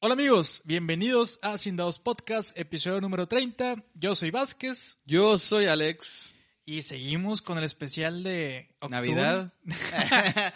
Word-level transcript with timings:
Hola 0.00 0.14
amigos, 0.14 0.62
bienvenidos 0.64 1.38
a 1.42 1.58
Sin 1.58 1.76
Dados 1.76 1.98
Podcast, 1.98 2.56
episodio 2.56 3.00
número 3.00 3.26
30. 3.26 3.82
Yo 3.94 4.14
soy 4.14 4.30
Vázquez 4.30 4.98
Yo 5.04 5.38
soy 5.38 5.66
Alex. 5.66 6.34
y 6.64 6.82
seguimos 6.82 7.42
con 7.42 7.58
el 7.58 7.64
especial 7.64 8.22
de 8.22 8.68
octubre. 8.80 8.90
Navidad. 8.96 9.52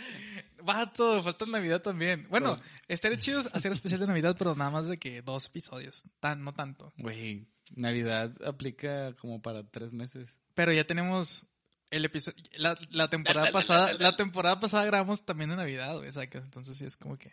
Vato, 0.62 1.22
falta 1.24 1.44
Navidad 1.46 1.82
también. 1.82 2.26
Bueno, 2.30 2.50
Pues- 2.54 2.62
estaría 2.86 3.18
chido 3.18 3.40
hacer 3.52 3.72
especial 3.72 4.00
de 4.00 4.06
Navidad, 4.06 4.36
pero 4.38 4.54
nada 4.54 4.70
más 4.70 4.86
de 4.86 4.98
que 4.98 5.22
dos 5.22 5.46
episodios, 5.46 6.04
tan, 6.20 6.44
no 6.44 6.54
tanto. 6.54 6.92
Güey, 6.98 7.48
Navidad 7.74 8.32
aplica 8.46 9.14
como 9.16 9.42
para 9.42 9.68
tres 9.68 9.92
meses. 9.92 10.38
Pero 10.54 10.72
ya 10.72 10.84
tenemos 10.84 11.46
el 11.90 12.04
episodio, 12.04 12.40
la, 12.54 12.78
la 12.90 13.10
temporada 13.10 13.50
pasada, 13.50 13.92
la 13.94 14.14
temporada 14.14 14.60
pasada 14.60 14.84
grabamos 14.84 15.24
también 15.26 15.50
de 15.50 15.56
Navidad, 15.56 15.96
güey. 15.96 16.10
Entonces 16.14 16.76
sí 16.76 16.84
es 16.84 16.96
como 16.96 17.18
que... 17.18 17.32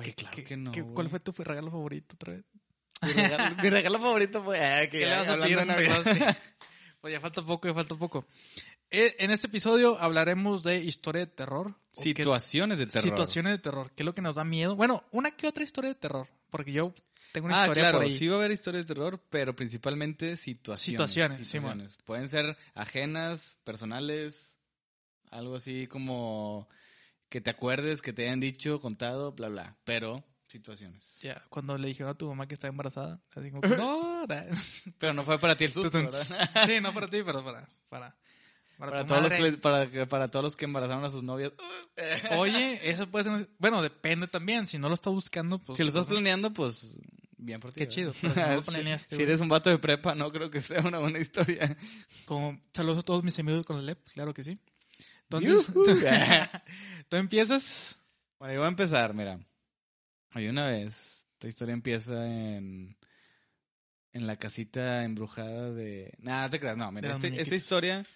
¿qué- 0.00 0.14
claro 0.14 0.34
qué- 0.36 0.44
que 0.44 0.56
no. 0.56 0.72
¿Cuál 0.94 1.10
fue 1.10 1.20
tu 1.20 1.32
regalo 1.32 1.70
favorito 1.70 2.14
otra 2.14 2.34
vez? 2.34 2.44
Mi 3.02 3.12
regalo, 3.12 3.56
mi 3.62 3.70
regalo 3.70 3.98
favorito 4.00 4.44
fue. 4.44 4.64
ah, 4.64 4.80
que 4.88 4.98
¿Qué 5.00 5.06
le 5.06 5.16
vas 5.16 5.28
a 5.28 5.36
pedir 5.38 5.66
Navidad. 5.66 6.02
Sí. 6.04 6.18
Pues 7.02 7.12
ya 7.12 7.20
falta 7.20 7.44
poco, 7.44 7.66
ya 7.66 7.74
falta 7.74 7.96
poco. 7.96 8.26
Eh, 8.88 9.16
En 9.18 9.32
este 9.32 9.48
episodio 9.48 9.98
hablaremos 9.98 10.62
de 10.62 10.76
historia 10.76 11.22
de 11.26 11.32
terror. 11.32 11.74
Situaciones 11.90 12.78
de 12.78 12.86
terror. 12.86 13.02
Situaciones 13.02 13.52
de 13.54 13.58
terror. 13.58 13.90
¿Qué 13.90 14.04
es 14.04 14.06
lo 14.06 14.14
que 14.14 14.22
nos 14.22 14.36
da 14.36 14.44
miedo? 14.44 14.76
Bueno, 14.76 15.02
una 15.10 15.32
que 15.32 15.48
otra 15.48 15.64
historia 15.64 15.88
de 15.88 15.96
terror. 15.96 16.28
Porque 16.48 16.70
yo 16.70 16.94
tengo 17.32 17.46
una 17.48 17.56
Ah, 17.56 17.62
historia 17.62 17.82
claro, 17.84 17.98
por 17.98 18.06
ahí. 18.06 18.14
sí 18.14 18.28
va 18.28 18.36
a 18.36 18.38
haber 18.38 18.52
historias 18.52 18.86
de 18.86 18.94
terror, 18.94 19.20
pero 19.30 19.56
principalmente 19.56 20.36
situaciones. 20.36 20.84
Situaciones, 21.10 21.46
Simón. 21.48 21.84
Pueden 22.04 22.28
ser 22.28 22.56
ajenas, 22.74 23.58
personales, 23.64 24.56
algo 25.32 25.56
así 25.56 25.88
como 25.88 26.68
que 27.32 27.40
te 27.40 27.48
acuerdes, 27.48 28.02
que 28.02 28.12
te 28.12 28.24
hayan 28.24 28.40
dicho, 28.40 28.78
contado, 28.78 29.32
bla, 29.32 29.48
bla. 29.48 29.74
Pero 29.84 30.22
situaciones. 30.48 31.16
Ya, 31.22 31.42
cuando 31.48 31.78
le 31.78 31.88
dijeron 31.88 32.12
a 32.12 32.14
tu 32.14 32.28
mamá 32.28 32.46
que 32.46 32.52
estaba 32.52 32.68
embarazada, 32.68 33.22
así 33.34 33.50
como 33.50 33.62
que, 33.62 33.70
no, 33.70 34.26
na". 34.26 34.44
Pero 34.98 35.14
no 35.14 35.24
fue 35.24 35.38
para 35.38 35.56
ti 35.56 35.64
el 35.64 35.72
susto. 35.72 35.98
¿verdad? 35.98 36.50
Sí, 36.66 36.78
no 36.82 36.92
para 36.92 37.08
ti, 37.08 37.22
pero 37.24 37.42
para, 37.42 37.66
para, 37.88 38.14
para, 38.76 38.90
Para 38.90 39.06
todos, 39.06 39.22
los 39.22 39.32
que, 39.32 39.52
para, 39.52 40.06
para 40.06 40.28
todos 40.30 40.44
los 40.44 40.56
que 40.56 40.66
embarazaron 40.66 41.06
a 41.06 41.08
sus 41.08 41.22
novias. 41.22 41.52
Oye, 42.36 42.90
eso 42.90 43.10
puede 43.10 43.24
ser, 43.24 43.48
bueno, 43.58 43.80
depende 43.80 44.28
también. 44.28 44.66
Si 44.66 44.76
no 44.76 44.90
lo 44.90 44.94
está 44.94 45.08
buscando, 45.08 45.58
pues. 45.58 45.78
si 45.78 45.84
lo 45.84 45.88
estás 45.88 46.04
pues, 46.04 46.16
planeando, 46.16 46.52
pues 46.52 46.98
bien 47.38 47.60
por 47.60 47.72
ti. 47.72 47.80
Qué 47.80 47.88
chido, 47.88 48.12
pero 48.20 48.34
si 48.34 48.40
no 48.40 48.56
lo 48.56 48.62
planeaste, 48.62 49.16
si 49.16 49.22
eres 49.22 49.40
un 49.40 49.48
vato 49.48 49.70
de 49.70 49.78
prepa, 49.78 50.14
no 50.14 50.30
creo 50.30 50.50
que 50.50 50.60
sea 50.60 50.82
una 50.82 50.98
buena 50.98 51.18
historia. 51.18 51.78
Como, 52.26 52.60
saludos 52.74 52.98
a 52.98 53.02
todos 53.02 53.24
mis 53.24 53.38
amigos 53.38 53.64
con 53.64 53.78
el 53.78 53.86
LEP, 53.86 54.06
claro 54.12 54.34
que 54.34 54.42
sí. 54.42 54.58
Entonces, 55.38 55.66
tú 57.08 57.16
empiezas. 57.16 57.98
Bueno, 58.38 58.54
yo 58.54 58.60
voy 58.60 58.66
a 58.66 58.70
empezar, 58.70 59.14
mira. 59.14 59.38
Hay 60.30 60.48
una 60.48 60.66
vez, 60.66 61.26
esta 61.34 61.48
historia 61.48 61.72
empieza 61.74 62.26
en, 62.26 62.96
en 64.12 64.26
la 64.26 64.36
casita 64.36 65.04
embrujada 65.04 65.70
de... 65.72 66.14
Nada, 66.18 66.48
te 66.48 66.58
creas, 66.58 66.76
no, 66.76 66.90
mira, 66.90 67.08
este- 67.16 67.28
esta 67.42 67.54
historia, 67.54 68.06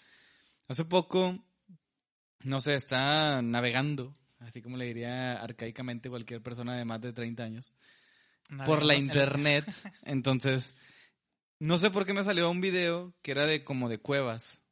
hace 0.68 0.84
poco, 0.84 1.38
no 2.44 2.60
sé, 2.60 2.74
está 2.74 3.42
navegando, 3.42 4.16
así 4.40 4.62
como 4.62 4.76
le 4.76 4.86
diría 4.86 5.42
arcaicamente 5.42 6.08
cualquier 6.08 6.42
persona 6.42 6.76
de 6.76 6.84
más 6.84 7.00
de 7.02 7.12
30 7.12 7.44
años, 7.44 7.72
por 8.64 8.82
la 8.82 8.94
internet. 8.96 9.64
Entonces, 10.04 10.74
no 11.58 11.76
sé 11.78 11.90
por 11.90 12.06
qué 12.06 12.12
me 12.14 12.24
salió 12.24 12.50
un 12.50 12.60
video 12.60 13.14
que 13.22 13.30
era 13.32 13.44
de 13.46 13.62
como 13.64 13.88
de 13.88 13.98
cuevas. 13.98 14.62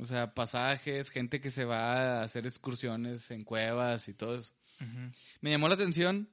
O 0.00 0.04
sea, 0.06 0.34
pasajes, 0.34 1.10
gente 1.10 1.40
que 1.40 1.50
se 1.50 1.64
va 1.66 2.20
a 2.20 2.22
hacer 2.22 2.46
excursiones 2.46 3.30
en 3.30 3.44
cuevas 3.44 4.08
y 4.08 4.14
todo 4.14 4.36
eso. 4.36 4.52
Ujú. 4.80 5.10
Me 5.42 5.50
llamó 5.50 5.68
la 5.68 5.74
atención. 5.74 6.28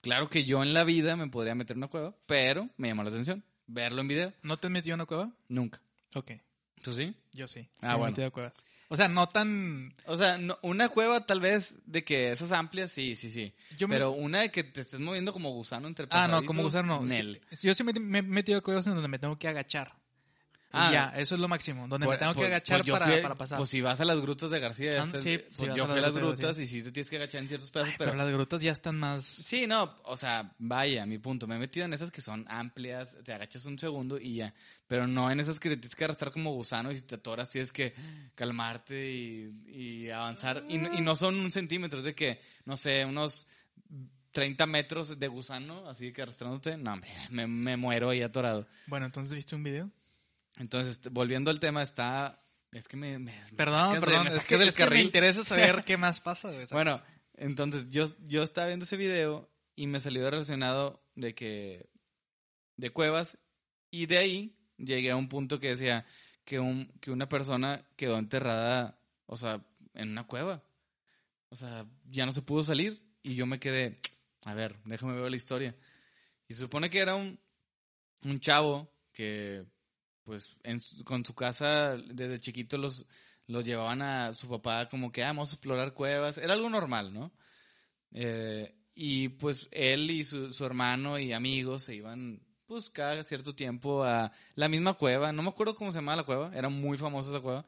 Claro 0.00 0.28
que 0.28 0.44
yo 0.44 0.62
en 0.62 0.72
la 0.74 0.84
vida 0.84 1.16
me 1.16 1.28
podría 1.28 1.54
meter 1.54 1.74
en 1.76 1.78
una 1.78 1.88
cueva, 1.88 2.14
pero 2.26 2.68
me 2.78 2.88
llamó 2.88 3.02
la 3.02 3.10
atención. 3.10 3.44
Verlo 3.66 4.00
en 4.02 4.08
video, 4.08 4.32
¿No 4.42 4.58
te 4.58 4.66
has 4.66 4.70
metido 4.70 4.94
en 4.94 5.00
una 5.00 5.06
cueva? 5.06 5.32
nunca. 5.48 5.80
Ok, 6.14 6.32
¿Tú 6.82 6.92
sí? 6.92 7.14
yo 7.32 7.48
sí. 7.48 7.60
Ah, 7.60 7.80
Sí 7.80 7.86
me 7.86 7.92
he 7.92 7.96
bueno. 7.96 8.10
metido 8.12 8.28
a 8.28 8.30
cuevas. 8.30 8.62
O 8.88 8.96
sea, 8.96 9.08
no 9.08 9.28
tan... 9.30 9.94
O 10.06 10.16
sea, 10.16 10.36
no- 10.38 10.58
una 10.62 10.90
cueva 10.90 11.24
tal 11.26 11.40
vez 11.40 11.76
de 11.86 12.04
que 12.04 12.30
esas 12.32 12.52
amplias, 12.52 12.92
sí, 12.92 13.16
sí, 13.16 13.30
sí. 13.30 13.54
Yo 13.76 13.88
me- 13.88 13.96
Pero 13.96 14.10
una 14.12 14.40
de 14.40 14.50
que 14.50 14.62
te 14.64 14.82
estés 14.82 15.00
moviendo 15.00 15.32
como 15.32 15.50
gusano 15.52 15.88
entre 15.88 16.06
Ah, 16.10 16.28
no, 16.28 16.44
como 16.44 16.62
gusano 16.62 17.00
no. 17.02 17.08
Sí, 17.10 17.40
yo 17.62 17.74
sí 17.74 17.82
me, 17.84 17.92
me 17.94 18.18
he 18.18 18.22
metido 18.22 18.58
a 18.58 18.62
cuevas 18.62 18.86
en 18.86 18.92
donde 18.94 19.08
me 19.08 19.18
tengo 19.18 19.38
que 19.38 19.48
agachar. 19.48 19.94
Ah. 20.76 20.92
ya, 20.92 21.12
eso 21.16 21.34
es 21.34 21.40
lo 21.40 21.48
máximo. 21.48 21.82
Donde 21.88 22.06
me 22.06 22.12
Por- 22.12 22.18
tengo 22.18 22.34
por- 22.34 22.42
que 22.42 22.46
agachar 22.48 22.80
pues 22.82 22.90
para, 22.90 23.06
fui- 23.12 23.22
para 23.22 23.34
pasar. 23.34 23.58
Pues 23.58 23.70
si 23.70 23.80
vas 23.80 24.00
a 24.00 24.04
las 24.04 24.20
grutas 24.20 24.50
de 24.50 24.60
García, 24.60 24.90
Ah, 25.02 25.04
esas- 25.08 25.22
sí, 25.22 25.38
pues 25.38 25.56
si 25.58 25.66
yo 25.76 25.86
fui 25.86 25.98
a 25.98 26.00
las 26.00 26.12
grutas 26.14 26.58
y 26.58 26.66
sí 26.66 26.82
te 26.82 26.92
tienes 26.92 27.08
que 27.10 27.16
agachar 27.16 27.42
en 27.42 27.48
ciertos 27.48 27.70
pedazos, 27.70 27.90
Ay, 27.92 27.96
pero... 27.98 28.10
pero 28.12 28.22
las 28.24 28.32
grutas 28.32 28.62
ya 28.62 28.72
están 28.72 28.96
más... 28.98 29.24
Sí, 29.24 29.66
no, 29.66 29.94
o 30.04 30.16
sea, 30.16 30.52
vaya, 30.58 31.06
mi 31.06 31.18
punto. 31.18 31.46
Me 31.46 31.56
he 31.56 31.58
metido 31.58 31.86
en 31.86 31.92
esas 31.94 32.10
que 32.10 32.20
son 32.20 32.44
amplias, 32.48 33.16
te 33.24 33.32
agachas 33.32 33.64
un 33.66 33.78
segundo 33.78 34.18
y 34.18 34.36
ya. 34.36 34.54
Pero 34.86 35.06
no 35.06 35.30
en 35.30 35.40
esas 35.40 35.58
que 35.58 35.68
te 35.70 35.76
tienes 35.76 35.94
que 35.96 36.04
arrastrar 36.04 36.30
como 36.32 36.52
gusano 36.52 36.92
y 36.92 36.96
si 36.96 37.02
te 37.02 37.14
atoras 37.14 37.48
tienes 37.50 37.72
que 37.72 37.94
calmarte 38.34 39.10
y, 39.12 39.52
y 39.68 40.10
avanzar. 40.10 40.64
Y, 40.68 40.78
no- 40.78 40.92
y 40.92 41.00
no 41.00 41.16
son 41.16 41.36
un 41.36 41.52
centímetro, 41.52 41.98
es 42.00 42.04
de 42.04 42.14
que, 42.14 42.40
no 42.64 42.76
sé, 42.76 43.04
unos 43.04 43.46
30 44.32 44.66
metros 44.66 45.16
de 45.18 45.28
gusano, 45.28 45.88
así 45.88 46.12
que 46.12 46.22
arrastrándote. 46.22 46.76
No, 46.76 46.94
hombre, 46.94 47.08
me, 47.30 47.46
me 47.46 47.76
muero 47.76 48.10
ahí 48.10 48.20
atorado. 48.22 48.66
Bueno, 48.86 49.06
entonces, 49.06 49.32
¿viste 49.32 49.54
un 49.54 49.62
video? 49.62 49.90
Entonces, 50.56 51.00
volviendo 51.10 51.50
al 51.50 51.60
tema, 51.60 51.82
está... 51.82 52.40
Es 52.72 52.88
que 52.88 52.96
me... 52.96 53.18
me- 53.18 53.40
Perdón, 53.56 53.94
sacas 53.94 53.94
de- 53.94 54.00
perdón. 54.00 54.24
me 54.24 54.34
es 54.36 54.46
que, 54.46 54.58
del 54.58 54.68
es 54.68 54.76
que 54.76 54.86
me 54.90 55.00
interesa 55.00 55.44
saber 55.44 55.84
qué 55.86 55.96
más 55.96 56.20
pasa. 56.20 56.50
Bueno, 56.72 57.00
entonces 57.36 57.88
yo, 57.90 58.06
yo 58.26 58.42
estaba 58.42 58.66
viendo 58.68 58.84
ese 58.84 58.96
video 58.96 59.48
y 59.76 59.86
me 59.86 60.00
salió 60.00 60.28
relacionado 60.30 61.02
de 61.14 61.34
que 61.34 61.88
de 62.76 62.90
cuevas 62.90 63.38
y 63.90 64.06
de 64.06 64.18
ahí 64.18 64.56
llegué 64.78 65.10
a 65.12 65.16
un 65.16 65.28
punto 65.28 65.60
que 65.60 65.68
decía 65.70 66.04
que 66.44 66.58
un 66.58 66.86
que 67.00 67.10
una 67.12 67.28
persona 67.28 67.84
quedó 67.96 68.18
enterrada, 68.18 68.98
o 69.26 69.36
sea, 69.36 69.64
en 69.94 70.10
una 70.10 70.24
cueva. 70.26 70.62
O 71.50 71.56
sea, 71.56 71.86
ya 72.10 72.26
no 72.26 72.32
se 72.32 72.42
pudo 72.42 72.64
salir 72.64 73.00
y 73.22 73.34
yo 73.36 73.46
me 73.46 73.60
quedé, 73.60 74.00
a 74.44 74.54
ver, 74.54 74.76
déjame 74.84 75.18
ver 75.20 75.30
la 75.30 75.36
historia. 75.36 75.76
Y 76.48 76.54
se 76.54 76.60
supone 76.60 76.90
que 76.90 76.98
era 76.98 77.14
un 77.14 77.38
un 78.22 78.40
chavo 78.40 78.90
que 79.12 79.64
pues 80.24 80.56
en 80.62 80.80
con 81.04 81.24
su 81.24 81.34
casa 81.34 81.96
desde 81.96 82.40
chiquito 82.40 82.78
los 82.78 83.06
los 83.46 83.64
llevaban 83.64 84.00
a 84.02 84.34
su 84.34 84.48
papá 84.48 84.88
como 84.88 85.12
que 85.12 85.22
ah, 85.22 85.28
vamos 85.28 85.50
a 85.50 85.54
explorar 85.54 85.92
cuevas. 85.92 86.38
Era 86.38 86.54
algo 86.54 86.70
normal, 86.70 87.12
¿no? 87.12 87.30
Eh, 88.12 88.74
y 88.94 89.28
pues 89.28 89.68
él 89.70 90.10
y 90.10 90.24
su, 90.24 90.52
su 90.52 90.64
hermano 90.64 91.18
y 91.18 91.32
amigos 91.32 91.82
se 91.82 91.94
iban 91.94 92.40
pues 92.66 92.88
cada 92.88 93.22
cierto 93.24 93.54
tiempo 93.54 94.02
a 94.04 94.32
la 94.54 94.68
misma 94.68 94.94
cueva. 94.94 95.32
No 95.32 95.42
me 95.42 95.50
acuerdo 95.50 95.74
cómo 95.74 95.92
se 95.92 95.98
llamaba 95.98 96.16
la 96.16 96.22
cueva. 96.24 96.52
Era 96.54 96.68
muy 96.70 96.96
famosa 96.96 97.30
esa 97.30 97.40
cueva. 97.40 97.66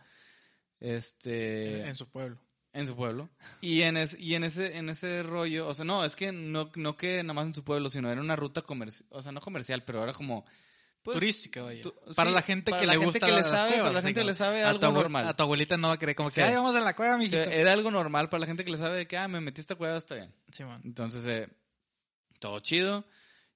Este... 0.80 1.80
en, 1.82 1.88
en 1.88 1.94
su 1.94 2.08
pueblo. 2.08 2.38
En 2.72 2.86
su 2.86 2.94
pueblo. 2.94 3.28
Y 3.60 3.82
en, 3.82 3.96
es- 3.96 4.16
y 4.18 4.34
en 4.34 4.44
ese 4.44 4.76
en 4.76 4.88
ese 4.90 5.22
rollo, 5.22 5.66
o 5.66 5.74
sea, 5.74 5.84
no, 5.84 6.04
es 6.04 6.14
que 6.14 6.30
no, 6.32 6.70
no 6.76 6.94
que 6.94 7.22
nada 7.22 7.32
más 7.34 7.46
en 7.46 7.54
su 7.54 7.64
pueblo, 7.64 7.88
sino 7.88 8.10
era 8.10 8.20
una 8.20 8.36
ruta 8.36 8.60
comercial, 8.62 9.06
o 9.10 9.22
sea, 9.22 9.32
no 9.32 9.40
comercial, 9.40 9.82
pero 9.84 10.02
era 10.02 10.12
como... 10.12 10.44
pues, 11.06 11.14
Turística, 11.14 11.62
vaya. 11.62 11.82
tu- 11.82 11.94
para 12.14 12.30
sí, 12.30 12.34
la 12.34 12.42
gente 12.42 12.70
para 12.70 12.80
que 12.80 12.86
la 12.86 12.92
le 12.92 12.98
gente 12.98 13.06
gusta 13.18 13.26
que 13.26 13.32
le 13.32 13.42
sabe, 13.42 13.68
cuevas, 13.68 13.80
para 13.80 13.92
la 13.94 14.02
gente 14.02 14.20
que 14.20 14.26
le 14.26 14.34
sabe 14.34 14.62
a 14.62 14.68
algo 14.68 14.80
tu, 14.80 14.86
abue- 14.86 14.92
normal. 14.94 15.28
A 15.28 15.34
tu 15.36 15.42
abuelita 15.44 15.76
no 15.78 15.88
va 15.88 15.94
a 15.94 15.98
creer 15.98 16.16
como 16.16 16.28
que, 16.28 16.34
Sí. 16.34 16.40
ay, 16.42 16.54
vamos 16.54 16.76
a 16.76 16.80
la 16.80 16.94
cueva, 16.94 17.16
mijito. 17.16 17.44
sea, 17.44 17.52
era 17.52 17.72
algo 17.72 17.90
normal 17.90 18.28
para 18.28 18.40
la 18.40 18.46
gente 18.46 18.64
que 18.64 18.70
le 18.72 18.78
sabe 18.78 18.98
de 18.98 19.06
que, 19.06 19.16
ah, 19.16 19.28
me 19.28 19.40
metí 19.40 19.60
a 19.60 19.62
esta 19.62 19.74
cueva, 19.76 19.96
está 19.96 20.16
bien. 20.16 20.34
Sí, 20.52 20.64
man. 20.64 20.82
Entonces, 20.84 21.24
eh, 21.26 21.48
todo 22.40 22.58
chido. 22.60 23.04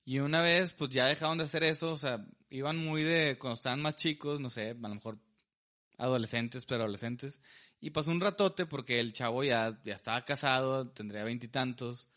Y 0.05 0.21
una 0.21 0.41
vez, 0.41 0.73
pues 0.75 0.91
ya 0.91 1.07
dejaron 1.07 1.37
de 1.39 1.45
hacer 1.45 1.63
eso, 1.65 1.93
o 1.93 1.99
sea, 1.99 2.25
iban 2.49 2.77
muy 2.79 3.03
de, 3.03 3.37
cuando 3.39 3.55
estaban 3.55 3.83
más 3.83 3.97
chicos, 3.97 4.41
no 4.41 4.49
sé, 4.49 4.71
a 4.71 4.75
lo 4.89 4.95
mejor 4.95 5.19
adolescentes, 5.99 6.65
pero 6.67 6.85
adolescentes. 6.85 7.41
Y 7.81 7.91
pasó 7.91 8.11
un 8.11 8.21
ratote 8.21 8.67
porque 8.67 9.01
el 9.01 9.13
chavo 9.13 9.43
ya, 9.45 9.79
ya 9.85 9.95
estaba 9.95 10.25
casado, 10.25 10.89
tendría 10.91 11.25
veintitantos. 11.25 12.09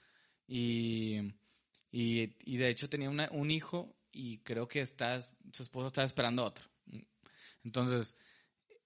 Y, 0.47 1.19
y, 1.91 2.35
y 2.45 2.57
de 2.57 2.69
hecho 2.69 2.89
tenía 2.89 3.09
una- 3.09 3.29
un 3.31 3.49
hijo 3.51 3.95
y 4.13 4.37
creo 4.39 4.67
que 4.67 4.79
está, 4.81 5.21
su 5.51 5.63
esposa 5.63 5.87
estaba 5.87 6.05
esperando 6.05 6.43
otro. 6.45 6.65
Entonces, 7.63 8.15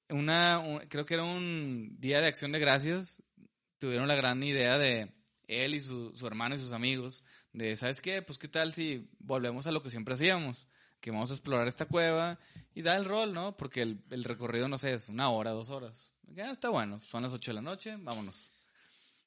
una, 0.09 0.59
un- 0.59 0.79
creo 0.87 1.05
que 1.05 1.15
era 1.15 1.23
un 1.23 1.97
día 1.99 2.21
de 2.21 2.27
acción 2.27 2.51
de 2.51 2.59
gracias. 2.59 3.21
Tuvieron 3.79 4.07
la 4.07 4.15
gran 4.15 4.41
idea 4.43 4.77
de 4.77 5.11
él 5.47 5.75
y 5.75 5.81
su, 5.81 6.15
su 6.15 6.25
hermano 6.27 6.55
y 6.55 6.59
sus 6.59 6.71
amigos 6.73 7.23
de, 7.53 7.75
¿sabes 7.75 8.01
qué? 8.01 8.21
Pues 8.21 8.37
qué 8.37 8.47
tal 8.47 8.73
si 8.73 9.09
volvemos 9.19 9.67
a 9.67 9.71
lo 9.71 9.81
que 9.83 9.89
siempre 9.89 10.13
hacíamos, 10.15 10.67
que 10.99 11.11
vamos 11.11 11.29
a 11.29 11.33
explorar 11.33 11.67
esta 11.67 11.85
cueva 11.85 12.39
y 12.73 12.81
da 12.81 12.95
el 12.97 13.05
rol, 13.05 13.33
¿no? 13.33 13.55
Porque 13.57 13.81
el, 13.81 14.01
el 14.09 14.23
recorrido, 14.23 14.67
no 14.67 14.77
sé, 14.77 14.93
es 14.93 15.09
una 15.09 15.29
hora, 15.29 15.51
dos 15.51 15.69
horas. 15.69 16.11
Ya 16.23 16.51
está 16.51 16.69
bueno, 16.69 16.99
son 17.01 17.23
las 17.23 17.33
ocho 17.33 17.51
de 17.51 17.55
la 17.55 17.61
noche, 17.61 17.95
vámonos. 17.97 18.51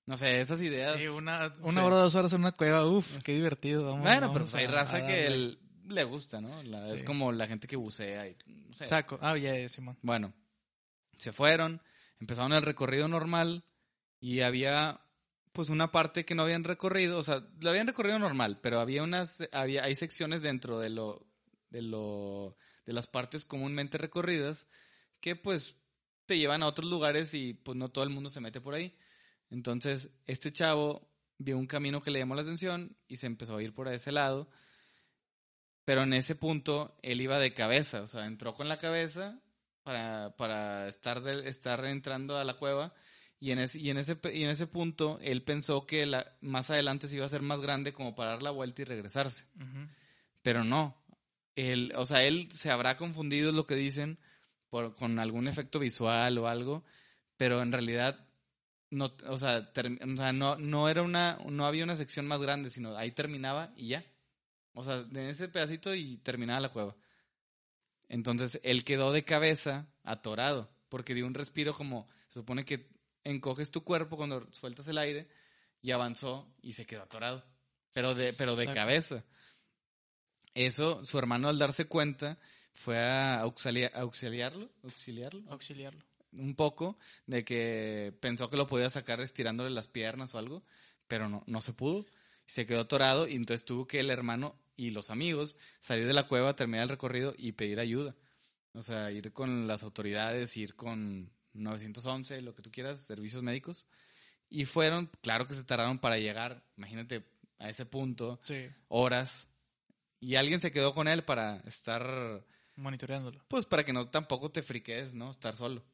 No 0.06 0.18
sé, 0.18 0.40
esas 0.40 0.60
ideas. 0.60 0.96
Sí, 0.98 1.06
una, 1.06 1.52
una 1.62 1.80
Sí. 1.80 1.86
hora, 1.86 1.96
dos 1.96 2.14
horas 2.14 2.32
en 2.32 2.40
una 2.40 2.52
cueva, 2.52 2.84
uff, 2.86 3.18
qué 3.22 3.32
divertido. 3.32 3.84
Vamos, 3.86 4.00
bueno, 4.02 4.20
vamos 4.28 4.32
pero 4.34 4.44
pues 4.46 4.54
hay 4.56 4.64
a- 4.64 4.70
raza 4.70 4.96
a 4.98 5.06
que 5.06 5.22
darle. 5.22 5.34
el- 5.36 5.58
le 5.90 6.04
gusta, 6.04 6.40
¿no? 6.40 6.62
La- 6.62 6.86
Sí. 6.86 6.94
Es 6.96 7.04
como 7.04 7.32
la 7.32 7.46
gente 7.46 7.66
que 7.66 7.76
bucea 7.76 8.26
y 8.28 8.36
no 8.46 8.74
sé. 8.74 8.86
Saco. 8.86 9.18
Ah, 9.20 9.36
ya, 9.36 9.56
ya, 9.58 9.68
Simón. 9.68 9.98
Bueno, 10.02 10.32
se 11.18 11.32
fueron, 11.32 11.82
empezaron 12.20 12.52
el 12.52 12.62
recorrido 12.62 13.08
normal 13.08 13.64
y 14.20 14.40
había 14.40 15.00
pues 15.52 15.68
una 15.68 15.90
parte 15.90 16.24
que 16.24 16.34
no 16.34 16.44
habían 16.44 16.62
recorrido, 16.64 17.18
o 17.18 17.22
sea, 17.22 17.44
lo 17.58 17.70
habían 17.70 17.86
recorrido 17.88 18.18
normal, 18.18 18.60
pero 18.62 18.78
había 18.80 19.02
unas, 19.02 19.38
había, 19.52 19.82
hay 19.84 19.96
secciones 19.96 20.42
dentro 20.42 20.78
de 20.78 20.90
lo, 20.90 21.26
de 21.70 21.82
lo, 21.82 22.56
de 22.86 22.92
las 22.92 23.08
partes 23.08 23.44
comúnmente 23.44 23.98
recorridas 23.98 24.68
que 25.20 25.34
pues 25.36 25.76
te 26.26 26.38
llevan 26.38 26.62
a 26.62 26.68
otros 26.68 26.88
lugares 26.88 27.34
y 27.34 27.54
pues 27.54 27.76
no 27.76 27.88
todo 27.90 28.04
el 28.04 28.10
mundo 28.10 28.30
se 28.30 28.40
mete 28.40 28.60
por 28.60 28.74
ahí. 28.74 28.96
Entonces, 29.50 30.08
este 30.26 30.52
chavo 30.52 31.10
vio 31.38 31.58
un 31.58 31.66
camino 31.66 32.00
que 32.00 32.12
le 32.12 32.20
llamó 32.20 32.36
la 32.36 32.42
atención 32.42 32.96
y 33.08 33.16
se 33.16 33.26
empezó 33.26 33.56
a 33.56 33.62
ir 33.62 33.74
por 33.74 33.88
ese 33.88 34.12
lado. 34.12 34.48
Pero 35.84 36.02
en 36.02 36.12
ese 36.12 36.34
punto 36.34 36.96
él 37.02 37.20
iba 37.20 37.38
de 37.38 37.54
cabeza, 37.54 38.02
o 38.02 38.06
sea, 38.06 38.26
entró 38.26 38.54
con 38.54 38.68
la 38.68 38.78
cabeza 38.78 39.40
para, 39.82 40.36
para 40.36 40.88
estar, 40.88 41.22
de, 41.22 41.48
estar 41.48 41.84
entrando 41.84 42.36
a 42.36 42.44
la 42.44 42.54
cueva 42.54 42.94
y 43.40 43.52
en, 43.52 43.58
ese, 43.58 43.78
y, 43.78 43.88
en 43.88 43.96
ese, 43.96 44.18
y 44.32 44.42
en 44.44 44.50
ese 44.50 44.66
punto 44.66 45.18
él 45.22 45.42
pensó 45.42 45.86
que 45.86 46.04
la, 46.04 46.36
más 46.42 46.70
adelante 46.70 47.08
se 47.08 47.16
iba 47.16 47.24
a 47.24 47.26
hacer 47.26 47.42
más 47.42 47.60
grande 47.60 47.92
como 47.94 48.14
para 48.14 48.32
dar 48.32 48.42
la 48.42 48.50
vuelta 48.50 48.82
y 48.82 48.84
regresarse. 48.84 49.46
Pero 50.42 50.62
no. 50.62 50.96
Él, 51.56 51.92
o 51.96 52.04
sea, 52.04 52.22
él 52.22 52.48
se 52.52 52.70
habrá 52.70 52.96
confundido 52.96 53.50
lo 53.50 53.66
que 53.66 53.74
dicen 53.74 54.18
por, 54.68 54.94
con 54.94 55.18
algún 55.18 55.48
efecto 55.48 55.78
visual 55.78 56.36
o 56.38 56.48
algo, 56.48 56.84
pero 57.36 57.62
en 57.62 57.72
realidad 57.72 58.26
no, 58.90 59.10
o 59.26 59.38
sea, 59.38 59.70
o 59.70 60.16
sea, 60.16 60.32
no, 60.32 60.56
no 60.56 60.88
era 60.88 61.02
una, 61.02 61.38
no 61.48 61.66
había 61.66 61.84
una 61.84 61.96
sección 61.96 62.26
más 62.26 62.40
grande, 62.40 62.70
sino 62.70 62.96
ahí 62.96 63.12
terminaba 63.12 63.72
y 63.76 63.88
ya. 63.88 64.04
O 64.74 64.84
sea, 64.84 64.96
en 64.96 65.16
ese 65.16 65.48
pedacito 65.48 65.94
y 65.94 66.18
terminaba 66.18 66.60
la 66.60 66.68
cueva. 66.70 66.96
Entonces 68.08 68.60
él 68.62 68.84
quedó 68.84 69.12
de 69.12 69.24
cabeza 69.24 69.88
atorado, 70.02 70.70
porque 70.88 71.14
dio 71.14 71.26
un 71.26 71.34
respiro 71.34 71.72
como, 71.72 72.08
se 72.28 72.40
supone 72.40 72.64
que 72.64 72.88
encoges 73.24 73.70
tu 73.70 73.84
cuerpo 73.84 74.16
cuando 74.16 74.48
sueltas 74.52 74.88
el 74.88 74.98
aire, 74.98 75.28
y 75.82 75.92
avanzó 75.92 76.52
y 76.60 76.72
se 76.74 76.86
quedó 76.86 77.02
atorado. 77.02 77.44
Pero 77.94 78.14
de, 78.14 78.32
pero 78.34 78.56
de 78.56 78.72
cabeza. 78.72 79.24
Eso, 80.54 81.04
su 81.04 81.18
hermano 81.18 81.48
al 81.48 81.58
darse 81.58 81.86
cuenta, 81.86 82.38
fue 82.72 82.98
a 82.98 83.40
auxiliarlo, 83.40 83.98
auxiliarlo, 83.98 84.70
auxiliarlo. 85.48 86.04
Un 86.32 86.54
poco, 86.54 86.98
de 87.26 87.44
que 87.44 88.16
pensó 88.20 88.48
que 88.48 88.56
lo 88.56 88.66
podía 88.66 88.90
sacar 88.90 89.20
estirándole 89.20 89.70
las 89.70 89.88
piernas 89.88 90.34
o 90.34 90.38
algo, 90.38 90.62
pero 91.08 91.28
no, 91.28 91.42
no 91.46 91.60
se 91.60 91.72
pudo. 91.72 92.06
Se 92.50 92.66
quedó 92.66 92.80
atorado 92.80 93.28
y 93.28 93.36
entonces 93.36 93.64
tuvo 93.64 93.86
que 93.86 94.00
el 94.00 94.10
hermano 94.10 94.56
y 94.76 94.90
los 94.90 95.10
amigos 95.10 95.54
salir 95.78 96.08
de 96.08 96.14
la 96.14 96.26
cueva, 96.26 96.56
terminar 96.56 96.82
el 96.82 96.88
recorrido 96.88 97.32
y 97.38 97.52
pedir 97.52 97.78
ayuda. 97.78 98.16
O 98.72 98.82
sea, 98.82 99.12
ir 99.12 99.32
con 99.32 99.68
las 99.68 99.84
autoridades, 99.84 100.56
ir 100.56 100.74
con 100.74 101.30
911, 101.52 102.42
lo 102.42 102.56
que 102.56 102.62
tú 102.62 102.72
quieras, 102.72 102.98
servicios 102.98 103.44
médicos. 103.44 103.86
Y 104.48 104.64
fueron, 104.64 105.08
claro 105.22 105.46
que 105.46 105.54
se 105.54 105.62
tardaron 105.62 106.00
para 106.00 106.18
llegar, 106.18 106.64
imagínate, 106.76 107.24
a 107.60 107.70
ese 107.70 107.86
punto, 107.86 108.40
sí. 108.42 108.68
horas. 108.88 109.48
Y 110.18 110.34
alguien 110.34 110.60
se 110.60 110.72
quedó 110.72 110.92
con 110.92 111.06
él 111.06 111.22
para 111.22 111.58
estar... 111.66 112.44
Monitoreándolo. 112.74 113.44
Pues 113.46 113.64
para 113.64 113.84
que 113.84 113.92
no 113.92 114.08
tampoco 114.08 114.50
te 114.50 114.62
friques, 114.62 115.14
¿no? 115.14 115.30
Estar 115.30 115.56
solo. 115.56 115.84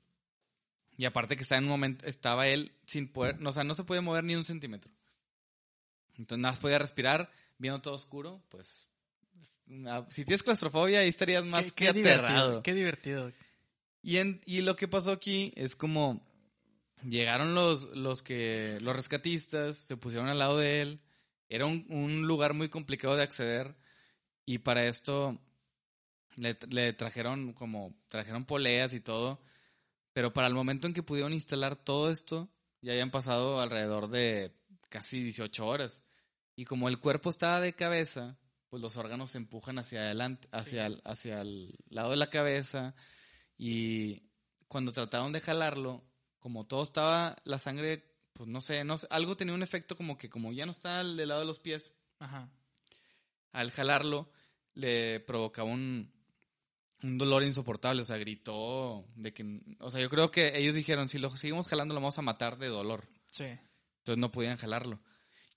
Y 0.97 1.05
aparte 1.05 1.37
que 1.37 1.43
está 1.43 1.59
en 1.59 1.65
un 1.65 1.71
momento, 1.71 2.07
estaba 2.07 2.49
él 2.49 2.73
sin 2.87 3.09
poder, 3.09 3.37
o 3.47 3.53
sea, 3.53 3.63
no 3.63 3.75
se 3.75 3.85
puede 3.85 4.01
mover 4.01 4.25
ni 4.25 4.37
un 4.37 4.47
centímetro. 4.47 4.91
Entonces 6.19 6.41
nada 6.41 6.53
más 6.53 6.61
podía 6.61 6.79
respirar, 6.79 7.31
viendo 7.59 7.81
todo 7.81 7.95
oscuro, 7.95 8.43
pues... 8.49 8.89
Si 10.11 10.25
tienes 10.25 10.45
claustrofobia 10.45 11.01
ahí 11.01 11.09
estarías 11.09 11.45
más 11.45 11.73
que 11.73 11.89
aterrado. 11.89 12.63
qué 12.63 12.73
divertido. 12.73 13.33
Y, 14.01 14.19
en, 14.19 14.41
y 14.47 14.61
lo 14.61 14.77
que 14.77 14.87
pasó 14.87 15.11
aquí 15.11 15.53
es 15.57 15.75
como 15.75 16.25
llegaron 17.03 17.55
los, 17.55 17.91
los 17.97 18.23
que 18.23 18.79
los 18.81 18.95
rescatistas, 18.95 19.77
se 19.77 19.97
pusieron 19.97 20.29
al 20.29 20.39
lado 20.39 20.59
de 20.59 20.83
él. 20.83 21.01
Era 21.49 21.67
un, 21.67 21.85
un 21.89 22.23
lugar 22.23 22.55
muy 22.55 22.69
complicado 22.69 23.17
de 23.17 23.25
acceder 23.25 23.75
y 24.45 24.59
para 24.59 24.85
esto 24.85 25.41
le, 26.37 26.57
le, 26.69 26.93
trajeron 26.93 27.53
como 27.53 27.97
trajeron 28.09 28.45
poleas 28.45 28.93
y 28.93 29.01
todo, 29.01 29.43
pero 30.13 30.33
para 30.33 30.47
el 30.47 30.55
momento 30.55 30.87
en 30.87 30.95
que 30.95 31.03
pudieron 31.03 31.33
instalar 31.33 31.75
todo 31.75 32.11
esto 32.11 32.49
ya 32.83 32.93
habían 32.93 33.11
pasado 33.11 33.61
alrededor 33.61 34.09
de 34.09 34.53
casi 34.89 35.21
18 35.23 35.67
horas 35.67 36.06
y 36.57 36.65
como 36.65 36.89
el 36.89 36.99
cuerpo 36.99 37.31
estaba 37.31 37.61
de 37.61 37.75
cabeza, 37.75 38.39
pues 38.69 38.83
los 38.83 38.97
órganos 38.97 39.31
se 39.31 39.39
empujan 39.39 39.79
hacia 39.79 40.01
adelante, 40.01 40.49
hacia, 40.51 40.89
hacia 41.05 41.43
el 41.43 41.79
lado 41.89 42.11
de 42.11 42.17
la 42.17 42.31
cabeza 42.31 42.95
y 43.59 44.23
cuando 44.67 44.93
trataron 44.93 45.33
de 45.33 45.41
jalarlo, 45.41 46.03
como 46.41 46.67
todo 46.67 46.83
estaba, 46.83 47.37
la 47.45 47.59
sangre, 47.59 48.05
pues 48.33 48.49
no 48.49 48.61
sé, 48.61 48.85
no 48.85 48.97
algo 49.11 49.37
tenía 49.37 49.55
un 49.55 49.63
efecto 49.63 49.95
como 49.95 50.17
que 50.17 50.31
como 50.31 50.53
ya 50.53 50.67
no 50.67 50.73
está 50.73 51.05
del 51.05 51.29
lado 51.29 51.41
de 51.41 51.47
los 51.47 51.61
pies, 51.61 51.93
Ajá. 52.19 52.51
al 53.53 53.71
jalarlo 53.71 54.31
le 54.75 55.21
provocaba 55.21 55.71
un, 55.71 56.13
un 57.03 57.19
dolor 57.19 57.43
insoportable, 57.43 58.03
o 58.03 58.05
sea, 58.05 58.17
gritó 58.17 59.07
de 59.15 59.33
que, 59.33 59.61
o 59.81 59.91
sea, 59.91 60.01
yo 60.01 60.09
creo 60.09 60.31
que 60.31 60.57
ellos 60.59 60.75
dijeron, 60.75 61.09
si 61.09 61.19
lo 61.19 61.31
seguimos 61.31 61.69
jalando 61.69 61.95
lo 61.95 62.01
vamos 62.01 62.19
a 62.19 62.23
matar 62.23 62.59
de 62.59 62.69
dolor. 62.69 63.09
Sí. 63.31 63.45
Entonces 63.99 64.19
no 64.19 64.33
podían 64.33 64.57
jalarlo. 64.57 65.01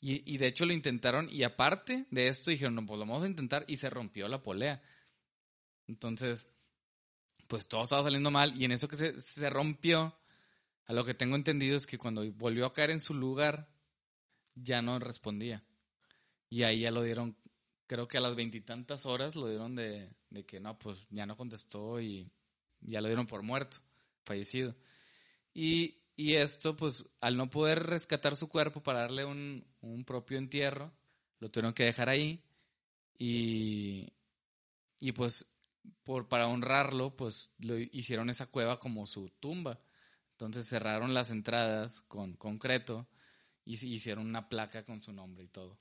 Y, 0.02 0.38
de 0.38 0.48
hecho 0.48 0.66
lo 0.66 0.72
intentaron 0.72 1.28
y 1.30 1.44
aparte 1.44 2.06
de 2.10 2.30
esto 2.30 2.52
dijeron, 2.52 2.76
no, 2.76 2.86
pues 2.86 2.98
lo 2.98 3.06
vamos 3.06 3.24
a 3.24 3.28
intentar 3.28 3.66
y 3.68 3.76
se 3.76 3.90
rompió 3.90 4.30
la 4.30 4.42
polea. 4.42 4.82
Entonces, 5.88 6.48
pues 7.48 7.68
todo 7.68 7.84
estaba 7.84 8.04
saliendo 8.04 8.32
mal 8.32 8.56
y 8.56 8.64
en 8.64 8.72
eso 8.72 8.88
que 8.88 8.96
se, 8.96 9.22
se 9.22 9.50
rompió, 9.50 10.16
a 10.86 10.94
lo 10.94 11.06
que 11.06 11.14
tengo 11.14 11.36
entendido 11.36 11.76
es 11.76 11.86
que 11.86 11.98
cuando 11.98 12.24
volvió 12.34 12.66
a 12.66 12.74
caer 12.74 12.92
en 12.92 13.02
su 13.02 13.14
lugar, 13.14 13.70
ya 14.56 14.82
no 14.82 14.98
respondía. 15.00 15.64
Y 16.50 16.64
ahí 16.64 16.80
ya 16.80 16.92
lo 16.92 17.04
dieron, 17.04 17.36
creo 17.86 18.08
que 18.08 18.18
a 18.18 18.22
las 18.22 18.36
veintitantas 18.36 19.06
horas 19.06 19.36
lo 19.36 19.48
dieron 19.48 19.76
de, 19.76 20.10
de, 20.30 20.46
que 20.46 20.60
no, 20.60 20.80
pues 20.80 21.06
ya 21.10 21.26
no 21.26 21.38
contestó 21.38 22.00
y 22.00 22.32
ya 22.82 23.02
lo 23.02 23.08
dieron 23.08 23.28
por 23.28 23.44
muerto, 23.44 23.78
fallecido. 24.26 24.76
Y, 25.54 25.98
y 26.20 26.36
esto, 26.36 26.76
pues 26.76 27.06
al 27.22 27.38
no 27.38 27.50
poder 27.50 27.84
rescatar 27.84 28.36
su 28.36 28.50
cuerpo 28.50 28.84
para 28.84 29.00
darle 29.00 29.24
un, 29.24 29.66
un 29.80 30.04
propio 30.04 30.38
entierro, 30.38 30.92
lo 31.40 31.50
tuvieron 31.50 31.74
que 31.74 31.86
dejar 31.86 32.10
ahí. 32.10 32.44
Y, 33.18 34.12
y 35.00 35.14
pues 35.14 35.46
por, 36.04 36.28
para 36.28 36.50
honrarlo, 36.50 37.16
pues 37.16 37.52
lo 37.60 37.78
hicieron 37.78 38.30
esa 38.30 38.48
cueva 38.48 38.80
como 38.80 39.06
su 39.06 39.30
tumba. 39.40 39.80
Entonces 40.32 40.68
cerraron 40.68 41.14
las 41.14 41.32
entradas 41.32 42.02
con 42.02 42.34
concreto 42.36 43.08
y 43.64 43.76
hicieron 43.76 44.28
una 44.28 44.50
placa 44.50 44.84
con 44.84 45.02
su 45.02 45.14
nombre 45.14 45.46
y 45.46 45.48
todo. 45.48 45.80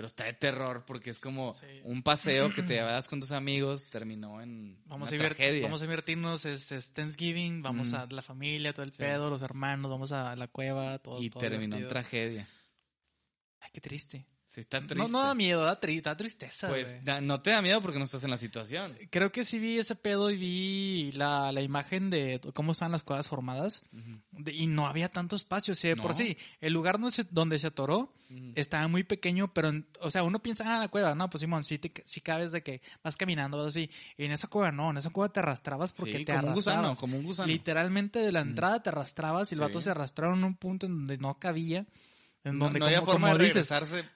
Pero 0.00 0.06
está 0.06 0.24
de 0.24 0.32
terror 0.32 0.84
porque 0.86 1.10
es 1.10 1.18
como 1.18 1.52
sí. 1.52 1.66
un 1.84 2.02
paseo 2.02 2.50
que 2.54 2.62
te 2.62 2.72
llevas 2.72 3.06
con 3.06 3.20
tus 3.20 3.32
amigos, 3.32 3.84
terminó 3.90 4.40
en 4.40 4.78
vamos 4.86 5.12
una 5.12 5.16
a 5.16 5.28
tragedia. 5.28 5.62
Vamos 5.64 5.82
a 5.82 5.84
divertirnos, 5.84 6.46
es, 6.46 6.72
es 6.72 6.90
Thanksgiving, 6.94 7.60
vamos 7.60 7.90
Mm. 7.92 7.94
a 7.96 8.06
la 8.06 8.22
familia, 8.22 8.72
todo 8.72 8.84
el 8.84 8.92
Sí. 8.92 8.96
pedo, 8.96 9.28
los 9.28 9.42
hermanos, 9.42 9.90
vamos 9.90 10.10
a 10.12 10.34
la 10.36 10.48
cueva, 10.48 10.98
todo. 11.00 11.20
y 11.20 11.28
todo 11.28 11.40
terminó 11.40 11.76
en 11.76 11.86
tragedia. 11.86 12.48
Ay, 13.60 13.68
qué 13.74 13.82
triste. 13.82 14.24
Sí, 14.52 14.62
está 14.62 14.80
No, 14.80 14.86
triste. 14.88 15.12
no 15.12 15.22
da 15.22 15.32
miedo, 15.32 15.64
da, 15.64 15.78
tri- 15.80 16.02
da 16.02 16.16
tristeza. 16.16 16.66
Pues 16.66 17.04
da- 17.04 17.20
no 17.20 17.40
te 17.40 17.50
da 17.50 17.62
miedo 17.62 17.80
porque 17.80 17.98
no 17.98 18.04
estás 18.04 18.24
en 18.24 18.30
la 18.30 18.36
situación. 18.36 18.98
Creo 19.08 19.30
que 19.30 19.44
sí 19.44 19.60
vi 19.60 19.78
ese 19.78 19.94
pedo 19.94 20.28
y 20.28 20.36
vi 20.36 21.12
la, 21.12 21.52
la 21.52 21.60
imagen 21.62 22.10
de 22.10 22.40
cómo 22.52 22.72
estaban 22.72 22.90
las 22.90 23.04
cuevas 23.04 23.28
formadas 23.28 23.84
de- 24.32 24.52
y 24.52 24.66
no 24.66 24.88
había 24.88 25.08
tanto 25.08 25.36
espacio. 25.36 25.70
O 25.70 25.76
sea, 25.76 25.94
No. 25.94 26.02
por 26.02 26.14
sí, 26.16 26.36
el 26.60 26.72
lugar 26.72 26.96
donde 26.98 27.12
se, 27.12 27.24
donde 27.30 27.60
se 27.60 27.68
atoró 27.68 28.12
estaba 28.56 28.88
muy 28.88 29.04
pequeño, 29.04 29.54
pero, 29.54 29.68
en- 29.68 29.86
o 30.00 30.10
sea, 30.10 30.24
uno 30.24 30.40
piensa, 30.42 30.64
ah, 30.66 30.80
la 30.80 30.88
cueva, 30.88 31.14
no, 31.14 31.30
pues 31.30 31.42
Simón, 31.42 31.62
sí, 31.62 31.78
te, 31.78 31.92
sí 32.04 32.20
cabes 32.20 32.50
de 32.50 32.64
que 32.64 32.82
vas 33.04 33.16
caminando, 33.16 33.56
vas 33.56 33.68
así. 33.68 33.88
Y 34.16 34.24
en 34.24 34.32
esa 34.32 34.48
cueva 34.48 34.72
no, 34.72 34.90
en 34.90 34.96
esa 34.96 35.10
cueva 35.10 35.32
te 35.32 35.38
arrastrabas 35.38 35.92
porque 35.92 36.18
Sí, 36.18 36.24
te 36.24 36.34
como 36.34 36.48
un 36.48 36.54
gusano, 36.54 36.96
como 36.96 37.16
un 37.16 37.22
gusano. 37.22 37.46
Literalmente 37.46 38.18
de 38.18 38.32
la 38.32 38.40
entrada 38.40 38.82
te 38.82 38.88
arrastrabas 38.88 39.52
y 39.52 39.54
el 39.54 39.60
Sí. 39.60 39.64
vato 39.64 39.80
se 39.80 39.90
arrastraron 39.92 40.38
en 40.38 40.44
un 40.44 40.56
punto 40.56 40.86
en 40.86 40.96
donde 40.96 41.18
no 41.18 41.38
cabía. 41.38 41.86
En 42.42 42.58
No, 42.58 42.64
donde, 42.64 42.80
no 42.80 42.86
había 42.86 43.00
como, 43.00 43.12
forma 43.12 43.28
como 43.28 43.38
de 43.38 43.44
dices, 43.44 43.68
regresarse. 43.70 44.08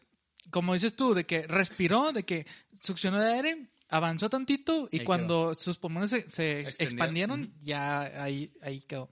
Como 0.51 0.73
dices 0.73 0.95
tú, 0.97 1.15
de 1.15 1.25
que 1.25 1.47
respiró, 1.47 2.13
de 2.13 2.25
que 2.25 2.47
succionó 2.81 3.21
de 3.21 3.33
aire, 3.33 3.67
avanzó 3.89 4.29
tantito 4.31 4.89
y 4.91 5.01
Ahí 5.01 5.05
cuando 5.05 5.55
sus 5.55 5.79
pulmones 5.79 6.11
se, 6.11 6.61
expandieron, 6.79 7.53
ya 7.61 8.01
ahí, 8.23 8.53
ahí 8.63 8.81
quedó. 8.83 9.11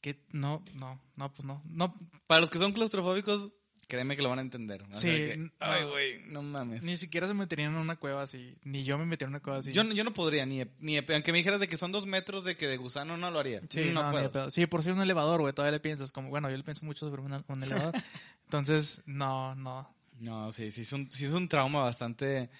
Que 0.00 0.20
no, 0.32 0.62
no, 0.74 1.00
no, 1.16 1.32
pues 1.32 1.46
no, 1.46 1.62
no, 1.66 1.94
Para 2.26 2.42
los 2.42 2.50
que 2.50 2.58
son 2.58 2.72
claustrofóbicos, 2.72 3.52
créeme 3.88 4.16
que 4.16 4.22
lo 4.22 4.28
van 4.28 4.38
a 4.38 4.42
entender. 4.42 4.82
O 4.82 4.86
sea 4.92 5.00
Sí, 5.00 5.06
que, 5.08 5.50
Ay, 5.60 5.84
güey, 5.84 6.22
no 6.26 6.42
mames. 6.42 6.82
ni 6.82 6.98
siquiera 6.98 7.26
se 7.26 7.32
meterían 7.32 7.72
en 7.72 7.78
una 7.78 7.96
cueva 7.96 8.22
así, 8.22 8.54
ni 8.64 8.84
yo 8.84 8.98
me 8.98 9.06
metería 9.06 9.28
en 9.28 9.34
una 9.34 9.40
cueva 9.40 9.60
así. 9.60 9.72
Yo, 9.72 9.82
no- 9.82 9.94
yo 9.94 10.04
no 10.04 10.12
podría, 10.12 10.44
ni, 10.44 10.62
ni 10.78 10.98
aunque 10.98 11.32
me 11.32 11.38
dijeras 11.38 11.58
de 11.60 11.68
que 11.68 11.78
son 11.78 11.90
dos 11.90 12.04
metros 12.04 12.44
de 12.44 12.54
que 12.54 12.66
de 12.66 12.76
gusano 12.76 13.16
no 13.16 13.30
lo 13.30 13.38
haría. 13.38 13.62
Sí, 13.70 13.92
no, 13.94 14.02
no, 14.02 14.10
puedo. 14.10 14.30
pedo. 14.32 14.50
Sí, 14.50 14.66
por 14.66 14.82
si 14.82 14.90
un 14.90 15.00
elevador, 15.00 15.40
güey, 15.40 15.54
todavía 15.54 15.72
le 15.72 15.80
piensas, 15.80 16.12
como, 16.12 16.28
bueno, 16.28 16.50
yo 16.50 16.56
le 16.58 16.64
pienso 16.64 16.84
mucho 16.84 17.08
sobre 17.08 17.22
un, 17.22 17.42
un 17.48 17.62
elevador. 17.62 17.94
Entonces, 18.44 19.02
no, 19.06 19.54
no. 19.54 19.93
No, 20.18 20.52
sí, 20.52 20.70
sí 20.70 20.82
es 20.82 20.92
un, 20.92 21.10
sí 21.10 21.24
es 21.26 21.32
un 21.32 21.48
trauma 21.48 21.82
bastante, 21.82 22.50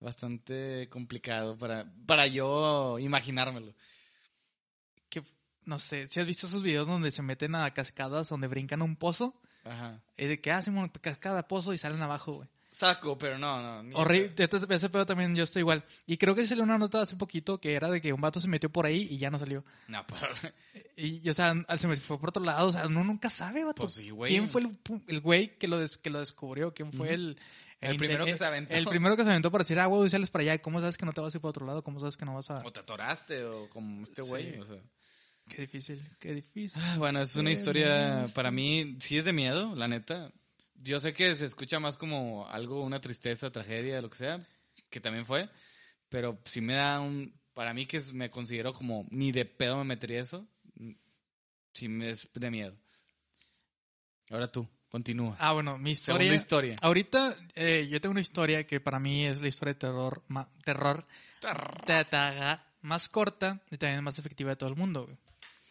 bastante 0.00 0.88
complicado 0.88 1.56
para, 1.56 1.92
para 2.06 2.26
yo 2.26 2.98
imaginármelo. 2.98 3.74
Que, 5.08 5.22
no 5.64 5.78
sé, 5.78 6.08
si 6.08 6.20
has 6.20 6.26
visto 6.26 6.46
esos 6.46 6.62
videos 6.62 6.86
donde 6.86 7.10
se 7.10 7.22
meten 7.22 7.54
a 7.54 7.72
cascadas, 7.72 8.28
donde 8.28 8.46
brincan 8.46 8.82
a 8.82 8.84
un 8.84 8.96
pozo, 8.96 9.40
Ajá. 9.66 10.00
Y 10.16 10.26
de 10.26 10.40
que 10.40 10.52
hacemos 10.52 10.90
cada 11.20 11.48
pozo 11.48 11.72
y 11.74 11.78
salen 11.78 12.00
abajo, 12.00 12.34
güey. 12.34 12.48
Saco, 12.76 13.16
pero 13.16 13.38
no, 13.38 13.62
no. 13.62 13.82
ni- 13.82 13.94
Horrible. 13.94 14.34
Este- 14.36 14.74
Ese 14.74 14.90
pedo 14.90 15.06
también 15.06 15.34
yo 15.34 15.44
estoy 15.44 15.60
igual. 15.60 15.82
Y 16.06 16.18
creo 16.18 16.34
que 16.34 16.46
salió 16.46 16.62
una 16.62 16.76
nota 16.76 17.00
hace 17.00 17.16
poquito 17.16 17.58
que 17.58 17.72
era 17.72 17.88
de 17.90 18.02
que 18.02 18.12
un 18.12 18.20
vato 18.20 18.38
se 18.38 18.48
metió 18.48 18.68
por 18.70 18.84
ahí 18.84 19.06
y 19.10 19.16
ya 19.16 19.30
no 19.30 19.38
salió. 19.38 19.64
No, 19.88 20.06
pues, 20.06 20.20
Y, 20.98 21.26
o 21.26 21.32
sea, 21.32 21.54
se 21.78 21.88
me 21.88 21.96
fue 21.96 22.20
por 22.20 22.28
otro 22.28 22.44
lado. 22.44 22.68
O 22.68 22.72
sea, 22.72 22.86
uno 22.86 23.02
nunca 23.02 23.30
sabe, 23.30 23.64
vato. 23.64 23.80
Pues 23.80 23.94
sí, 23.94 24.10
güey. 24.10 24.30
¿Quién 24.30 24.50
fue 24.50 24.60
el, 24.60 24.76
el 25.06 25.20
güey 25.20 25.56
que 25.56 25.68
lo, 25.68 25.78
des- 25.78 25.96
que 25.96 26.10
lo 26.10 26.20
descubrió? 26.20 26.74
¿Quién 26.74 26.92
fue 26.92 27.14
el... 27.14 27.38
El 27.80 27.96
primero 27.96 28.24
que 28.26 28.36
se 28.36 28.44
aventó. 28.44 28.76
El 28.76 28.86
primero 28.86 29.16
que 29.16 29.24
se 29.24 29.30
aventó 29.30 29.50
para 29.50 29.62
decir, 29.64 29.78
ah, 29.80 29.86
güey, 29.86 30.10
sales 30.10 30.30
para 30.30 30.42
allá. 30.42 30.60
¿Cómo 30.60 30.80
sabes 30.80 30.98
que 30.98 31.06
no 31.06 31.12
te 31.12 31.20
vas 31.22 31.34
a 31.34 31.38
ir 31.38 31.40
para 31.40 31.50
otro 31.50 31.64
lado? 31.66 31.82
¿Cómo 31.82 31.98
sabes 31.98 32.16
que 32.18 32.24
no 32.26 32.34
vas 32.34 32.50
a...? 32.50 32.62
o 32.62 32.72
te 32.72 32.80
atoraste, 32.80 33.44
o 33.44 33.70
como 33.70 34.02
este 34.02 34.20
güey. 34.22 34.52
Sí. 34.54 34.60
O 34.60 34.64
sea. 34.66 34.76
Qué 35.48 35.62
difícil, 35.62 36.02
qué 36.18 36.34
difícil. 36.34 36.82
Ah, 36.84 36.96
Bueno, 36.98 37.20
es 37.20 37.36
una 37.36 37.50
historia, 37.52 38.26
para 38.34 38.50
mí, 38.50 38.96
sí 39.00 39.16
es 39.16 39.24
de 39.24 39.32
miedo, 39.32 39.74
la 39.76 39.88
neta. 39.88 40.30
Yo 40.82 41.00
sé 41.00 41.12
que 41.12 41.34
se 41.36 41.46
escucha 41.46 41.80
más 41.80 41.96
como 41.96 42.46
algo, 42.48 42.82
una 42.82 43.00
tristeza, 43.00 43.50
tragedia, 43.50 44.00
lo 44.00 44.10
que 44.10 44.18
sea, 44.18 44.40
que 44.90 45.00
también 45.00 45.24
fue, 45.24 45.48
pero 46.08 46.38
sí 46.44 46.60
me 46.60 46.74
da 46.74 47.00
un, 47.00 47.34
para 47.54 47.74
mí 47.74 47.86
que 47.86 48.00
me 48.12 48.30
considero 48.30 48.72
como, 48.72 49.06
ni 49.10 49.32
de 49.32 49.44
pedo 49.44 49.76
me 49.78 49.84
metería 49.84 50.20
eso, 50.20 50.46
sí 51.72 51.88
me 51.88 52.10
es 52.10 52.28
de 52.34 52.50
miedo. 52.50 52.76
Ahora 54.30 54.50
tú, 54.50 54.68
continúa. 54.88 55.36
Ah, 55.38 55.52
bueno, 55.52 55.78
mi 55.78 55.94
Segunda 55.94 56.24
historia... 56.24 56.34
historia. 56.34 56.76
Ahorita 56.82 57.36
eh, 57.54 57.86
yo 57.90 58.00
tengo 58.00 58.10
una 58.12 58.20
historia 58.20 58.66
que 58.66 58.80
para 58.80 58.98
mí 58.98 59.26
es 59.26 59.40
la 59.40 59.48
historia 59.48 59.74
de 59.74 59.80
terror, 59.80 60.22
ma- 60.28 60.48
terror 60.64 61.06
ta- 61.40 62.66
más 62.82 63.08
corta 63.08 63.60
y 63.70 63.76
también 63.78 64.02
más 64.04 64.18
efectiva 64.18 64.50
de 64.50 64.56
todo 64.56 64.68
el 64.70 64.76
mundo. 64.76 65.04
güey. 65.04 65.16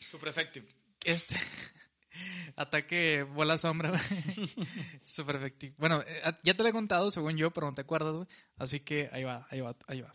Super 0.09 0.29
effective. 0.29 0.67
Este 1.03 1.35
ataque 2.55 3.23
bola 3.23 3.57
sombra, 3.57 3.89
güey. 3.89 4.01
Super 5.03 5.35
efectivo. 5.37 5.75
Bueno, 5.77 6.01
eh, 6.01 6.21
ya 6.43 6.55
te 6.55 6.63
lo 6.63 6.69
he 6.69 6.73
contado, 6.73 7.11
según 7.11 7.37
yo, 7.37 7.51
pero 7.51 7.67
no 7.67 7.73
te 7.73 7.81
acuerdas, 7.81 8.13
güey. 8.13 8.27
Así 8.57 8.79
que 8.79 9.09
ahí 9.11 9.23
va, 9.23 9.47
ahí 9.49 9.61
va, 9.61 9.75
ahí 9.87 10.01
va. 10.01 10.13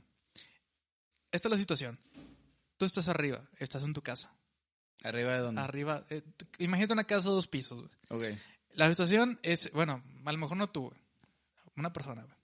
Esta 1.32 1.48
es 1.48 1.52
la 1.52 1.58
situación. 1.58 1.98
Tú 2.76 2.86
estás 2.86 3.08
arriba, 3.08 3.48
estás 3.58 3.82
en 3.84 3.92
tu 3.92 4.02
casa. 4.02 4.34
¿Arriba 5.02 5.32
de 5.32 5.38
dónde? 5.38 5.60
Arriba, 5.60 6.04
eh, 6.10 6.22
imagínate 6.58 6.92
una 6.92 7.04
casa 7.04 7.28
de 7.28 7.34
dos 7.34 7.48
pisos. 7.48 7.88
güey. 8.08 8.32
Ok. 8.32 8.38
La 8.74 8.88
situación 8.88 9.38
es, 9.42 9.70
bueno, 9.72 10.02
a 10.24 10.32
lo 10.32 10.38
mejor 10.38 10.56
no 10.56 10.68
tú, 10.70 10.88
güey. 10.88 11.00
Una 11.76 11.92
persona, 11.92 12.22
güey. 12.22 12.36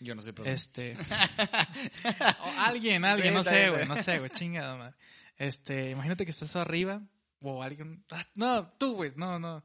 Yo 0.00 0.14
no 0.14 0.22
sé, 0.22 0.32
pero... 0.32 0.50
Este. 0.50 0.96
o 2.42 2.60
alguien, 2.60 3.04
alguien, 3.04 3.32
Sí, 3.32 3.34
no 3.34 3.44
sé, 3.44 3.68
güey, 3.68 3.82
está 3.82 3.94
no 3.94 4.02
sé, 4.02 4.18
güey, 4.18 4.30
chingada 4.30 4.76
madre. 4.76 4.94
Este, 5.36 5.90
imagínate 5.90 6.24
que 6.24 6.30
estás 6.30 6.56
arriba, 6.56 7.02
o 7.40 7.62
alguien. 7.62 8.04
ah, 8.10 8.22
No, 8.34 8.68
tú, 8.78 8.94
güey, 8.94 9.12
no, 9.16 9.38
no. 9.38 9.62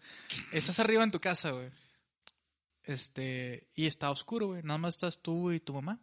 Estás 0.52 0.80
arriba 0.80 1.04
en 1.04 1.12
tu 1.12 1.20
casa, 1.20 1.52
güey. 1.52 1.70
Este, 2.84 3.68
y 3.74 3.88
está 3.88 4.12
oscuro, 4.12 4.48
güey. 4.48 4.64
Nada 4.64 4.78
más 4.78 4.96
estás 4.96 5.22
tú 5.22 5.52
y 5.52 5.60
tu 5.60 5.74
mamá. 5.74 6.00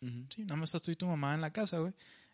Sí, 0.00 0.42
nada 0.44 0.56
más 0.56 0.70
estás 0.70 0.82
tú 0.82 0.90
y 0.90 0.96
tu 0.96 1.06
mamá 1.06 1.34
en 1.34 1.40
la 1.42 1.52
casa, 1.52 1.78
güey. 1.78 1.92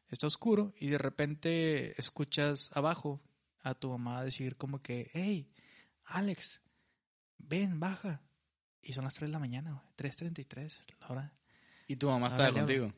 Está 0.09 0.29
oscuro 0.29 0.73
y 0.79 0.89
de 0.89 0.99
repente 0.99 2.01
escuchas 2.01 2.71
abajo 2.75 3.21
a 3.63 3.75
tu 3.75 3.91
mamá 3.91 4.23
decir 4.23 4.57
como 4.57 4.81
que, 4.81 5.11
hey, 5.15 5.51
Alex, 6.05 6.61
ven, 7.39 7.81
baja. 7.81 8.21
Y 8.83 8.93
son 8.93 9.03
las 9.05 9.15
3 9.15 9.29
de 9.29 9.33
la 9.33 9.41
mañana, 9.41 9.73
güey. 9.73 9.85
3.33, 9.97 10.97
la 11.01 11.09
hora. 11.09 11.33
¿Y 11.89 11.97
tu 11.97 12.09
mamá 12.09 12.29
güey. 12.29 12.53
contigo? 12.53 12.93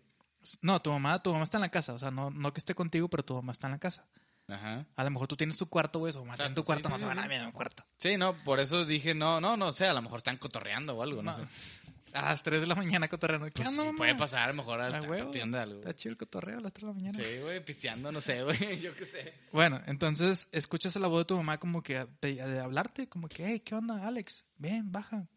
No, 0.60 0.80
tu 0.82 0.90
mamá, 0.90 1.22
tu 1.22 1.32
mamá 1.32 1.44
está 1.44 1.56
en 1.56 1.62
la 1.62 1.70
casa. 1.70 1.94
O 1.94 1.98
sea, 1.98 2.10
no, 2.10 2.30
no 2.30 2.52
que 2.52 2.58
esté 2.58 2.74
contigo, 2.74 3.08
pero 3.08 3.24
tu 3.24 3.34
mamá 3.34 3.52
está 3.52 3.68
en 3.68 3.72
la 3.72 3.78
casa. 3.78 4.06
Ajá. 4.48 4.86
A 4.96 5.04
lo 5.04 5.10
mejor 5.10 5.28
tú 5.28 5.36
tienes 5.36 5.56
tu 5.56 5.68
cuarto, 5.68 5.98
güey. 5.98 6.12
O 6.16 6.20
mamá 6.20 6.32
está 6.32 6.46
en 6.46 6.54
tu 6.54 6.64
cuarto, 6.64 6.88
sí, 6.88 6.92
no 6.92 6.98
se 6.98 7.04
van 7.04 7.18
a 7.18 7.28
ver 7.28 7.40
en 7.40 7.46
mi 7.46 7.52
cuarto. 7.52 7.84
Sí, 7.98 8.16
no, 8.16 8.34
por 8.44 8.60
eso 8.60 8.84
dije, 8.84 9.14
no, 9.14 9.40
no, 9.40 9.56
no 9.56 9.72
sé, 9.72 9.86
a 9.86 9.92
lo 9.92 10.02
mejor 10.02 10.18
están 10.18 10.38
cotorreando 10.38 10.96
o 10.96 11.02
algo, 11.02 11.22
no, 11.22 11.36
No. 11.36 11.46
sé. 11.46 11.52
A 12.14 12.22
las 12.30 12.42
3 12.42 12.62
de 12.62 12.66
la 12.66 12.74
mañana 12.74 13.06
cotorreando. 13.06 13.48
¿Qué 13.50 13.62
Pues 13.62 13.92
puede 13.96 14.14
pasar, 14.14 14.44
a 14.44 14.46
lo 14.48 14.54
mejor 14.54 14.80
A 14.80 14.98
platicando 14.98 15.58
de 15.58 15.62
algo. 15.62 15.80
Está 15.80 15.94
chido 15.94 16.12
el 16.12 16.16
cotorreo 16.16 16.58
a 16.58 16.60
las 16.62 16.72
3 16.72 16.82
de 16.82 16.86
la 16.88 16.94
mañana. 16.94 17.22
Sí, 17.24 17.38
güey, 17.42 17.64
pisteando, 17.64 18.10
no 18.10 18.20
sé, 18.20 18.42
güey, 18.44 18.80
yo 18.80 18.94
qué 18.94 19.04
sé. 19.04 19.34
Bueno, 19.52 19.80
entonces 19.86 20.48
escuchas 20.52 20.96
la 20.96 21.06
voz 21.08 21.20
de 21.20 21.24
tu 21.26 21.36
mamá 21.36 21.58
como 21.58 21.82
que 21.82 22.06
de, 22.22 22.60
hablarte, 22.60 23.08
como 23.08 23.28
que, 23.28 23.46
hey, 23.46 23.60
¿qué 23.60 23.74
onda, 23.74 24.06
Alex? 24.06 24.46
Ven, 24.56 24.90
baja. 24.90 25.28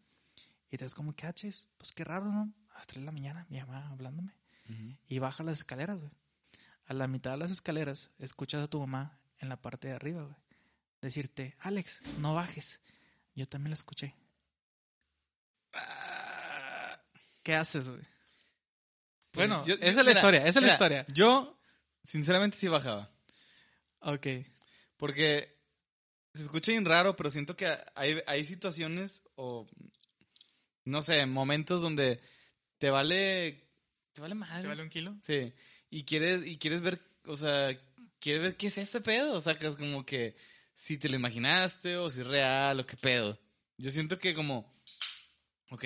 Y 0.70 0.78
te 0.78 0.84
das 0.86 0.94
como 0.94 1.14
que, 1.14 1.26
haches, 1.26 1.68
pues 1.76 1.92
qué 1.92 2.04
raro, 2.04 2.26
¿no? 2.32 2.52
A 2.74 2.78
las 2.78 2.86
3 2.86 3.02
de 3.02 3.06
la 3.06 3.12
mañana, 3.12 3.46
mi 3.50 3.60
mamá 3.60 3.88
hablándome. 3.90 4.32
Y 5.06 5.18
baja 5.18 5.44
las 5.44 5.58
escaleras, 5.58 5.98
güey. 5.98 6.10
A 6.92 6.94
la 6.94 7.08
mitad 7.08 7.30
de 7.30 7.38
las 7.38 7.50
escaleras, 7.50 8.10
escuchas 8.18 8.62
a 8.62 8.68
tu 8.68 8.78
mamá 8.78 9.18
en 9.38 9.48
la 9.48 9.56
parte 9.56 9.88
de 9.88 9.94
arriba, 9.94 10.24
güey. 10.24 10.36
Decirte, 11.00 11.56
Alex, 11.60 12.02
no 12.18 12.34
bajes. 12.34 12.82
Yo 13.34 13.46
también 13.48 13.70
la 13.70 13.76
escuché. 13.76 14.14
¿Qué 17.42 17.54
haces, 17.54 17.88
güey? 17.88 18.02
Pues 19.30 19.48
Bueno, 19.48 19.64
yo- 19.64 19.76
esa 19.76 19.84
yo- 19.84 19.88
es 19.88 19.96
la 19.96 20.02
mira, 20.02 20.12
historia, 20.20 20.46
esa 20.46 20.58
es 20.60 20.66
la 20.66 20.72
historia. 20.72 21.06
Yo, 21.08 21.58
sinceramente, 22.04 22.58
sí 22.58 22.68
bajaba. 22.68 23.10
Ok. 24.00 24.26
Porque 24.98 25.58
se 26.34 26.42
escucha 26.42 26.72
bien 26.72 26.84
raro, 26.84 27.16
pero 27.16 27.30
siento 27.30 27.56
que 27.56 27.74
hay, 27.94 28.20
hay 28.26 28.44
situaciones 28.44 29.22
o, 29.36 29.66
no 30.84 31.00
sé, 31.00 31.24
momentos 31.24 31.80
donde 31.80 32.20
te 32.76 32.90
vale, 32.90 33.66
te 34.12 34.20
vale 34.20 34.34
madre. 34.34 34.82
un 34.82 34.90
kilo? 34.90 35.16
Sí. 35.26 35.54
Y 35.94 36.04
quieres, 36.04 36.46
y 36.46 36.56
quieres 36.56 36.80
ver, 36.80 37.02
o 37.26 37.36
sea, 37.36 37.78
quieres 38.18 38.40
ver 38.40 38.56
qué 38.56 38.68
es 38.68 38.78
ese 38.78 39.02
pedo. 39.02 39.34
O 39.34 39.42
sea, 39.42 39.58
que 39.58 39.66
es 39.66 39.76
como 39.76 40.06
que 40.06 40.34
si 40.74 40.96
te 40.96 41.10
lo 41.10 41.16
imaginaste 41.16 41.98
o 41.98 42.08
si 42.08 42.22
es 42.22 42.26
real 42.26 42.80
o 42.80 42.86
qué 42.86 42.96
pedo. 42.96 43.38
Yo 43.76 43.90
siento 43.90 44.18
que 44.18 44.32
como, 44.32 44.74
ok, 45.68 45.84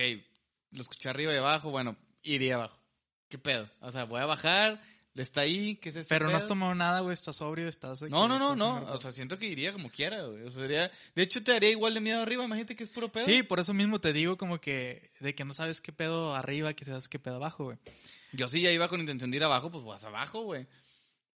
lo 0.70 0.82
escuché 0.82 1.08
arriba 1.08 1.34
y 1.34 1.38
abajo, 1.38 1.72
bueno, 1.72 1.96
iría 2.22 2.54
abajo. 2.54 2.80
¿Qué 3.28 3.36
pedo? 3.36 3.68
O 3.80 3.90
sea, 3.90 4.04
voy 4.04 4.20
a 4.20 4.26
bajar, 4.26 4.80
está 5.22 5.42
ahí, 5.42 5.76
¿qué 5.76 5.88
es 5.88 5.96
ese 5.96 6.08
Pero 6.08 6.30
no 6.30 6.36
has 6.36 6.46
tomado 6.46 6.74
nada, 6.74 7.00
güey, 7.00 7.14
estás 7.14 7.36
sobrio, 7.36 7.68
estás... 7.68 8.02
No, 8.02 8.28
no, 8.28 8.38
no, 8.38 8.54
no. 8.54 8.84
O 8.92 9.00
sea, 9.00 9.12
siento 9.12 9.38
que 9.38 9.46
iría 9.46 9.72
como 9.72 9.90
quiera, 9.90 10.24
güey. 10.24 10.42
O 10.42 10.50
sea, 10.50 10.62
sería... 10.62 10.90
De 11.14 11.22
hecho, 11.22 11.42
te 11.42 11.52
daría 11.52 11.70
igual 11.70 11.94
de 11.94 12.00
miedo 12.00 12.20
arriba. 12.20 12.44
Imagínate 12.44 12.76
que 12.76 12.84
es 12.84 12.90
puro 12.90 13.10
pedo. 13.10 13.24
Sí, 13.24 13.42
por 13.42 13.60
eso 13.60 13.74
mismo 13.74 14.00
te 14.00 14.12
digo 14.12 14.36
como 14.36 14.60
que 14.60 15.10
de 15.20 15.34
que 15.34 15.44
no 15.44 15.54
sabes 15.54 15.80
qué 15.80 15.92
pedo 15.92 16.34
arriba, 16.34 16.74
que 16.74 16.84
sabes 16.84 17.08
qué 17.08 17.18
pedo 17.18 17.36
abajo, 17.36 17.64
güey. 17.64 17.78
Yo 18.32 18.48
sí 18.48 18.60
ya 18.60 18.70
iba 18.70 18.88
con 18.88 19.00
intención 19.00 19.30
de 19.30 19.38
ir 19.38 19.44
abajo, 19.44 19.70
pues 19.70 19.84
vas 19.84 20.04
abajo, 20.04 20.42
güey. 20.42 20.66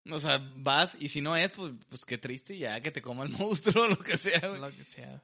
O 0.09 0.19
sea, 0.19 0.39
vas 0.55 0.97
y 0.99 1.09
si 1.09 1.21
no 1.21 1.35
es, 1.35 1.51
pues, 1.51 1.73
pues 1.89 2.05
qué 2.05 2.17
triste 2.17 2.57
ya 2.57 2.81
que 2.81 2.91
te 2.91 3.01
coma 3.01 3.23
el 3.23 3.29
monstruo 3.37 3.85
o 3.85 3.87
lo 3.87 3.99
que 3.99 4.17
sea, 4.17 4.47
güey. 4.47 4.61
Lo 4.61 4.71
que 4.71 4.83
sea. 4.83 5.21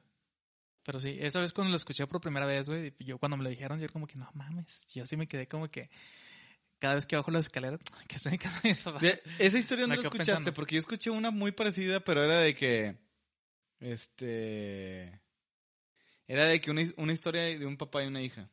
Pero 0.84 1.00
sí, 1.00 1.18
esa 1.20 1.40
vez 1.40 1.52
cuando 1.52 1.70
lo 1.70 1.76
escuché 1.76 2.06
por 2.06 2.20
primera 2.20 2.46
vez, 2.46 2.66
güey, 2.66 2.94
y 2.98 3.04
yo 3.04 3.18
cuando 3.18 3.36
me 3.36 3.44
lo 3.44 3.50
dijeron, 3.50 3.78
yo 3.78 3.84
era 3.84 3.92
como 3.92 4.06
que, 4.06 4.16
no 4.16 4.26
mames, 4.32 4.86
yo 4.94 5.06
sí 5.06 5.16
me 5.16 5.26
quedé 5.26 5.46
como 5.46 5.68
que 5.68 5.90
cada 6.78 6.94
vez 6.94 7.06
que 7.06 7.16
bajo 7.16 7.30
la 7.30 7.38
escalera, 7.40 7.78
que 8.08 8.16
estoy 8.16 8.32
en 8.32 8.38
casa 8.38 8.60
de 8.62 8.68
mis 8.70 8.78
papás. 8.78 9.02
De- 9.02 9.22
esa 9.38 9.58
historia 9.58 9.86
no 9.86 9.94
la 9.94 10.02
escuchaste, 10.02 10.32
pensando. 10.32 10.54
porque 10.54 10.74
yo 10.76 10.80
escuché 10.80 11.10
una 11.10 11.30
muy 11.30 11.52
parecida, 11.52 12.00
pero 12.00 12.22
era 12.22 12.38
de 12.40 12.54
que. 12.54 12.96
Este. 13.80 15.20
Era 16.26 16.44
de 16.44 16.60
que 16.60 16.70
una, 16.70 16.82
una 16.96 17.12
historia 17.12 17.42
de 17.42 17.64
un 17.64 17.76
papá 17.76 18.04
y 18.04 18.06
una 18.06 18.20
hija. 18.22 18.50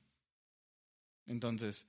Entonces, 1.25 1.87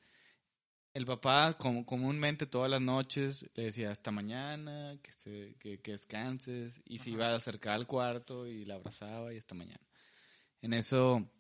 el 0.94 1.04
papá 1.04 1.54
com- 1.58 1.84
comúnmente 1.84 2.46
todas 2.46 2.70
las 2.70 2.80
noches 2.80 3.46
le 3.54 3.64
decía 3.64 3.90
hasta 3.90 4.10
mañana, 4.10 4.98
que, 5.02 5.12
se, 5.12 5.54
que, 5.60 5.78
que 5.80 5.92
descanses, 5.92 6.80
y 6.86 6.98
se 6.98 7.10
Ajá. 7.10 7.10
iba 7.10 7.26
a 7.28 7.36
acercar 7.36 7.74
al 7.74 7.86
cuarto 7.86 8.46
y 8.46 8.64
la 8.64 8.76
abrazaba 8.76 9.32
y 9.32 9.36
hasta 9.36 9.54
mañana. 9.54 9.80
En 10.62 10.72
eso, 10.72 11.30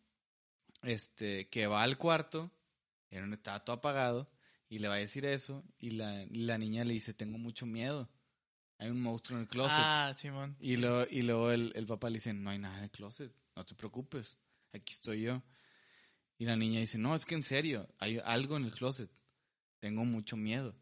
este, 0.82 1.48
que 1.48 1.66
va 1.66 1.82
al 1.82 1.96
cuarto, 1.98 2.50
era 3.10 3.24
un 3.24 3.32
estaba 3.32 3.64
todo 3.64 3.76
apagado, 3.76 4.30
y 4.68 4.78
le 4.78 4.88
va 4.88 4.94
a 4.94 4.98
decir 4.98 5.24
eso, 5.24 5.64
y 5.78 5.90
la, 5.90 6.26
la 6.30 6.58
niña 6.58 6.84
le 6.84 6.94
dice, 6.94 7.14
tengo 7.14 7.38
mucho 7.38 7.66
miedo. 7.66 8.08
Hay 8.78 8.90
un 8.90 9.00
monstruo 9.00 9.38
en 9.38 9.44
el 9.44 9.48
closet. 9.48 9.78
Ah, 9.78 10.12
Simón. 10.14 10.56
Y, 10.60 10.74
Sí. 10.74 10.76
lo, 10.76 11.06
y 11.08 11.22
luego 11.22 11.50
el, 11.50 11.72
el 11.76 11.86
papá 11.86 12.10
le 12.10 12.14
dice, 12.14 12.34
no 12.34 12.50
hay 12.50 12.58
nada 12.58 12.78
en 12.78 12.84
el 12.84 12.90
closet, 12.90 13.32
no 13.54 13.64
te 13.64 13.74
preocupes, 13.74 14.36
aquí 14.72 14.92
estoy 14.92 15.22
yo. 15.22 15.42
Y 16.38 16.44
la 16.44 16.56
niña 16.56 16.80
dice, 16.80 16.98
no, 16.98 17.14
es 17.14 17.24
que 17.24 17.34
en 17.34 17.42
serio, 17.42 17.88
hay 17.98 18.18
algo 18.24 18.56
en 18.58 18.64
el 18.64 18.72
closet, 18.72 19.10
tengo 19.80 20.04
mucho 20.04 20.36
miedo. 20.36 20.74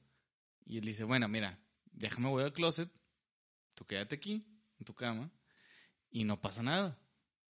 Y 0.65 0.79
él 0.79 0.85
dice, 0.85 1.05
bueno, 1.05 1.29
mira, 1.29 1.61
déjame 1.93 2.29
voy 2.29 2.43
al 2.43 2.53
closet, 2.53 2.91
tú 3.75 3.85
quédate 3.85 4.17
aquí, 4.17 4.45
en 4.81 4.85
tu 4.85 4.95
cama, 4.95 5.31
y 6.11 6.25
no 6.25 6.41
pasa 6.41 6.63
nada. 6.63 6.99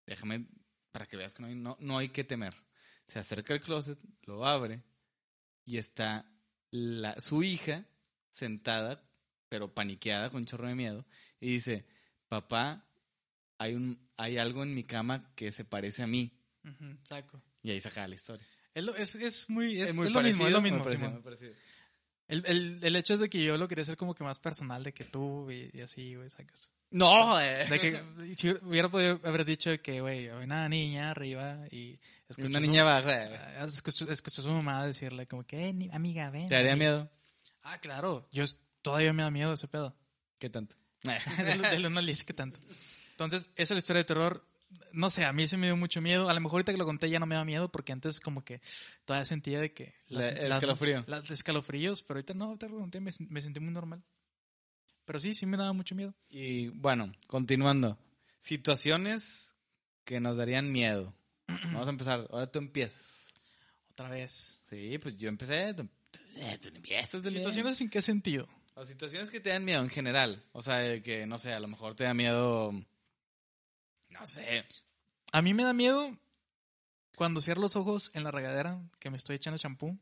Déjame, 0.05 0.47
para 0.93 1.07
que 1.07 1.17
veas 1.17 1.33
que 1.33 1.41
no 1.43 1.49
hay, 1.49 1.55
no, 1.55 1.77
no 1.81 1.97
hay 1.97 2.11
que 2.11 2.25
temer. 2.25 2.55
Se 3.09 3.19
acerca 3.19 3.55
al 3.55 3.61
closet, 3.63 3.99
lo 4.25 4.45
abre, 4.45 4.83
y 5.65 5.79
está 5.79 6.27
la, 6.71 7.21
su 7.21 7.43
hija 7.43 7.85
sentada, 8.31 9.03
pero 9.49 9.73
paniqueada, 9.75 10.31
con 10.31 10.41
un 10.43 10.47
chorro 10.47 10.69
de 10.69 10.75
miedo, 10.75 11.07
y 11.41 11.51
dice, 11.53 11.87
papá, 12.29 12.87
hay, 13.59 13.75
un, 13.75 14.09
hay 14.17 14.39
algo 14.39 14.63
en 14.63 14.75
mi 14.75 14.85
cama 14.85 15.33
que 15.37 15.53
se 15.53 15.65
parece 15.65 16.03
a 16.03 16.07
mí. 16.07 16.33
Saco. 17.05 17.43
Y 17.63 17.71
ahí 17.71 17.81
saca 17.81 18.07
la 18.09 18.15
historia. 18.15 18.45
Es, 18.75 18.85
lo- 18.85 18.97
es, 18.97 19.15
es 19.15 19.49
muy, 19.49 19.81
es, 19.81 19.95
muy 19.95 20.09
es 20.09 20.13
lo 20.13 20.21
mismo, 20.23 20.47
es 20.47 20.53
lo 20.53 20.61
muy 20.61 20.71
mismo, 20.71 20.85
parecido, 20.85 21.09
Simón. 21.09 21.13
muy 21.15 21.23
parecido. 21.23 21.55
El, 22.27 22.45
el, 22.47 22.79
el 22.83 22.97
hecho 22.97 23.15
es 23.15 23.21
de 23.21 23.29
que 23.29 23.43
yo 23.43 23.57
lo 23.59 23.69
quería 23.69 23.83
hacer 23.83 23.97
como 23.97 24.15
que 24.15 24.25
más 24.25 24.39
personal 24.39 24.83
de 24.83 24.93
que 24.93 25.05
tú 25.05 25.51
y, 25.51 25.71
y 25.73 25.81
así, 25.83 26.15
güey, 26.15 26.31
sacas. 26.31 26.71
No, 26.91 27.41
eh. 27.41 27.67
De 27.69 27.81
que 27.81 28.59
hubiera 28.63 28.89
podido 28.89 29.21
haber 29.25 29.45
dicho 29.45 29.71
de 29.71 29.81
que, 29.81 30.01
güey, 30.01 30.29
hay 30.29 30.45
una 30.45 30.69
niña 30.69 31.11
arriba 31.11 31.67
y 31.71 31.99
escuchó 32.29 32.49
Una 32.49 32.61
niña 32.61 32.85
ah, 32.87 33.65
escuchó, 33.67 34.09
escuchó 34.11 34.43
a 34.43 34.45
su 34.45 34.51
mamá 34.51 34.87
decirle 34.87 35.27
como 35.27 35.45
que, 35.45 35.69
eh, 35.69 35.91
amiga, 35.93 36.31
ven. 36.31 36.49
¿Te 36.49 36.55
daría 36.55 36.71
ven". 36.71 36.79
miedo? 36.79 37.11
Ah, 37.63 37.79
claro. 37.79 38.29
Yo 38.33 38.45
todavía 38.81 39.13
me 39.13 39.23
da 39.23 39.31
miedo 39.31 39.53
ese 39.53 39.67
pedo. 39.69 39.95
¿Qué 40.39 40.49
tanto? 40.51 40.77
de, 41.03 41.79
de 41.81 42.03
listo 42.03 42.25
que 42.27 42.35
tanto. 42.35 42.61
Entonces, 43.11 43.51
esa 43.57 43.63
es 43.63 43.71
la 43.71 43.79
historia 43.79 43.99
de 43.99 44.05
terror. 44.05 44.47
No 44.93 45.11
sé, 45.11 45.25
a 45.25 45.33
mí 45.33 45.47
se 45.47 45.57
me 45.57 45.67
dio 45.67 45.77
mucho 45.77 46.01
miedo. 46.01 46.29
A 46.29 46.35
lo 46.35 46.41
mejor 46.41 46.59
ahorita 46.59 46.73
que 46.73 46.79
lo 46.79 46.85
conté 46.85 47.11
ya 47.11 47.19
no 47.19 47.27
me 47.27 47.35
da 47.35 47.45
miedo 47.45 47.71
porque 47.71 47.93
antes 47.93 48.21
como 48.21 48.45
que 48.45 48.61
todavía 49.05 49.25
sentía 49.25 49.61
de 49.61 49.73
que... 49.73 49.95
La- 50.09 50.29
el 50.29 50.53
escalofrío. 50.53 51.05
Las 51.07 51.31
escalofríos, 51.31 52.03
pero 52.03 52.19
ahorita 52.19 52.35
no, 52.35 52.45
ahorita 52.47 52.67
que 52.67 52.73
lo 52.73 52.79
conté 52.81 53.01
me, 53.01 53.11
me 53.29 53.43
sentí 53.43 53.61
muy 53.61 53.73
normal. 53.73 54.03
Pero 55.05 55.19
sí, 55.19 55.35
sí 55.35 55.47
me 55.47 55.57
daba 55.57 55.73
mucho 55.73 55.95
miedo. 55.95 56.15
Y 56.31 56.69
bueno, 56.69 57.13
continuando. 57.27 57.99
Situaciones 58.39 59.55
que 60.05 60.21
nos 60.21 60.37
darían 60.37 60.71
miedo. 60.73 61.15
Vamos 61.47 61.87
a 61.89 61.91
empezar. 61.91 62.27
Ahora 62.31 62.47
tú 62.51 62.59
empiezas. 62.59 63.27
Otra 63.91 64.09
vez. 64.09 64.59
Sí, 64.71 64.99
pues 64.99 65.17
yo 65.19 65.29
empecé. 65.29 65.75
Tú, 65.75 65.85
tú- 66.11 66.21
tú 66.63 66.69
empiezas. 66.69 67.11
tú 67.11 67.17
empiezas. 67.19 67.33
¿Situaciones 67.33 67.81
en 67.81 67.91
qué 67.91 68.01
sentido? 68.03 68.49
O 68.77 68.85
situaciones 68.85 69.31
que 69.31 69.41
te 69.41 69.51
dan 69.51 69.65
miedo 69.65 69.83
en 69.83 69.89
general. 69.91 70.43
O 70.53 70.63
sea, 70.63 71.01
que, 71.03 71.27
no 71.27 71.39
sé, 71.39 71.53
a 71.53 71.61
lo 71.61 71.69
mejor 71.69 71.95
te 71.95 72.05
da 72.05 72.15
miedo. 72.15 72.73
No 74.15 74.27
sé. 74.27 74.65
A 75.33 75.43
mí 75.43 75.53
me 75.55 75.65
da 75.65 75.73
miedo 75.73 76.17
cuando 77.17 77.41
cierro 77.41 77.61
los 77.63 77.77
ojos 77.77 78.11
en 78.15 78.25
la 78.25 78.31
regadera 78.31 78.81
que 78.99 79.11
me 79.11 79.17
estoy 79.17 79.37
echando 79.37 79.59
champú 79.59 79.99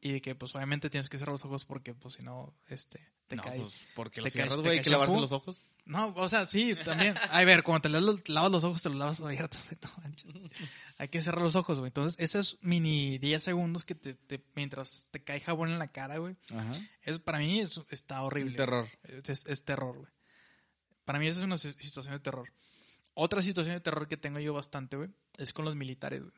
y 0.00 0.12
de 0.12 0.20
que 0.20 0.34
pues 0.34 0.54
obviamente 0.54 0.90
tienes 0.90 1.08
que 1.08 1.18
cerrar 1.18 1.32
los 1.32 1.44
ojos 1.44 1.64
porque 1.64 1.94
pues 1.94 2.14
si 2.14 2.22
no, 2.22 2.54
este, 2.68 3.00
te 3.28 3.36
no, 3.36 3.42
cae. 3.42 3.60
pues 3.60 3.82
porque 3.94 4.20
los 4.20 4.32
cierras, 4.32 4.58
güey, 4.60 4.82
que 4.82 4.90
lavarse 4.90 5.12
shampoo. 5.12 5.20
los 5.22 5.32
ojos. 5.32 5.60
No, 5.86 6.14
o 6.16 6.28
sea, 6.30 6.48
sí, 6.48 6.74
también. 6.82 7.14
A 7.30 7.44
ver, 7.44 7.62
cuando 7.62 7.82
te 7.82 7.88
lavas, 8.32 8.50
los 8.50 8.64
ojos, 8.64 8.82
te 8.82 8.88
los 8.88 8.96
lavas 8.98 9.20
abiertos, 9.20 9.62
no. 9.82 10.48
Hay 10.98 11.08
que 11.08 11.20
cerrar 11.20 11.42
los 11.42 11.56
ojos, 11.56 11.78
güey. 11.78 11.88
Entonces, 11.88 12.18
esos 12.18 12.56
mini 12.62 13.18
10 13.18 13.42
segundos 13.42 13.84
que 13.84 13.94
te, 13.94 14.14
te- 14.14 14.42
mientras 14.54 15.06
te 15.10 15.22
cae 15.22 15.40
jabón 15.40 15.68
en 15.70 15.78
la 15.78 15.88
cara, 15.88 16.16
güey, 16.18 16.36
eso 17.02 17.22
para 17.22 17.38
mí 17.38 17.60
es, 17.60 17.80
está 17.90 18.22
horrible. 18.22 18.56
Terror. 18.56 18.88
Es, 19.02 19.28
es- 19.28 19.46
es 19.46 19.64
terror, 19.64 19.96
güey. 19.98 20.10
Para 21.04 21.18
mí 21.18 21.26
eso 21.26 21.38
es 21.40 21.44
una 21.44 21.58
si- 21.58 21.72
situación 21.74 22.14
de 22.14 22.20
terror. 22.20 22.50
Otra 23.14 23.42
situación 23.42 23.74
de 23.76 23.80
terror 23.80 24.08
que 24.08 24.16
tengo 24.16 24.40
yo 24.40 24.52
bastante, 24.52 24.96
güey, 24.96 25.08
es 25.38 25.52
con 25.52 25.64
los 25.64 25.76
militares, 25.76 26.20
güey. 26.22 26.32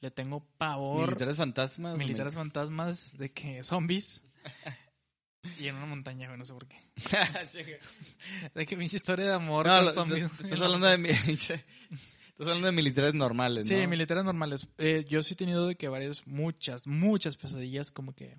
Le 0.00 0.10
tengo 0.10 0.44
pavor. 0.58 1.06
Militares 1.06 1.36
fantasmas. 1.36 1.96
militares 1.96 2.34
mil- 2.34 2.40
fantasmas 2.42 3.16
de 3.16 3.30
que 3.32 3.62
zombies. 3.62 4.22
y 5.60 5.68
en 5.68 5.76
una 5.76 5.86
montaña, 5.86 6.26
güey, 6.28 6.38
no 6.38 6.44
sé 6.44 6.52
por 6.54 6.66
qué. 6.66 6.78
De 8.54 8.66
que 8.66 8.76
pinche 8.76 8.96
historia 8.96 9.26
de 9.26 9.32
amor 9.34 9.66
No, 9.66 9.76
con 9.76 9.84
lo- 9.86 9.92
zombies. 9.92 10.24
estás, 10.24 10.40
estás 10.46 10.60
hablando 10.62 10.86
de 10.88 10.98
mi- 10.98 11.10
estás 11.10 11.60
hablando 12.38 12.66
de 12.66 12.72
militares 12.72 13.14
normales, 13.14 13.66
Sí, 13.68 13.74
¿no? 13.76 13.88
militares 13.88 14.24
normales. 14.24 14.66
Eh, 14.78 15.04
yo 15.08 15.22
sí 15.22 15.34
he 15.34 15.36
tenido 15.36 15.66
de 15.68 15.76
que 15.76 15.88
varias, 15.88 16.26
muchas, 16.26 16.86
muchas 16.86 17.36
pesadillas 17.36 17.90
como 17.92 18.14
que 18.14 18.38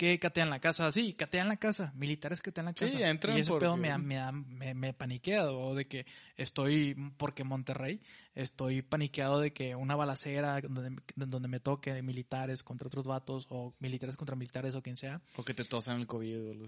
que 0.00 0.18
catean 0.18 0.48
la 0.48 0.60
casa, 0.60 0.90
sí, 0.92 1.12
catean 1.12 1.48
la 1.48 1.58
casa, 1.58 1.92
militares 1.94 2.40
catean 2.40 2.64
la 2.64 2.70
Sí, 2.72 2.86
casa. 2.86 3.10
entran 3.10 3.36
y 3.36 3.42
ese 3.42 3.50
porque- 3.50 3.64
pedo 3.66 3.76
me, 3.76 3.98
me, 3.98 4.32
me, 4.32 4.72
me 4.72 4.94
paniquea, 4.94 5.44
o 5.50 5.74
de 5.74 5.86
que 5.88 6.06
estoy, 6.36 6.94
porque 7.18 7.44
Monterrey, 7.44 8.00
estoy 8.34 8.80
paniqueado 8.80 9.40
de 9.40 9.52
que 9.52 9.74
una 9.74 9.96
balacera 9.96 10.58
donde, 10.62 10.96
donde 11.16 11.48
me 11.48 11.60
toque 11.60 12.00
militares 12.02 12.62
contra 12.62 12.86
otros 12.86 13.04
vatos, 13.04 13.46
o 13.50 13.74
militares 13.78 14.16
contra 14.16 14.36
militares, 14.36 14.74
o 14.74 14.80
quien 14.82 14.96
sea. 14.96 15.20
O 15.36 15.44
que 15.44 15.52
te 15.52 15.64
tosan 15.64 16.00
el 16.00 16.06
COVID 16.06 16.50
o. 16.62 16.66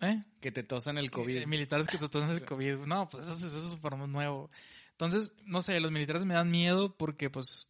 ¿Eh? 0.00 0.24
Que 0.40 0.50
te 0.50 0.64
tosan 0.64 0.98
el 0.98 1.12
COVID. 1.12 1.36
Eh, 1.42 1.46
militares 1.46 1.86
que 1.86 1.96
te 1.96 2.08
toman 2.08 2.30
el 2.30 2.44
COVID. 2.44 2.78
No, 2.86 3.08
pues 3.08 3.24
eso, 3.28 3.36
es- 3.36 3.44
eso 3.44 3.58
es 3.66 3.70
súper 3.72 3.96
nuevo. 3.96 4.50
Entonces, 4.90 5.32
no 5.44 5.62
sé, 5.62 5.78
los 5.78 5.92
militares 5.92 6.24
me 6.24 6.34
dan 6.34 6.50
miedo 6.50 6.96
porque, 6.96 7.30
pues, 7.30 7.68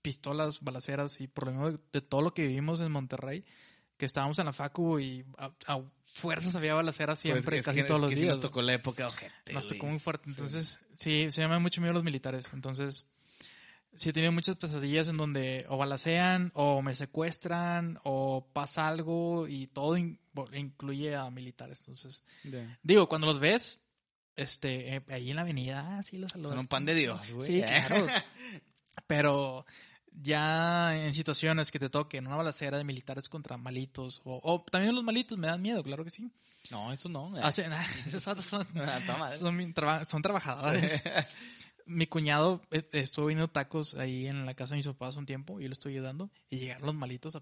pistolas, 0.00 0.60
balaceras 0.62 1.20
y 1.20 1.28
por 1.28 1.52
lo 1.52 1.72
de, 1.72 1.78
de 1.92 2.00
todo 2.00 2.22
lo 2.22 2.32
que 2.32 2.46
vivimos 2.46 2.80
en 2.80 2.90
Monterrey, 2.90 3.44
que 4.02 4.06
estábamos 4.06 4.36
en 4.40 4.46
la 4.46 4.52
facu 4.52 4.98
y 4.98 5.24
a, 5.38 5.52
a 5.68 5.80
fuerzas 6.14 6.56
había 6.56 6.74
balaceras 6.74 7.20
Pues 7.22 7.34
siempre, 7.34 7.62
casi 7.62 7.82
que- 7.82 7.84
todos 7.84 8.00
los 8.00 8.10
que 8.10 8.16
sí 8.16 8.22
días. 8.22 8.34
nos 8.34 8.42
tocó 8.44 8.60
la 8.60 8.74
época 8.74 9.06
ojete, 9.06 9.52
Nos 9.52 9.68
tocó 9.68 9.86
muy 9.86 10.00
fuerte. 10.00 10.28
Entonces, 10.28 10.80
sí, 10.96 11.28
se 11.30 11.40
llaman 11.40 11.62
mucho 11.62 11.80
miedo 11.80 11.92
los 11.94 12.02
militares. 12.02 12.50
Entonces, 12.52 13.06
sí 13.94 14.08
he 14.08 14.12
tenido 14.12 14.32
muchas 14.32 14.56
pesadillas 14.56 15.06
en 15.06 15.18
donde 15.18 15.66
o 15.68 15.76
balacean, 15.78 16.50
o 16.56 16.82
me 16.82 16.96
secuestran, 16.96 18.00
o 18.02 18.44
pasa 18.52 18.88
algo 18.88 19.46
y 19.46 19.68
todo 19.68 19.96
in- 19.96 20.18
incluye 20.52 21.14
a 21.14 21.30
militares. 21.30 21.78
Entonces. 21.78 22.24
Digo, 22.82 23.08
cuando 23.08 23.28
los 23.28 23.38
ves, 23.38 23.78
este, 24.34 24.96
eh, 24.96 25.02
ahí 25.10 25.30
en 25.30 25.36
la 25.36 25.42
avenida, 25.42 25.98
ah, 25.98 26.02
sí 26.02 26.16
los 26.16 26.32
saludas. 26.32 26.50
Son 26.54 26.58
un 26.58 26.66
pan 26.66 26.84
de 26.86 26.94
Dios, 26.96 27.30
güey. 27.30 27.46
Sí, 27.46 27.62
claro. 27.62 28.04
Pero 29.06 29.64
ya 30.20 30.96
en 31.04 31.12
situaciones 31.12 31.70
que 31.70 31.78
te 31.78 31.88
toquen 31.88 32.26
una 32.26 32.36
balacera 32.36 32.78
de 32.78 32.84
militares 32.84 33.28
contra 33.28 33.56
malitos, 33.56 34.20
o, 34.24 34.40
o 34.42 34.64
también 34.70 34.94
los 34.94 35.04
malitos 35.04 35.38
me 35.38 35.46
dan 35.46 35.62
miedo, 35.62 35.82
claro 35.82 36.04
que 36.04 36.10
sí. 36.10 36.30
No, 36.70 36.92
eso 36.92 37.08
no. 37.08 37.34
Hacen- 37.38 37.72
esos 38.06 38.24
vatos 38.24 38.44
son, 38.44 38.66
Ah, 38.76 39.26
son, 39.26 39.56
bien 39.56 39.74
traba- 39.74 40.04
son 40.04 40.22
trabajadores. 40.22 41.02
Mi 41.86 42.06
cuñado 42.06 42.62
eh, 42.70 42.88
estuvo 42.92 43.26
viendo 43.26 43.48
tacos 43.48 43.94
ahí 43.94 44.26
en 44.28 44.46
la 44.46 44.54
casa 44.54 44.74
de 44.74 44.76
mis 44.78 44.86
papás 44.86 45.16
un 45.16 45.26
tiempo 45.26 45.58
y 45.58 45.64
yo 45.64 45.68
le 45.68 45.72
estoy 45.72 45.94
ayudando 45.94 46.30
y 46.48 46.58
llegaron 46.60 46.86
los 46.86 46.94
malitos 46.94 47.34
a, 47.34 47.40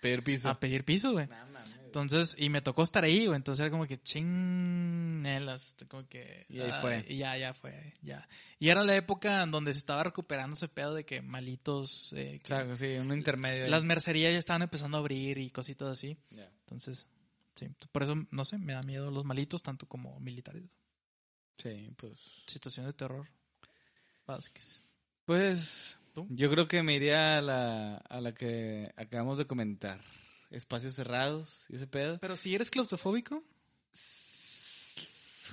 Pedir 0.00 0.22
piso. 0.22 0.48
a 0.48 0.60
pedir 0.60 0.84
piso, 0.84 1.10
güey. 1.12 1.26
Mames. 1.26 1.74
Entonces, 1.94 2.34
y 2.36 2.48
me 2.50 2.60
tocó 2.60 2.82
estar 2.82 3.04
ahí, 3.04 3.26
güey. 3.26 3.36
Entonces 3.36 3.62
era 3.62 3.70
como 3.70 3.86
que 3.86 4.02
chingelas, 4.02 5.76
como 5.88 6.08
que. 6.08 6.44
Y 6.48 6.58
ahí 6.58 6.70
ah, 6.72 6.80
fue. 6.80 7.04
Y 7.08 7.18
ya, 7.18 7.36
ya 7.38 7.54
fue, 7.54 7.94
ya. 8.02 8.28
Y 8.58 8.68
era 8.70 8.82
la 8.82 8.96
época 8.96 9.42
en 9.44 9.52
donde 9.52 9.72
se 9.72 9.78
estaba 9.78 10.02
recuperando 10.02 10.54
ese 10.56 10.66
pedo 10.66 10.92
de 10.94 11.04
que 11.04 11.22
malitos. 11.22 12.12
eh, 12.16 12.38
O 12.38 12.42
que 12.42 12.48
sea, 12.48 12.76
sí, 12.76 12.96
un 12.96 13.12
intermedio. 13.12 13.64
ahí. 13.66 13.70
las 13.70 13.84
mercerías 13.84 14.32
ya 14.32 14.38
estaban 14.40 14.62
empezando 14.62 14.96
a 14.96 15.00
abrir 15.00 15.38
y 15.38 15.50
cositas 15.50 15.86
así. 15.88 16.16
Entonces, 16.32 17.06
sí. 17.54 17.68
Por 17.92 18.02
eso, 18.02 18.16
no 18.32 18.44
sé, 18.44 18.58
me 18.58 18.72
da 18.72 18.82
miedo 18.82 19.12
los 19.12 19.24
malitos, 19.24 19.62
tanto 19.62 19.86
como 19.86 20.18
militares. 20.18 20.64
Sí, 21.58 21.90
pues. 21.96 22.42
Situación 22.48 22.86
de 22.86 22.92
terror. 22.92 23.28
Vázquez. 24.26 24.82
Pues. 25.26 25.96
¿Tú? 26.12 26.26
Yo 26.30 26.50
creo 26.50 26.66
que 26.66 26.82
me 26.82 26.94
iría 26.94 27.38
a 27.38 27.40
la, 27.40 27.96
a 27.98 28.20
la 28.20 28.34
que 28.34 28.92
acabamos 28.96 29.38
de 29.38 29.46
comentar. 29.46 30.00
Espacios 30.54 30.94
cerrados 30.94 31.64
y 31.68 31.76
ese 31.76 31.86
pedo. 31.86 32.18
Pero 32.20 32.36
si 32.36 32.54
eres 32.54 32.70
claustrofóbico, 32.70 33.42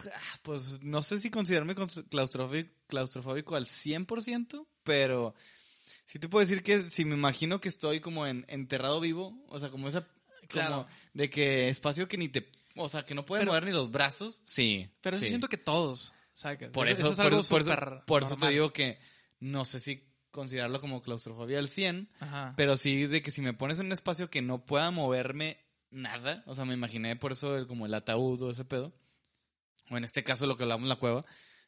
Ah, 0.05 0.39
Pues 0.41 0.81
no 0.81 1.03
sé 1.03 1.19
si 1.19 1.29
considerarme 1.29 1.75
cons- 1.75 2.07
claustrofóbico, 2.09 2.71
claustrofóbico 2.87 3.55
al 3.55 3.65
100%, 3.67 4.65
pero 4.83 5.35
sí 6.05 6.17
te 6.17 6.27
puedo 6.27 6.43
decir 6.45 6.63
que 6.63 6.89
si 6.89 7.05
me 7.05 7.13
imagino 7.15 7.61
que 7.61 7.69
estoy 7.69 7.99
como 7.99 8.25
en 8.25 8.45
enterrado 8.47 8.99
vivo, 8.99 9.43
o 9.49 9.59
sea, 9.59 9.69
como 9.69 9.87
esa 9.89 10.07
Claro. 10.47 10.71
como 10.71 10.87
de 11.13 11.29
que 11.29 11.69
espacio 11.69 12.07
que 12.07 12.17
ni 12.17 12.29
te, 12.29 12.49
o 12.75 12.89
sea, 12.89 13.05
que 13.05 13.13
no 13.13 13.25
pueden 13.25 13.41
Pero- 13.43 13.51
mover 13.51 13.65
ni 13.65 13.71
los 13.71 13.91
brazos. 13.91 14.41
Sí. 14.43 14.89
pero 15.01 15.17
eso 15.17 15.23
sí. 15.25 15.29
siento 15.29 15.47
que 15.49 15.57
todos. 15.57 16.13
por 16.73 16.87
eso, 16.87 17.11
es 17.11 17.17
por 17.17 17.25
algo 17.27 17.41
eso- 17.41 17.49
por 17.49 17.61
eso- 17.61 18.03
por 18.07 18.23
eso 18.23 18.37
te 18.37 18.47
digo 18.49 18.71
que 18.71 18.97
no 19.39 19.63
sé 19.65 19.79
si 19.79 20.03
considerarlo 20.31 20.79
como 20.79 21.01
claustrofobia 21.01 21.59
al 21.59 21.67
100, 21.67 22.09
Ajá. 22.19 22.53
pero 22.57 22.77
sí 22.77 23.05
de 23.05 23.21
que 23.21 23.31
si 23.31 23.41
me 23.41 23.53
pones 23.53 23.79
en 23.79 23.87
un 23.87 23.91
espacio 23.91 24.29
que 24.29 24.41
no 24.41 24.65
pueda 24.65 24.89
moverme 24.91 25.57
nada, 25.89 26.43
o 26.47 26.55
sea, 26.55 26.65
me 26.65 26.73
imaginé 26.73 27.15
por 27.15 27.33
eso 27.33 27.57
el- 27.57 27.67
como 27.67 27.85
el 27.85 27.93
ataúd 27.93 28.41
o 28.41 28.51
ese 28.51 28.65
pedo, 28.65 28.93
o 29.89 29.97
en 29.97 30.03
este 30.05 30.23
caso 30.23 30.47
lo 30.47 30.55
que 30.57 30.63
hablamos 30.63 30.87
la 30.87 30.95
cueva, 30.95 31.25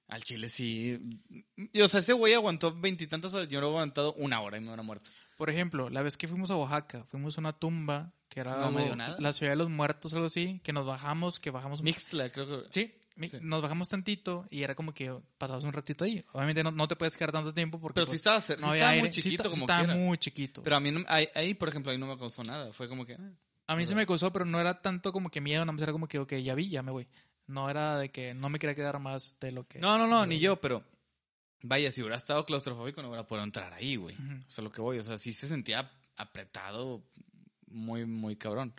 al 0.08 0.24
chile 0.24 0.48
sí. 0.50 0.98
Y, 1.74 1.82
o 1.82 1.88
sea, 1.88 2.00
ese 2.02 2.14
güey 2.14 2.34
aguantó 2.34 2.74
veintitantas 2.80 3.34
horas, 3.34 3.48
yo 3.50 3.60
lo 3.62 3.68
he 3.68 3.70
aguantado 3.72 4.14
una 4.14 4.42
hora 4.42 4.58
y 4.58 4.62
me 4.62 4.68
hubiera 4.68 4.84
muerto. 4.84 5.10
Por 5.38 5.50
ejemplo, 5.50 5.90
la 5.90 6.02
vez 6.02 6.18
que 6.18 6.28
fuimos 6.28 6.52
a 6.52 6.56
Oaxaca, 6.56 7.06
fuimos 7.06 7.38
a 7.38 7.42
una 7.42 7.54
tumba 7.54 8.14
que 8.30 8.40
era 8.40 8.52
No 8.58 8.72
me 8.72 8.78
algo- 8.78 8.84
dio 8.86 8.96
nada. 8.96 9.18
la 9.20 9.34
ciudad 9.34 9.52
de 9.52 9.58
los 9.58 9.70
muertos, 9.70 10.14
algo 10.14 10.26
así, 10.28 10.60
que 10.64 10.74
nos 10.74 10.86
bajamos, 10.86 11.40
que 11.40 11.52
bajamos 11.52 11.80
un- 11.80 11.86
Mixtla, 11.86 12.30
creo 12.32 12.48
que. 12.64 12.68
Sí, 12.72 12.94
Sí. 13.16 13.38
nos 13.42 13.62
bajamos 13.62 13.90
tantito 13.90 14.46
y 14.50 14.64
era 14.64 14.74
como 14.74 14.92
que 14.92 15.16
pasabas 15.38 15.64
un 15.66 15.74
ratito 15.74 16.04
ahí. 16.04 16.26
Obviamente 16.34 16.64
no, 16.64 16.72
no 16.72 16.88
te 16.88 16.96
puedes 16.96 17.16
quedar 17.16 17.32
tanto 17.32 17.54
tiempo 17.54 17.80
porque 17.80 17.94
Pero 17.96 18.06
sí 18.08 18.10
pues, 18.12 18.20
estaba, 18.22 18.42
sí 18.42 18.54
no 18.60 18.70
había 18.72 18.84
estaba 18.86 19.00
muy 19.00 19.14
Sí 19.14 19.22
chiquito 19.22 19.44
está- 19.44 19.50
como 19.52 19.62
estaba 19.66 19.80
quiera. 19.86 19.96
muy 20.00 20.18
chiquito. 20.18 20.64
Pero 20.64 20.76
a 20.76 20.80
mí, 20.80 20.92
no- 20.92 21.06
ahí, 21.08 21.28
ahí, 21.36 21.54
por 21.54 21.70
ejemplo, 21.70 21.92
ahí 21.92 21.98
no 22.00 22.08
me 22.08 22.18
causó 22.18 22.44
nada. 22.44 22.74
Fue 22.74 22.88
como 22.88 23.06
que... 23.06 23.14
ah, 23.14 23.32
a 23.68 23.76
mí 23.76 23.86
se 23.86 23.94
me 23.94 24.06
causó, 24.08 24.34
pero 24.34 24.46
no 24.46 24.60
era 24.60 24.82
tanto 24.82 25.12
como 25.14 25.30
que 25.30 25.42
miedo, 25.42 25.62
nada 25.64 25.72
más 25.74 25.82
era 25.84 25.92
como 25.92 26.08
que, 26.08 26.18
ok, 26.18 26.34
ya 26.38 26.56
vi, 26.56 26.70
ya 26.70 26.82
me 26.82 26.92
voy. 26.92 27.08
No 27.46 27.70
era 27.70 27.98
de 28.00 28.10
que 28.10 28.34
no 28.34 28.50
me 28.50 28.58
quería 28.58 28.74
quedar 28.74 28.98
más 29.00 29.36
de 29.40 29.52
lo 29.52 29.68
que... 29.68 29.78
No, 29.78 29.98
no, 30.00 30.08
no, 30.08 30.26
ni 30.26 30.40
yo, 30.40 30.60
pero... 30.60 30.84
Vaya, 31.66 31.90
si 31.92 32.02
hubiera 32.02 32.18
estado 32.18 32.46
claustrofóbico 32.46 33.02
no 33.02 33.08
hubiera 33.10 33.26
podido 33.26 33.46
entrar 33.46 33.74
ahí, 33.74 33.96
güey. 33.96 34.16
Ujú. 34.16 34.36
O 34.48 34.52
sea, 34.52 34.64
lo 34.64 34.70
que 34.70 34.82
voy, 34.82 35.00
o 35.00 35.04
sea, 35.04 35.18
sí 35.18 35.34
se 35.34 35.48
sentía 35.48 35.90
apretado 36.18 37.04
muy, 37.68 38.06
muy 38.06 38.36
cabrón. 38.36 38.74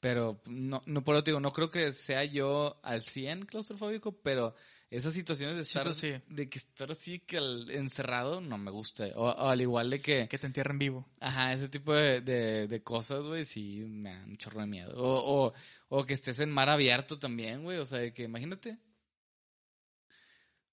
Pero 0.00 0.40
no, 0.46 0.82
no 0.86 1.04
por 1.04 1.22
te 1.22 1.30
digo, 1.30 1.40
no 1.40 1.52
creo 1.52 1.68
que 1.70 1.92
sea 1.92 2.24
yo 2.24 2.80
al 2.82 3.02
100 3.02 3.44
claustrofóbico, 3.44 4.12
pero 4.22 4.54
esas 4.90 5.12
situaciones 5.12 5.56
de 5.56 5.64
Sí, 5.66 5.76
estar, 5.78 5.90
eso 5.92 6.00
sí. 6.00 6.14
de 6.28 6.48
que 6.48 6.58
estar 6.58 6.90
así 6.90 7.18
que 7.18 7.36
al- 7.36 7.70
encerrado 7.70 8.40
no 8.40 8.56
me 8.56 8.70
gusta. 8.70 9.04
O, 9.16 9.24
o 9.28 9.48
al 9.48 9.60
igual 9.60 9.90
de 9.90 10.00
que, 10.00 10.26
Que 10.28 10.38
te 10.38 10.46
entierren 10.46 10.78
vivo. 10.78 11.06
ajá, 11.20 11.52
ese 11.52 11.68
tipo 11.68 11.92
de, 11.92 12.22
de, 12.22 12.66
de 12.66 12.82
cosas, 12.82 13.22
güey, 13.22 13.44
sí 13.44 13.84
me 13.86 14.10
dan 14.10 14.30
un 14.30 14.36
chorro 14.38 14.60
de 14.62 14.66
miedo. 14.68 14.94
O, 14.96 15.48
o, 15.48 15.52
o 15.88 16.06
que 16.06 16.14
estés 16.14 16.40
en 16.40 16.50
mar 16.50 16.70
abierto 16.70 17.18
también, 17.18 17.62
güey, 17.62 17.76
o 17.78 17.84
sea, 17.84 17.98
de 17.98 18.14
que 18.14 18.22
imagínate. 18.22 18.78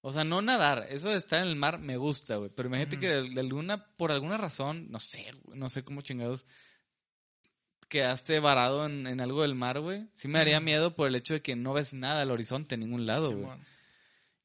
O 0.07 0.11
sea, 0.13 0.23
no 0.23 0.41
nadar, 0.41 0.85
eso 0.89 1.09
de 1.09 1.17
estar 1.17 1.41
en 1.41 1.49
el 1.49 1.55
mar 1.57 1.79
me 1.79 1.97
gusta, 1.97 2.37
güey, 2.37 2.49
pero 2.49 2.69
imagínate 2.69 2.97
que 2.97 3.07
de, 3.09 3.29
de 3.29 3.39
alguna, 3.41 3.85
por 3.97 4.11
alguna 4.11 4.37
razón, 4.37 4.89
no 4.89 4.99
sé, 4.99 5.25
güey, 5.43 5.59
no 5.59 5.67
sé 5.69 5.83
cómo 5.83 5.99
chingados, 6.01 6.45
quedaste 7.89 8.39
varado 8.39 8.85
en, 8.85 9.07
en 9.07 9.21
algo 9.21 9.41
del 9.41 9.55
mar, 9.55 9.79
güey. 9.79 10.07
Sí 10.13 10.27
me 10.27 10.39
daría 10.39 10.59
miedo 10.59 10.95
por 10.95 11.07
el 11.07 11.15
hecho 11.15 11.33
de 11.33 11.41
que 11.41 11.55
no 11.55 11.73
ves 11.73 11.93
nada 11.93 12.21
al 12.21 12.31
horizonte 12.31 12.75
en 12.75 12.81
ningún 12.81 13.05
lado, 13.05 13.31
güey. 13.35 13.57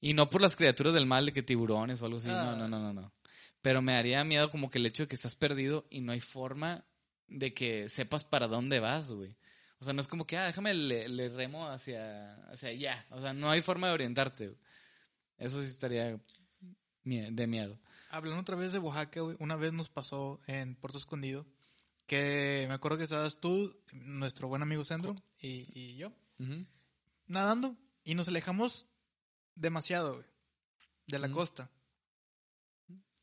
Y 0.00 0.14
no 0.14 0.30
por 0.30 0.40
las 0.40 0.56
criaturas 0.56 0.94
del 0.94 1.06
mal 1.06 1.26
de 1.26 1.32
que 1.32 1.42
tiburones 1.42 2.02
o 2.02 2.06
algo 2.06 2.18
así. 2.18 2.28
No, 2.28 2.34
Ah. 2.34 2.56
no, 2.56 2.68
no, 2.68 2.78
no, 2.80 2.92
no. 2.92 3.12
Pero 3.60 3.82
me 3.82 3.92
daría 3.92 4.24
miedo 4.24 4.50
como 4.50 4.68
que 4.70 4.78
el 4.78 4.86
hecho 4.86 5.04
de 5.04 5.06
que 5.08 5.14
estás 5.14 5.36
perdido 5.36 5.86
y 5.90 6.00
no 6.00 6.10
hay 6.12 6.20
forma 6.20 6.84
de 7.28 7.54
que 7.54 7.88
sepas 7.88 8.24
para 8.24 8.48
dónde 8.48 8.80
vas, 8.80 9.12
güey. 9.12 9.36
O 9.78 9.84
sea, 9.84 9.92
no 9.92 10.00
es 10.00 10.08
como 10.08 10.26
que, 10.26 10.36
ah, 10.36 10.46
déjame 10.46 10.74
le, 10.74 11.08
le 11.08 11.28
remo 11.28 11.68
hacia, 11.68 12.34
hacia 12.50 12.68
allá. 12.70 13.06
O 13.10 13.20
sea, 13.20 13.32
no 13.32 13.50
hay 13.50 13.62
forma 13.62 13.88
de 13.88 13.94
orientarte. 13.94 14.46
güey. 14.48 14.58
Eso 15.42 15.62
sí 15.62 15.68
estaría 15.68 16.20
de 17.04 17.46
miedo. 17.46 17.78
Hablando 18.10 18.40
otra 18.40 18.56
vez 18.56 18.72
de 18.72 18.78
Oaxaca, 18.78 19.22
una 19.22 19.56
vez 19.56 19.72
nos 19.72 19.88
pasó 19.88 20.40
en 20.46 20.76
Puerto 20.76 20.98
Escondido 20.98 21.46
que 22.06 22.66
me 22.68 22.74
acuerdo 22.74 22.98
que 22.98 23.04
estabas 23.04 23.40
tú, 23.40 23.74
nuestro 23.92 24.48
buen 24.48 24.62
amigo 24.62 24.84
Sandro 24.84 25.16
y, 25.40 25.66
y 25.72 25.96
yo 25.96 26.12
nadando 27.26 27.76
y 28.04 28.14
nos 28.14 28.28
alejamos 28.28 28.86
demasiado, 29.54 30.24
de 31.06 31.18
la 31.18 31.30
costa. 31.30 31.70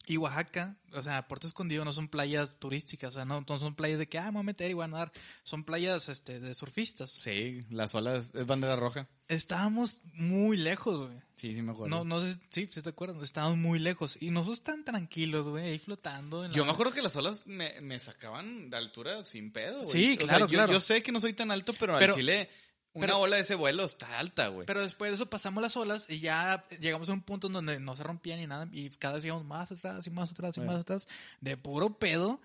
Y 0.10 0.18
Oaxaca, 0.18 0.76
o 0.94 1.04
sea, 1.04 1.28
Puerto 1.28 1.46
Escondido 1.46 1.86
no 1.86 1.94
son 1.94 2.08
playas 2.08 2.58
turísticas, 2.58 3.12
o 3.12 3.14
sea, 3.14 3.26
no, 3.26 3.46
no 3.48 3.60
son 3.60 3.76
playas 3.76 4.00
de 4.00 4.10
que, 4.10 4.18
ah, 4.18 4.26
me 4.26 4.32
voy 4.32 4.40
a 4.40 4.44
meter 4.44 4.72
y 4.72 4.74
voy 4.74 4.86
a 4.86 4.88
nadar. 4.88 5.12
Son 5.44 5.64
playas 5.64 6.10
este, 6.10 6.40
de 6.40 6.52
surfistas. 6.56 7.12
Sí, 7.12 7.62
las 7.70 7.94
olas 7.94 8.34
es 8.34 8.46
bandera 8.48 8.76
roja. 8.76 9.08
Estábamos 9.28 10.02
muy 10.16 10.58
lejos, 10.58 11.08
güey. 11.08 11.22
Sí, 11.36 11.54
sí 11.54 11.62
me 11.62 11.74
acuerdo. 11.74 11.96
No, 11.96 12.04
no 12.06 12.22
sé, 12.22 12.40
sí, 12.50 12.68
sí 12.72 12.82
te 12.82 12.90
acuerdas, 12.90 13.22
estábamos 13.22 13.60
muy 13.60 13.78
lejos. 13.78 14.18
Y 14.20 14.32
nosotros 14.32 14.64
tan 14.64 14.84
tranquilos, 14.84 15.48
güey, 15.48 15.70
ahí 15.70 15.78
flotando. 15.78 16.44
En 16.44 16.54
Yo 16.54 16.66
me 16.66 16.72
acuerdo 16.72 16.92
que 16.92 17.04
las 17.04 17.16
olas 17.16 17.46
me, 17.46 17.80
me 17.82 18.00
sacaban 18.00 18.72
de 18.72 18.78
altura 18.78 19.24
sin 19.26 19.52
pedo, 19.52 19.84
güey. 19.84 19.92
Sí, 19.92 20.16
O 20.16 20.20
sea, 20.22 20.28
claro, 20.28 20.48
yo, 20.48 20.58
claro. 20.58 20.74
yo 20.74 20.80
sé 20.80 21.04
que 21.04 21.12
no 21.12 21.20
soy 21.20 21.34
tan 21.34 21.52
alto, 21.52 21.74
pero, 21.80 22.00
Pero- 22.00 22.14
al 22.14 22.20
chile, 22.20 22.50
una 23.00 23.08
pero- 23.08 23.20
ola 23.20 23.36
de 23.38 23.42
ese 23.42 23.56
vuelo 23.56 23.84
está 23.86 24.20
alta, 24.20 24.48
güey. 24.50 24.66
Pero 24.68 24.82
después 24.82 25.12
de 25.12 25.16
eso 25.16 25.30
pasamos 25.30 25.62
las 25.62 25.76
olas 25.78 26.06
y 26.10 26.20
ya 26.20 26.66
llegamos 26.80 27.10
a 27.10 27.14
un 27.14 27.22
punto 27.22 27.48
en 27.48 27.54
donde 27.54 27.80
no 27.80 27.96
se 27.96 28.04
rompía 28.04 28.38
ni 28.38 28.48
nada 28.48 28.68
y 28.72 28.90
cada 28.92 29.16
vez 29.16 29.26
íbamos 29.26 29.46
más 29.46 29.72
atrás 29.72 30.06
y 30.06 30.10
más 30.10 30.32
atrás 30.32 30.58
y 30.58 30.62
más 30.62 30.82
atrás. 30.82 31.08
De 31.42 31.58
puro 31.58 31.98
pedo, 31.98 32.40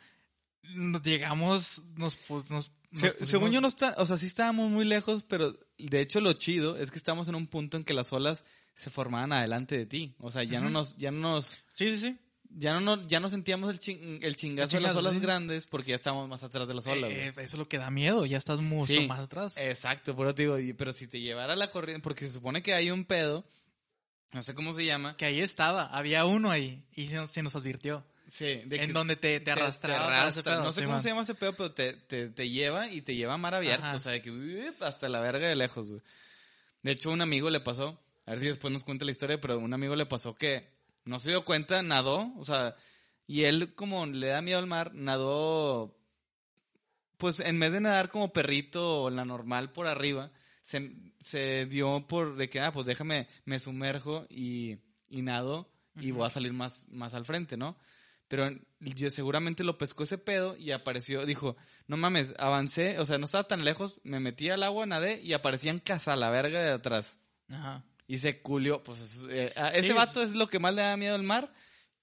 nos 0.62 1.02
llegamos, 1.02 1.82
nos, 1.96 2.18
nos, 2.30 2.48
nos 2.50 2.70
Se- 2.94 3.12
pusimos- 3.12 3.28
según 3.28 3.50
yo 3.50 3.60
no 3.60 3.68
está, 3.68 3.94
o 3.98 4.06
sea, 4.06 4.16
sí 4.16 4.26
estábamos 4.26 4.70
muy 4.70 4.84
lejos, 4.84 5.24
pero 5.28 5.58
de 5.78 6.00
hecho 6.00 6.20
lo 6.20 6.32
chido 6.32 6.76
es 6.76 6.90
que 6.90 6.98
estamos 6.98 7.28
en 7.28 7.34
un 7.34 7.46
punto 7.46 7.76
en 7.76 7.84
que 7.84 7.92
las 7.94 8.12
olas 8.12 8.44
se 8.74 8.90
formaban 8.90 9.32
adelante 9.32 9.76
de 9.78 9.86
ti. 9.86 10.14
O 10.18 10.30
sea, 10.30 10.42
ya 10.42 10.60
no 10.60 10.70
nos, 10.70 10.96
ya 10.96 11.10
no 11.10 11.18
nos, 11.20 11.64
Sí, 11.72 11.90
sí, 11.90 11.98
sí. 11.98 12.18
Ya 12.56 12.78
no, 12.80 13.06
ya 13.06 13.20
no 13.20 13.28
sentíamos 13.28 13.70
el, 13.70 13.78
chin- 13.80 14.18
el 14.22 14.36
chingazo 14.36 14.76
de 14.76 14.82
las 14.82 14.96
olas 14.96 15.14
sí. 15.14 15.20
grandes 15.20 15.66
porque 15.66 15.90
ya 15.90 15.96
estábamos 15.96 16.28
más 16.28 16.42
atrás 16.42 16.66
de 16.68 16.74
las 16.74 16.86
olas. 16.86 17.10
Eh, 17.10 17.26
eh, 17.28 17.32
eso 17.36 17.42
es 17.42 17.54
lo 17.54 17.68
que 17.68 17.78
da 17.78 17.90
miedo, 17.90 18.24
ya 18.26 18.38
estás 18.38 18.60
mucho 18.60 18.92
Sí. 18.92 19.06
más 19.06 19.20
atrás. 19.20 19.56
Exacto, 19.56 20.14
por 20.14 20.26
eso 20.26 20.34
te 20.34 20.42
digo, 20.48 20.56
pero 20.76 20.92
si 20.92 21.06
te 21.08 21.20
llevara 21.20 21.56
la 21.56 21.70
corriente, 21.70 22.02
porque 22.02 22.26
se 22.26 22.32
supone 22.34 22.62
que 22.62 22.74
hay 22.74 22.90
un 22.90 23.04
pedo, 23.04 23.44
no 24.32 24.42
sé 24.42 24.54
cómo 24.54 24.72
se 24.72 24.84
llama, 24.84 25.14
Que 25.14 25.26
ahí 25.26 25.40
estaba, 25.40 25.84
había 25.86 26.24
uno 26.24 26.50
ahí 26.50 26.84
y 26.94 27.08
se 27.08 27.16
nos, 27.16 27.30
se 27.30 27.42
nos 27.42 27.54
advirtió. 27.56 28.04
sí, 28.28 28.62
de 28.66 28.82
en 28.82 28.92
donde 28.92 29.16
te, 29.16 29.38
te 29.40 29.50
arrastraba. 29.50 30.08
te 30.08 30.14
arrastra. 30.14 30.42
pedo, 30.42 30.64
No 30.64 30.72
sé 30.72 30.80
sí, 30.80 30.84
cómo 30.86 30.94
man. 30.94 31.02
se 31.02 31.08
llama 31.10 31.22
ese 31.22 31.34
pedo, 31.34 31.52
pero 31.52 31.72
te, 31.72 31.92
te, 31.92 32.28
te 32.30 32.48
lleva 32.48 32.88
y 32.90 33.02
te 33.02 33.14
lleva 33.14 33.34
a 33.34 33.38
mar 33.38 33.54
abierto. 33.54 33.84
Ajá. 33.86 33.96
O 33.96 34.00
sea, 34.00 34.12
de 34.12 34.22
que 34.22 34.30
uip, 34.30 34.82
hasta 34.82 35.08
la 35.08 35.20
verga 35.20 35.46
de 35.48 35.54
lejos, 35.56 35.88
güey. 35.88 36.00
De 36.82 36.92
hecho, 36.92 37.10
un 37.10 37.20
amigo 37.20 37.48
le 37.48 37.60
pasó, 37.60 38.00
a 38.26 38.30
ver 38.32 38.38
si 38.40 38.46
después 38.46 38.72
nos 38.72 38.82
cuenta 38.84 39.04
la 39.04 39.10
historia, 39.12 39.40
pero 39.40 39.58
un 39.58 39.72
amigo 39.72 39.94
le 39.96 40.04
pasó 40.06 40.34
que 40.34 40.73
no 41.04 41.18
se 41.18 41.30
dio 41.30 41.44
cuenta, 41.44 41.82
nadó, 41.82 42.32
o 42.36 42.44
sea, 42.44 42.76
y 43.26 43.42
él 43.42 43.74
como 43.74 44.06
le 44.06 44.28
da 44.28 44.42
miedo 44.42 44.58
al 44.58 44.66
mar, 44.66 44.94
nadó, 44.94 45.96
pues 47.16 47.40
en 47.40 47.58
vez 47.60 47.72
de 47.72 47.80
nadar 47.80 48.10
como 48.10 48.32
perrito 48.32 49.02
o 49.02 49.10
la 49.10 49.24
normal 49.24 49.72
por 49.72 49.86
arriba, 49.86 50.30
se, 50.62 50.94
se 51.22 51.66
dio 51.66 52.06
por 52.06 52.36
de 52.36 52.48
que, 52.48 52.60
ah, 52.60 52.72
pues 52.72 52.86
déjame, 52.86 53.28
me 53.44 53.60
sumerjo 53.60 54.26
y, 54.28 54.78
y 55.08 55.22
nado 55.22 55.70
y 55.96 56.10
voy 56.10 56.26
a 56.26 56.30
salir 56.30 56.52
más, 56.52 56.86
más 56.88 57.14
al 57.14 57.24
frente, 57.24 57.56
¿no? 57.56 57.76
Pero 58.28 58.50
yo 58.80 59.10
seguramente 59.10 59.64
lo 59.64 59.78
pescó 59.78 60.04
ese 60.04 60.18
pedo 60.18 60.56
y 60.56 60.72
apareció, 60.72 61.26
dijo, 61.26 61.56
no 61.86 61.96
mames, 61.96 62.34
avancé, 62.38 62.98
o 62.98 63.06
sea, 63.06 63.18
no 63.18 63.26
estaba 63.26 63.46
tan 63.46 63.64
lejos, 63.64 64.00
me 64.02 64.18
metí 64.18 64.48
al 64.48 64.62
agua, 64.62 64.86
nadé 64.86 65.20
y 65.22 65.34
aparecía 65.34 65.70
en 65.70 65.78
casa 65.78 66.16
la 66.16 66.30
verga 66.30 66.60
de 66.60 66.70
atrás. 66.70 67.18
Ajá. 67.48 67.84
Y 68.06 68.18
se 68.18 68.40
culió, 68.42 68.82
pues 68.84 69.00
es- 69.00 69.26
eh, 69.30 69.52
a 69.56 69.68
ese 69.70 69.88
Sí. 69.88 69.92
vato 69.92 70.22
es 70.22 70.30
lo 70.32 70.48
que 70.48 70.58
más 70.58 70.74
le 70.74 70.82
da 70.82 70.96
miedo 70.96 71.14
al 71.14 71.22
mar 71.22 71.52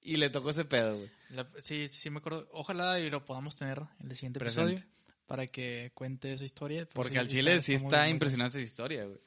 y 0.02 0.18
le 0.18 0.30
tocó 0.30 0.50
ese 0.50 0.66
pedo, 0.66 0.98
güey. 0.98 1.10
La- 1.30 1.48
sí, 1.60 1.88
sí 1.88 2.10
me 2.10 2.18
acuerdo. 2.20 2.50
Ojalá 2.52 3.00
y 3.00 3.10
lo 3.10 3.24
podamos 3.24 3.56
tener 3.56 3.80
en 4.00 4.10
el 4.10 4.16
siguiente 4.16 4.40
Presente. 4.40 4.72
episodio 4.74 4.92
para 5.28 5.48
que 5.48 5.92
cuente 5.94 6.34
esa 6.34 6.44
historia. 6.44 6.86
Pues 6.86 6.94
Porque 6.94 7.20
al 7.20 7.28
chile 7.28 7.62
sí 7.62 7.74
está 7.74 8.10
impresionante 8.10 8.58
esa 8.58 8.66
historia, 8.68 9.06
güey. 9.06 9.20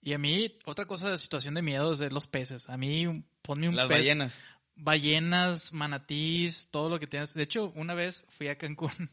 Y 0.00 0.14
a 0.14 0.18
mí, 0.18 0.58
otra 0.64 0.86
cosa 0.86 1.10
de 1.10 1.18
situación 1.18 1.54
de 1.54 1.62
miedo 1.62 1.92
es 1.92 1.98
de 2.00 2.10
los 2.10 2.26
peces. 2.26 2.68
A 2.68 2.76
mí, 2.76 3.24
ponme 3.42 3.68
un 3.68 3.76
Las 3.76 3.86
pez. 3.88 3.98
ballenas. 3.98 4.34
Ballenas, 4.74 5.72
manatís, 5.72 6.68
todo 6.70 6.88
lo 6.90 6.98
que 6.98 7.06
tengas. 7.06 7.34
De 7.34 7.42
hecho, 7.44 7.70
una 7.76 7.94
vez 7.94 8.24
fui 8.30 8.48
a 8.48 8.58
Cancún, 8.58 8.90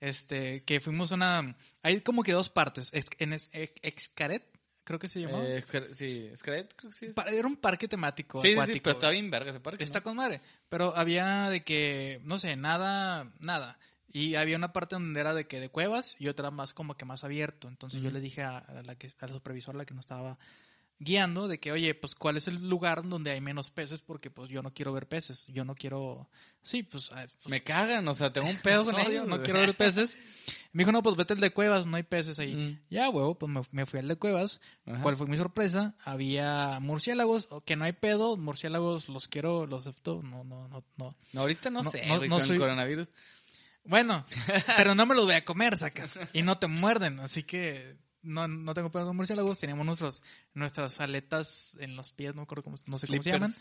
este, 0.00 0.62
que 0.64 0.80
fuimos 0.80 1.12
a 1.12 1.16
una... 1.16 1.56
Hay 1.82 2.00
como 2.00 2.22
que 2.22 2.32
dos 2.32 2.48
partes. 2.48 2.88
Es- 2.92 3.06
En 3.18 3.32
Excaret, 3.34 4.44
creo 4.84 4.98
que 4.98 5.08
se 5.08 5.20
llamaba. 5.20 5.44
Eh, 5.46 5.62
sí, 5.92 6.30
Scarlet, 6.36 6.74
creo 6.74 6.90
que 6.90 6.96
sí. 6.96 7.06
Era 7.32 7.46
un 7.46 7.56
parque 7.56 7.88
temático 7.88 8.40
Sí, 8.40 8.48
sí, 8.48 8.52
acuático. 8.54 8.74
sí, 8.74 8.80
pero 8.80 8.92
está 8.92 9.10
bien 9.10 9.30
verga 9.30 9.50
ese 9.50 9.60
parque. 9.60 9.84
Está 9.84 10.00
¿no? 10.00 10.04
con 10.04 10.16
madre. 10.16 10.40
Pero 10.68 10.96
había 10.96 11.48
de 11.50 11.62
que, 11.64 12.20
no 12.24 12.38
sé, 12.38 12.56
nada, 12.56 13.30
nada. 13.38 13.78
Y 14.12 14.34
había 14.34 14.56
una 14.56 14.72
parte 14.72 14.96
donde 14.96 15.20
era 15.20 15.34
de 15.34 15.46
que 15.46 15.60
de 15.60 15.68
cuevas 15.68 16.16
y 16.18 16.26
otra 16.28 16.50
más 16.50 16.74
como 16.74 16.96
que 16.96 17.04
más 17.04 17.22
abierto. 17.22 17.68
Entonces 17.68 18.02
yo 18.02 18.10
le 18.10 18.20
dije 18.20 18.42
a, 18.42 18.58
a 18.58 18.82
la 18.82 18.96
que, 18.96 19.08
a 19.20 19.26
la 19.26 19.34
supervisora, 19.34 19.78
la 19.78 19.84
que 19.84 19.94
nos 19.94 20.04
estaba 20.04 20.36
guiando, 21.00 21.48
de 21.48 21.58
que, 21.58 21.72
oye, 21.72 21.94
pues 21.94 22.14
cuál 22.14 22.36
es 22.36 22.46
el 22.46 22.68
lugar 22.68 23.02
donde 23.08 23.30
hay 23.32 23.40
menos 23.40 23.70
peces, 23.70 24.00
porque 24.02 24.30
pues 24.30 24.50
yo 24.50 24.62
no 24.62 24.72
quiero 24.72 24.92
ver 24.92 25.08
peces. 25.08 25.46
Yo 25.48 25.64
no 25.64 25.74
quiero, 25.74 26.28
sí, 26.62 26.82
pues, 26.82 27.10
ah, 27.12 27.24
pues, 27.42 27.48
Me 27.48 27.62
cagan, 27.64 28.06
o 28.06 28.14
sea, 28.14 28.32
tengo 28.32 28.48
un 28.48 28.58
pedo 28.58 28.84
con 28.84 28.94
no, 28.94 29.00
ellos. 29.00 29.26
no 29.26 29.42
quiero 29.42 29.60
ver 29.60 29.74
peces. 29.74 30.16
Me 30.72 30.82
dijo, 30.82 30.92
no, 30.92 31.02
pues 31.02 31.16
vete 31.16 31.34
el 31.34 31.40
de 31.40 31.52
cuevas, 31.52 31.86
no 31.86 31.96
hay 31.96 32.04
peces 32.04 32.38
ahí. 32.38 32.54
Mm. 32.54 32.80
Ya, 32.90 33.08
huevo, 33.10 33.36
pues 33.36 33.50
me, 33.50 33.60
me 33.72 33.86
fui 33.86 33.98
al 33.98 34.06
de 34.06 34.14
cuevas. 34.14 34.60
Ajá. 34.86 35.02
¿Cuál 35.02 35.16
fue 35.16 35.26
mi 35.26 35.36
sorpresa? 35.36 35.96
Había 36.04 36.78
murciélagos, 36.80 37.48
o 37.50 37.60
que 37.62 37.74
no 37.74 37.84
hay 37.86 37.92
pedo, 37.92 38.36
murciélagos 38.36 39.08
los 39.08 39.26
quiero, 39.26 39.66
los 39.66 39.88
acepto, 39.88 40.22
no, 40.22 40.44
no, 40.44 40.68
no, 40.68 40.84
no. 40.96 41.16
No, 41.32 41.40
ahorita 41.40 41.70
no, 41.70 41.82
No, 41.82 41.90
sé, 41.90 42.06
no- 42.06 42.18
güey, 42.18 42.28
no 42.28 42.36
con 42.36 42.46
soy- 42.46 42.54
el 42.54 42.60
coronavirus. 42.60 43.08
Bueno, 43.84 44.24
pero 44.76 44.94
no 44.94 45.06
me 45.06 45.14
los 45.16 45.24
voy 45.24 45.34
a 45.34 45.44
comer, 45.44 45.76
sacas. 45.78 46.20
Y 46.34 46.42
no 46.42 46.58
te 46.58 46.68
muerden, 46.68 47.18
así 47.18 47.42
que 47.42 47.96
no, 48.22 48.48
no 48.48 48.74
tengo 48.74 48.90
pedo 48.90 49.06
con 49.06 49.16
murciélagos. 49.16 49.58
Teníamos 49.58 49.86
nuestros, 49.86 50.22
nuestras 50.54 51.00
aletas 51.00 51.76
en 51.80 51.96
los 51.96 52.12
pies, 52.12 52.34
no, 52.34 52.40
me 52.40 52.42
acuerdo 52.44 52.64
cómo, 52.64 52.76
no 52.86 52.96
sé 52.96 53.06
cómo 53.06 53.22
se 53.22 53.30
llaman. 53.30 53.54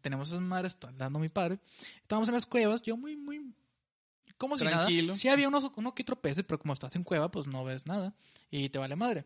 Tenemos 0.00 0.28
esas 0.28 0.40
madres, 0.40 0.74
está 0.74 0.90
dando 0.92 1.18
mi 1.18 1.28
padre. 1.28 1.58
Estábamos 2.02 2.28
en 2.28 2.34
las 2.34 2.46
cuevas, 2.46 2.82
yo 2.82 2.96
muy, 2.96 3.16
muy... 3.16 3.54
Como 4.38 4.58
si 4.58 4.64
Tranquilo. 4.64 5.08
nada. 5.08 5.18
Sí 5.18 5.28
había 5.28 5.48
unos, 5.48 5.70
uno 5.76 5.94
que 5.94 6.02
otro 6.02 6.20
pero 6.20 6.58
como 6.58 6.74
estás 6.74 6.94
en 6.94 7.04
cueva, 7.04 7.30
pues 7.30 7.46
no 7.46 7.64
ves 7.64 7.86
nada. 7.86 8.14
Y 8.50 8.68
te 8.68 8.78
vale 8.78 8.94
madre. 8.94 9.24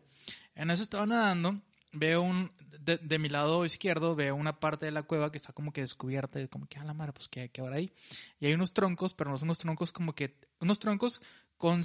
En 0.55 0.71
eso 0.71 0.83
estaba 0.83 1.05
nadando. 1.05 1.61
Veo 1.91 2.21
un... 2.21 2.51
De, 2.79 2.97
de 2.97 3.19
mi 3.19 3.29
lado 3.29 3.63
izquierdo 3.65 4.15
veo 4.15 4.35
una 4.35 4.59
parte 4.59 4.85
de 4.87 4.91
la 4.91 5.03
cueva 5.03 5.31
que 5.31 5.37
está 5.37 5.51
como 5.51 5.73
que 5.73 5.81
descubierta. 5.81 6.47
Como 6.47 6.65
que, 6.65 6.79
a 6.79 6.85
la 6.85 6.93
madre, 6.93 7.11
pues 7.11 7.27
¿qué, 7.27 7.49
qué 7.49 7.59
habrá 7.59 7.75
ahí? 7.75 7.91
Y 8.39 8.45
hay 8.45 8.53
unos 8.53 8.73
troncos, 8.73 9.13
pero 9.13 9.29
no 9.29 9.37
son 9.37 9.47
unos 9.47 9.57
troncos 9.57 9.91
como 9.91 10.15
que... 10.15 10.37
Unos 10.61 10.79
troncos 10.79 11.21
con, 11.61 11.83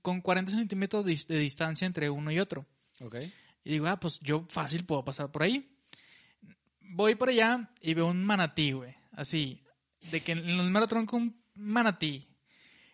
con 0.00 0.22
40 0.22 0.52
centímetros 0.52 1.04
de, 1.04 1.20
de 1.28 1.38
distancia 1.38 1.84
entre 1.84 2.08
uno 2.08 2.32
y 2.32 2.40
otro. 2.40 2.64
Ok. 3.02 3.16
Y 3.62 3.72
digo, 3.72 3.86
ah, 3.86 4.00
pues 4.00 4.18
yo 4.20 4.46
fácil 4.48 4.86
puedo 4.86 5.04
pasar 5.04 5.30
por 5.30 5.42
ahí. 5.42 5.70
Voy 6.80 7.14
por 7.14 7.28
allá 7.28 7.70
y 7.82 7.92
veo 7.92 8.06
un 8.06 8.24
manatí, 8.24 8.72
güey. 8.72 8.94
Así. 9.12 9.62
De 10.10 10.22
que 10.22 10.32
en 10.32 10.48
el 10.48 10.70
mero 10.70 10.88
tronco 10.88 11.18
un 11.18 11.38
manatí. 11.56 12.26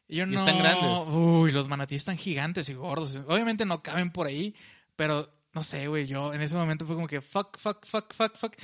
Y 0.08 0.16
yo 0.16 0.24
¿Y 0.24 0.26
no. 0.26 0.40
están 0.40 0.58
grandes? 0.58 1.06
Uy, 1.14 1.52
los 1.52 1.68
manatíes 1.68 2.02
están 2.02 2.18
gigantes 2.18 2.68
y 2.68 2.74
gordos. 2.74 3.14
Obviamente 3.28 3.64
no 3.64 3.80
caben 3.80 4.10
por 4.10 4.26
ahí. 4.26 4.56
Pero 4.96 5.32
no 5.52 5.62
sé, 5.62 5.86
güey. 5.86 6.08
Yo 6.08 6.34
en 6.34 6.40
ese 6.40 6.56
momento 6.56 6.84
fue 6.84 6.96
como 6.96 7.06
que 7.06 7.20
fuck, 7.20 7.56
fuck, 7.58 7.86
fuck, 7.86 8.12
fuck, 8.12 8.36
fuck. 8.36 8.56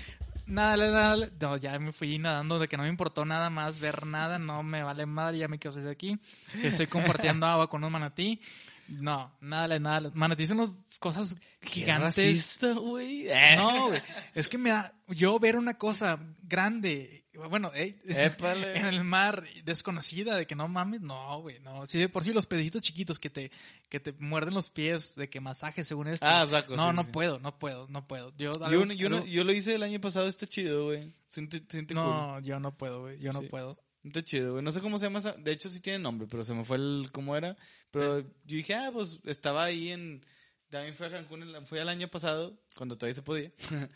Nada, 0.51 0.77
nada, 0.77 1.17
nada. 1.17 1.31
No, 1.41 1.57
ya 1.57 1.79
me 1.79 1.93
fui 1.93 2.19
nadando 2.19 2.59
de 2.59 2.67
que 2.67 2.77
no 2.77 2.83
me 2.83 2.89
importó 2.89 3.25
nada 3.25 3.51
más 3.51 3.79
ver 3.79 4.05
nada. 4.07 4.39
No 4.39 4.63
me 4.63 4.83
vale 4.83 5.07
madre. 5.07 5.39
Ya 5.39 5.49
me 5.49 5.59
quedo 5.59 5.75
desde 5.75 5.91
aquí. 5.91 6.19
Estoy 6.63 6.87
compartiendo 6.89 7.47
agua 7.47 7.69
con 7.71 7.85
un 7.85 7.93
manatí. 7.93 8.41
No, 8.89 9.33
nada, 9.41 9.79
nada. 9.79 10.11
Manatí 10.15 10.47
son 10.47 10.61
unas 10.61 10.73
cosas 10.99 11.37
gigantes. 11.63 12.17
racista, 12.17 12.73
güey. 12.73 13.29
No, 13.57 13.89
güey. 13.89 14.03
Es 14.35 14.49
que 14.49 14.59
me 14.59 14.71
da. 14.71 14.93
Yo 15.09 15.39
ver 15.39 15.57
una 15.57 15.75
cosa 15.75 16.19
grande, 16.43 17.20
bueno, 17.35 17.71
en 17.75 18.87
el 18.87 19.05
mar, 19.05 19.45
desconocida, 19.65 20.37
de 20.37 20.47
que 20.47 20.55
no 20.55 20.67
mames, 20.69 21.01
no, 21.01 21.41
güey, 21.41 21.61
no. 21.61 21.87
Sí, 21.87 21.99
de 21.99 22.09
por 22.09 22.25
sí 22.25 22.33
los 22.33 22.47
peditos 22.47 22.83
chiquitos 22.83 23.19
que 23.19 23.31
te, 23.31 23.51
que 23.89 24.01
te 24.01 24.13
muerden 24.19 24.55
los 24.55 24.71
pies, 24.71 25.15
de 25.15 25.29
que 25.31 25.41
masaje 25.41 25.85
según 25.85 26.09
esto. 26.09 26.27
Ah, 26.27 26.45
saco, 26.47 26.75
No, 26.77 26.91
sí, 26.91 26.97
no 26.97 27.05
sí. 27.05 27.11
puedo, 27.13 27.39
no 27.39 27.59
puedo, 27.59 27.87
no 27.89 28.07
puedo. 28.07 28.31
Yo, 28.37 28.53
Yo, 28.53 28.65
algo- 28.65 28.85
yo, 28.93 29.09
no- 29.09 29.17
algo- 29.19 29.27
yo 29.29 29.45
lo 29.45 29.53
hice 29.53 29.75
el 29.75 29.83
año 29.83 30.01
pasado, 30.01 30.27
está 30.29 30.47
chido, 30.47 30.87
güey. 30.87 31.13
Siente, 31.29 31.63
siente 31.69 31.95
cool. 31.95 32.03
no, 32.05 32.41
yo 32.41 32.59
no 32.59 32.77
puedo, 32.77 33.03
güey, 33.03 33.19
yo 33.21 33.33
no 33.33 33.41
Sí. 33.41 33.47
puedo. 33.47 33.79
Está 34.03 34.23
chido, 34.25 34.53
güey. 34.53 34.65
No 34.65 34.73
sé 34.73 34.81
cómo 34.81 34.99
se 34.99 35.05
llama 35.07 35.19
esa. 35.19 35.33
De 35.33 35.53
hecho, 35.53 35.69
sí 35.69 35.79
tiene 35.81 35.99
nombre, 35.99 36.27
pero 36.29 36.43
se 36.43 36.55
me 36.55 36.65
fue 36.65 36.79
el 36.79 37.11
cómo 37.13 37.37
era. 37.37 37.57
Pero 37.91 38.21
yo 38.21 38.27
dije, 38.45 38.75
ah, 38.75 38.91
pues 38.93 39.19
estaba 39.25 39.65
ahí 39.65 39.91
en. 39.91 40.25
También 40.71 40.95
fui 40.95 41.07
a 41.07 41.11
Cancún, 41.11 41.45
fue 41.67 41.81
el 41.81 41.89
año 41.89 42.09
pasado, 42.09 42.59
cuando 42.77 42.97
todavía 42.97 43.15
se 43.15 43.23
podía. 43.23 43.53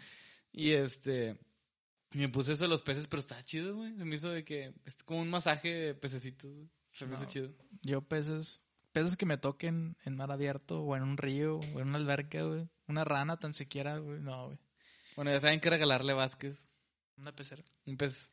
y 0.52 0.72
este. 0.72 1.36
Y 2.14 2.18
Me 2.18 2.28
puse 2.28 2.52
eso 2.52 2.64
de 2.64 2.68
los 2.68 2.82
peces, 2.82 3.06
pero 3.08 3.20
estaba 3.20 3.44
chido, 3.44 3.74
güey. 3.76 3.94
Se 3.96 4.04
me 4.04 4.14
hizo 4.16 4.30
de 4.30 4.44
que. 4.44 4.72
Es 4.86 5.02
como 5.04 5.20
un 5.20 5.28
masaje 5.30 5.74
de 5.74 5.94
pececitos, 5.94 6.50
güey. 6.52 6.68
Se 6.90 7.06
me 7.06 7.14
hizo 7.16 7.24
chido. 7.26 7.50
Yo 7.82 8.00
peces, 8.02 8.60
peces 8.92 9.16
que 9.16 9.26
me 9.26 9.36
toquen 9.36 9.96
en 10.04 10.16
mar 10.16 10.30
abierto, 10.30 10.80
o 10.82 10.96
en 10.96 11.02
un 11.02 11.16
río, 11.16 11.56
o 11.58 11.80
en 11.80 11.88
una 11.88 11.98
alberca, 11.98 12.42
güey. 12.42 12.68
Una 12.86 13.04
rana 13.04 13.36
tan 13.38 13.52
siquiera, 13.52 13.98
güey, 13.98 14.20
no, 14.20 14.46
güey. 14.46 14.58
Bueno, 15.16 15.30
ya 15.32 15.40
saben 15.40 15.60
que 15.60 15.70
regalarle 15.70 16.12
Vázquez. 16.12 16.56
Una 17.16 17.34
pecera. 17.34 17.62
Un 17.86 17.96
pez. 17.96 18.30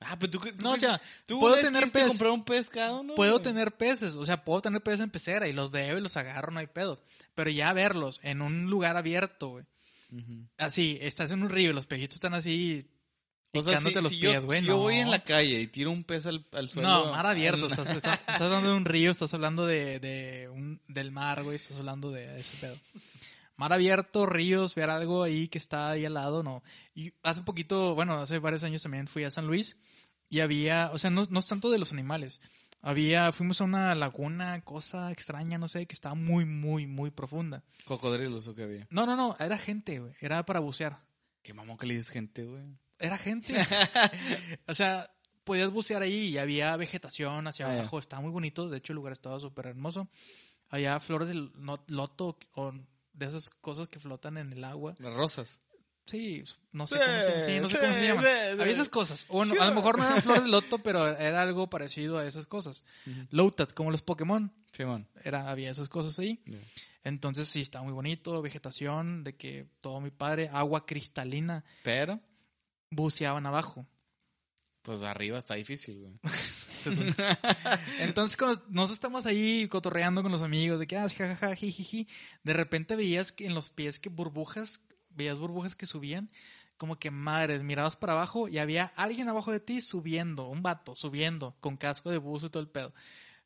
Ah, 0.00 0.18
pero 0.18 0.30
tú. 0.32 0.38
tú- 0.38 0.50
No, 0.62 0.72
o 0.72 0.76
sea, 0.76 1.00
tú 1.26 1.38
puedo 1.40 1.56
tener 1.58 1.90
pez. 1.90 2.08
comprar 2.08 2.30
un 2.32 2.44
pescado, 2.44 3.02
¿no? 3.02 3.14
Puedo 3.14 3.32
güey? 3.32 3.42
tener 3.42 3.72
peces, 3.76 4.14
o 4.14 4.26
sea, 4.26 4.44
puedo 4.44 4.60
tener 4.60 4.82
peces 4.82 5.00
en 5.00 5.10
pecera 5.10 5.48
y 5.48 5.52
los 5.52 5.70
veo 5.70 5.96
y 5.96 6.00
los 6.02 6.16
agarro, 6.16 6.52
no 6.52 6.58
hay 6.60 6.66
pedo. 6.66 7.02
Pero 7.34 7.50
ya 7.50 7.72
verlos 7.72 8.20
en 8.22 8.42
un 8.42 8.68
lugar 8.70 8.96
abierto, 8.96 9.48
güey. 9.50 9.64
Así, 10.58 10.98
estás 11.00 11.30
en 11.32 11.42
un 11.42 11.48
río 11.50 11.70
y 11.70 11.72
los 11.72 11.86
pejitos 11.86 12.16
están 12.16 12.34
así 12.34 12.88
O 13.60 13.62
sea, 13.62 13.80
si, 13.80 13.90
los 13.92 14.08
si 14.08 14.20
pies, 14.20 14.34
yo, 14.34 14.42
güey. 14.42 14.60
si 14.60 14.66
no. 14.66 14.72
yo 14.72 14.78
voy 14.78 14.96
en 14.96 15.10
la 15.10 15.22
calle 15.22 15.60
y 15.60 15.66
tiro 15.66 15.90
un 15.90 16.04
pez 16.04 16.26
al, 16.26 16.44
al 16.52 16.68
suelo. 16.68 16.88
No, 16.88 17.12
mar 17.12 17.26
abierto. 17.26 17.66
Estás, 17.66 17.88
estás- 17.90 18.18
estás 18.20 18.40
hablando 18.40 18.70
de 18.70 18.76
un 18.76 18.84
río, 18.84 19.10
estás 19.10 19.32
hablando 19.34 19.66
de, 19.66 20.00
de 20.00 20.48
un, 20.48 20.80
del 20.88 21.10
mar, 21.12 21.42
güey. 21.42 21.56
Estás 21.56 21.78
hablando 21.78 22.10
de 22.10 22.38
ese 22.40 22.56
pedo. 22.58 22.76
Mar 23.56 23.72
abierto, 23.72 24.26
ríos, 24.26 24.74
ver 24.74 24.90
algo 24.90 25.22
ahí 25.22 25.46
que 25.48 25.58
está 25.58 25.90
ahí 25.90 26.04
al 26.04 26.14
lado, 26.14 26.42
no. 26.42 26.62
Y 26.94 27.12
hace 27.22 27.40
un 27.40 27.44
poquito, 27.46 27.94
bueno, 27.94 28.14
hace 28.14 28.38
varios 28.40 28.64
años 28.64 28.82
también 28.82 29.06
fui 29.06 29.22
a 29.24 29.30
San 29.30 29.46
Luis 29.46 29.76
y 30.28 30.40
había, 30.40 30.90
o 30.92 30.98
sea, 30.98 31.10
no, 31.10 31.24
no 31.30 31.38
es 31.38 31.46
tanto 31.46 31.70
de 31.70 31.78
los 31.78 31.92
animales. 31.92 32.40
Había, 32.82 33.32
fuimos 33.32 33.60
a 33.60 33.64
una 33.64 33.94
laguna, 33.94 34.60
cosa 34.62 35.10
extraña, 35.12 35.56
no 35.56 35.68
sé, 35.68 35.86
que 35.86 35.94
estaba 35.94 36.14
muy, 36.16 36.44
muy, 36.44 36.86
muy 36.86 37.10
profunda. 37.10 37.62
Cocodrilos 37.86 38.46
o 38.48 38.54
qué 38.54 38.64
había. 38.64 38.86
No, 38.90 39.06
no, 39.06 39.16
no, 39.16 39.36
era 39.38 39.56
gente, 39.56 40.00
güey. 40.00 40.12
Era 40.20 40.44
para 40.44 40.60
bucear. 40.60 40.98
Qué 41.42 41.54
mamón 41.54 41.78
que 41.78 41.86
le 41.86 41.94
dices 41.94 42.10
gente, 42.10 42.44
güey. 42.44 42.62
Era 42.98 43.18
gente. 43.18 43.54
o 44.66 44.74
sea, 44.74 45.10
podías 45.44 45.70
bucear 45.70 46.02
ahí 46.02 46.28
y 46.28 46.38
había 46.38 46.76
vegetación 46.76 47.46
hacia 47.46 47.66
Ah, 47.68 47.72
abajo. 47.74 47.98
Estaba 47.98 48.22
muy 48.22 48.30
bonito. 48.30 48.68
De 48.68 48.78
hecho, 48.78 48.92
el 48.92 48.96
lugar 48.96 49.12
estaba 49.12 49.38
súper 49.40 49.66
hermoso. 49.66 50.08
Había 50.70 50.98
flores 51.00 51.28
de 51.28 51.48
loto 51.88 52.36
o 52.54 52.72
de 53.12 53.26
esas 53.26 53.50
cosas 53.50 53.88
que 53.88 54.00
flotan 54.00 54.38
en 54.38 54.52
el 54.52 54.64
agua. 54.64 54.94
Las 54.98 55.14
rosas. 55.14 55.60
Sí, 56.06 56.42
no 56.72 56.86
sé 56.86 56.96
Sí, 56.96 57.00
cómo 57.02 57.16
se, 57.22 57.42
sí, 57.42 57.60
no 57.60 57.68
sé 57.68 57.76
sí, 57.76 57.80
cómo 58.10 58.20
se 58.20 58.28
sí. 58.52 58.60
Había 58.60 58.72
esas 58.72 58.88
cosas. 58.90 59.24
O 59.28 59.42
no, 59.44 59.60
a 59.60 59.66
lo 59.66 59.74
mejor 59.74 59.96
no 59.96 60.04
eran 60.04 60.20
flores 60.20 60.42
de 60.44 60.50
loto, 60.50 60.78
pero 60.82 61.06
era 61.16 61.40
algo 61.40 61.70
parecido 61.70 62.18
a 62.18 62.26
esas 62.26 62.46
cosas. 62.46 62.84
Lotat, 63.30 63.72
como 63.72 63.90
los 63.90 64.02
Pokémon. 64.02 64.52
Simón. 64.72 65.08
Era, 65.22 65.48
había 65.50 65.70
esas 65.70 65.88
cosas 65.88 66.18
ahí. 66.18 66.42
Entonces 67.04 67.48
sí, 67.48 67.60
estaba 67.62 67.84
muy 67.84 67.94
bonito. 67.94 68.42
Vegetación, 68.42 69.24
de 69.24 69.36
que 69.36 69.66
todo 69.80 70.00
muy 70.00 70.10
padre. 70.10 70.50
Agua 70.52 70.84
cristalina. 70.84 71.64
Pero, 71.84 72.20
Buceaban 72.94 73.46
abajo. 73.46 73.86
pues 74.82 75.02
arriba 75.02 75.38
está 75.38 75.54
difícil, 75.54 76.00
güey. 76.00 76.14
Entonces, 76.84 77.38
entonces 78.00 78.36
cuando 78.36 78.62
nosotros 78.68 78.96
estamos 78.96 79.26
ahí 79.26 79.66
cotorreando 79.68 80.22
con 80.22 80.30
los 80.30 80.42
amigos, 80.42 80.78
de 80.78 80.86
que, 80.86 80.96
ah, 80.96 81.08
jajaja, 81.08 81.54
jijiji, 81.54 82.06
de 82.42 82.52
repente 82.52 82.94
veías 82.94 83.32
que 83.32 83.46
en 83.46 83.54
los 83.54 83.70
pies 83.70 83.98
que 83.98 84.10
burbujas, 84.10 84.80
veías 85.08 85.38
burbujas 85.38 85.74
que 85.74 85.86
subían, 85.86 86.30
como 86.76 86.98
que 86.98 87.10
madres, 87.10 87.62
mirabas 87.62 87.96
para 87.96 88.12
abajo 88.12 88.48
y 88.48 88.58
había 88.58 88.92
alguien 88.96 89.28
abajo 89.28 89.52
de 89.52 89.60
ti 89.60 89.80
subiendo, 89.80 90.48
un 90.48 90.62
vato 90.62 90.94
subiendo, 90.94 91.56
con 91.60 91.76
casco 91.76 92.10
de 92.10 92.18
buzo 92.18 92.46
y 92.46 92.50
todo 92.50 92.62
el 92.62 92.68
pedo. 92.68 92.92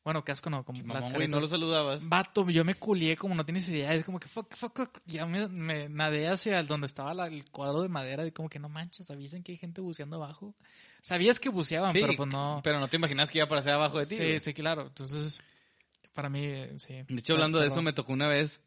Bueno, 0.03 0.23
casco 0.23 0.49
no, 0.49 0.63
como 0.63 0.81
Mamón, 0.83 1.13
güey, 1.13 1.27
no 1.27 1.39
lo 1.39 1.47
saludabas. 1.47 2.07
Vato, 2.07 2.49
yo 2.49 2.63
me 2.63 2.75
culié 2.75 3.17
como 3.17 3.35
no 3.35 3.45
tienes 3.45 3.67
idea. 3.67 3.93
Es 3.93 4.05
como 4.05 4.19
que 4.19 4.27
fuck, 4.29 4.55
fuck, 4.55 4.75
fuck. 4.77 4.99
Ya 5.05 5.25
me, 5.25 5.47
me 5.49 5.89
nadé 5.89 6.27
hacia 6.29 6.63
donde 6.63 6.87
estaba 6.87 7.13
la- 7.13 7.27
el 7.27 7.49
cuadro 7.51 7.81
de 7.81 7.89
madera 7.89 8.25
y 8.25 8.31
como 8.31 8.49
que 8.49 8.59
no 8.59 8.69
manches, 8.69 9.11
avisen 9.11 9.43
que 9.43 9.51
hay 9.51 9.57
gente 9.57 9.81
buceando 9.81 10.15
abajo. 10.15 10.55
Sabías 11.01 11.39
que 11.39 11.49
buceaban, 11.49 11.93
Sí, 11.93 11.99
pero 12.01 12.13
pues 12.15 12.29
no. 12.29 12.61
Pero 12.63 12.79
no 12.79 12.87
te 12.87 12.95
imaginas 12.95 13.29
que 13.29 13.39
iba 13.39 13.43
a 13.43 13.47
aparecer 13.47 13.73
abajo 13.73 13.99
de 13.99 14.05
ti. 14.05 14.15
Sí, 14.15 14.23
güey. 14.23 14.39
sí, 14.39 14.53
claro. 14.53 14.87
Entonces, 14.87 15.43
para 16.13 16.29
mí, 16.29 16.49
sí. 16.77 16.93
De 17.07 17.19
hecho, 17.19 17.33
hablando 17.33 17.59
de 17.59 17.67
eso, 17.67 17.81
me 17.81 17.93
tocó 17.93 18.13
una 18.13 18.29
vez 18.29 18.61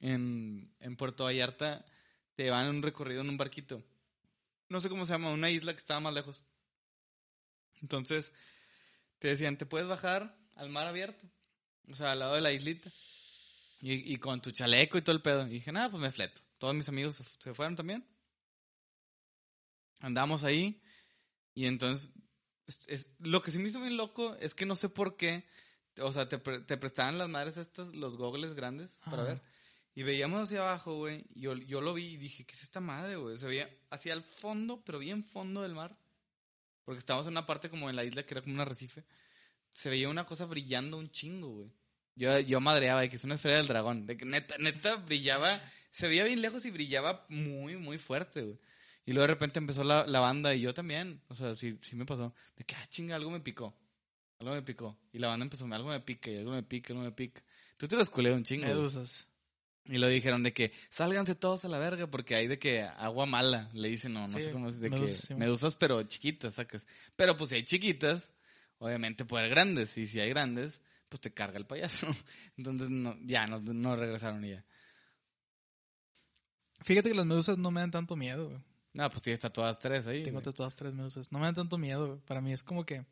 en, 0.00 0.72
en 0.80 0.96
Puerto 0.96 1.24
Vallarta. 1.24 1.84
Te 2.36 2.46
en 2.46 2.68
un 2.68 2.82
recorrido 2.82 3.22
en 3.22 3.28
un 3.30 3.36
barquito. 3.36 3.82
No 4.68 4.80
sé 4.80 4.88
cómo 4.88 5.04
se 5.06 5.12
llama, 5.12 5.32
una 5.32 5.50
isla 5.50 5.72
que 5.72 5.80
estaba 5.80 5.98
más 5.98 6.14
lejos. 6.14 6.40
Entonces, 7.82 8.32
te 9.18 9.26
decían, 9.28 9.58
te 9.58 9.66
puedes 9.66 9.88
bajar 9.88 10.37
al 10.58 10.68
mar 10.70 10.86
abierto. 10.86 11.26
O 11.90 11.94
sea, 11.94 12.12
al 12.12 12.18
lado 12.18 12.34
de 12.34 12.40
la 12.42 12.52
islita. 12.52 12.90
Y, 13.80 14.12
y 14.12 14.16
con 14.18 14.42
tu 14.42 14.50
chaleco 14.50 14.98
y 14.98 15.02
todo 15.02 15.14
el 15.16 15.22
pedo. 15.22 15.46
Y 15.46 15.50
dije, 15.50 15.72
nada, 15.72 15.88
pues 15.90 16.02
me 16.02 16.12
fleto. 16.12 16.40
Todos 16.58 16.74
mis 16.74 16.88
amigos 16.88 17.16
se, 17.16 17.24
se 17.24 17.54
fueron 17.54 17.76
también. 17.76 18.04
Andamos 20.00 20.44
ahí. 20.44 20.80
Y 21.54 21.66
entonces, 21.66 22.10
es- 22.66 22.80
es- 22.86 23.10
lo 23.18 23.42
que 23.42 23.50
sí 23.50 23.58
me 23.58 23.68
hizo 23.68 23.80
bien 23.80 23.96
loco 23.96 24.36
es 24.36 24.54
que 24.54 24.66
no 24.66 24.76
sé 24.76 24.88
por 24.88 25.16
qué. 25.16 25.44
O 26.00 26.12
sea, 26.12 26.28
te, 26.28 26.38
pre- 26.38 26.60
te 26.60 26.76
prestaban 26.76 27.18
las 27.18 27.28
madres 27.28 27.56
estas, 27.56 27.88
los 27.94 28.16
gogles 28.16 28.54
grandes 28.54 28.98
para 29.04 29.22
Ajá. 29.22 29.32
ver. 29.32 29.42
Y 29.94 30.04
veíamos 30.04 30.42
hacia 30.42 30.60
abajo, 30.60 30.94
güey. 30.96 31.24
Yo, 31.34 31.56
yo 31.56 31.80
lo 31.80 31.92
vi 31.94 32.04
y 32.04 32.16
dije, 32.16 32.44
¿qué 32.46 32.54
es 32.54 32.62
esta 32.62 32.78
madre, 32.80 33.16
güey? 33.16 33.36
Se 33.36 33.46
veía 33.46 33.68
hacia 33.90 34.12
el 34.12 34.22
fondo, 34.22 34.82
pero 34.84 35.00
bien 35.00 35.24
fondo 35.24 35.62
del 35.62 35.74
mar. 35.74 35.98
Porque 36.84 37.00
estábamos 37.00 37.26
en 37.26 37.32
una 37.32 37.46
parte 37.46 37.68
como 37.68 37.90
en 37.90 37.96
la 37.96 38.04
isla 38.04 38.22
que 38.24 38.34
era 38.34 38.42
como 38.42 38.54
un 38.54 38.60
arrecife. 38.60 39.04
Se 39.78 39.88
veía 39.90 40.08
una 40.08 40.26
cosa 40.26 40.44
brillando 40.44 40.98
un 40.98 41.08
chingo, 41.12 41.48
güey. 41.50 41.70
Yo, 42.16 42.36
yo 42.40 42.60
madreaba 42.60 43.00
de 43.00 43.08
que 43.08 43.14
es 43.14 43.22
una 43.22 43.36
esfera 43.36 43.58
del 43.58 43.68
dragón. 43.68 44.06
De 44.06 44.16
que 44.16 44.24
neta, 44.24 44.56
neta 44.58 44.96
brillaba. 44.96 45.60
Se 45.92 46.08
veía 46.08 46.24
bien 46.24 46.42
lejos 46.42 46.64
y 46.64 46.72
brillaba 46.72 47.24
muy, 47.28 47.76
muy 47.76 47.96
fuerte, 47.96 48.42
güey. 48.42 48.58
Y 49.06 49.12
luego 49.12 49.28
de 49.28 49.34
repente 49.34 49.60
empezó 49.60 49.84
la, 49.84 50.04
la 50.04 50.18
banda 50.18 50.52
y 50.52 50.62
yo 50.62 50.74
también. 50.74 51.22
O 51.28 51.36
sea, 51.36 51.54
sí, 51.54 51.78
sí 51.82 51.94
me 51.94 52.04
pasó. 52.04 52.34
De 52.56 52.64
que, 52.64 52.74
ah, 52.74 52.84
chinga, 52.88 53.14
algo 53.14 53.30
me 53.30 53.38
picó. 53.38 53.72
Algo 54.40 54.52
me 54.52 54.62
picó. 54.62 54.98
Y 55.12 55.20
la 55.20 55.28
banda 55.28 55.44
empezó, 55.44 55.64
algo 55.72 55.90
me 55.90 56.00
pica 56.00 56.28
y 56.28 56.38
algo 56.38 56.50
me 56.50 56.64
pica, 56.64 56.92
algo 56.92 57.04
me 57.04 57.12
pica. 57.12 57.40
Tú 57.76 57.86
te 57.86 57.94
lo 57.94 58.02
esculé 58.02 58.32
un 58.32 58.42
chingo. 58.42 58.66
Medusas. 58.66 59.28
Y 59.84 59.98
lo 59.98 60.08
dijeron 60.08 60.42
de 60.42 60.52
que 60.52 60.72
sálganse 60.90 61.36
todos 61.36 61.64
a 61.64 61.68
la 61.68 61.78
verga 61.78 62.08
porque 62.08 62.34
hay 62.34 62.48
de 62.48 62.58
que 62.58 62.82
agua 62.82 63.26
mala, 63.26 63.70
le 63.74 63.88
dicen, 63.88 64.12
no, 64.12 64.26
no 64.26 64.38
Sí, 64.38 64.44
sé 64.46 64.50
cómo 64.50 64.70
es, 64.70 64.80
de 64.80 64.90
medusas, 64.90 65.20
que 65.20 65.26
sí. 65.28 65.34
medusas 65.36 65.76
pero 65.76 66.02
chiquitas, 66.02 66.54
sacas. 66.54 66.84
Pero 67.14 67.36
pues 67.36 67.50
si 67.50 67.56
hay 67.56 67.62
chiquitas, 67.62 68.32
obviamente 68.78 69.24
puede 69.24 69.44
haber 69.44 69.54
grandes, 69.54 69.96
y 69.98 70.06
si 70.06 70.20
hay 70.20 70.28
grandes, 70.30 70.82
pues 71.08 71.20
te 71.20 71.32
carga 71.32 71.58
el 71.58 71.66
payaso. 71.66 72.06
Entonces 72.56 72.90
no, 72.90 73.16
ya, 73.22 73.46
no, 73.46 73.60
no 73.60 73.96
regresaron 73.96 74.44
y 74.44 74.50
ya. 74.50 74.64
Fíjate 76.82 77.08
que 77.10 77.14
las 77.16 77.26
medusas 77.26 77.58
no 77.58 77.70
me 77.70 77.80
dan 77.80 77.90
tanto 77.90 78.14
miedo, 78.16 78.48
güey. 78.48 78.60
No, 78.94 79.10
pues 79.10 79.22
tienes 79.22 79.40
tatuadas 79.40 79.78
tres 79.78 80.06
ahí. 80.06 80.22
Tengo 80.22 80.36
güey. 80.36 80.44
tatuadas 80.44 80.74
tres 80.76 80.92
medusas. 80.94 81.30
No 81.32 81.38
me 81.38 81.46
dan 81.46 81.54
tanto 81.54 81.76
miedo, 81.78 82.06
güey. 82.06 82.20
Para 82.20 82.40
mí 82.40 82.52
es 82.52 82.62
como 82.62 82.84
que... 82.86 83.04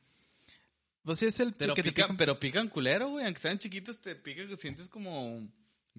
Pues 1.02 1.18
sí, 1.18 1.26
es 1.26 1.38
el 1.40 1.52
Pero 1.54 1.74
que 1.74 1.82
te 1.82 1.90
pican, 1.90 2.10
pican- 2.10 2.16
pero 2.16 2.40
pican 2.40 2.68
culero, 2.68 3.10
güey, 3.10 3.24
aunque 3.24 3.40
sean 3.40 3.58
chiquitos 3.58 4.00
te 4.00 4.16
pican, 4.16 4.48
que 4.48 4.56
sientes 4.56 4.88
como 4.88 5.24
un 5.36 5.52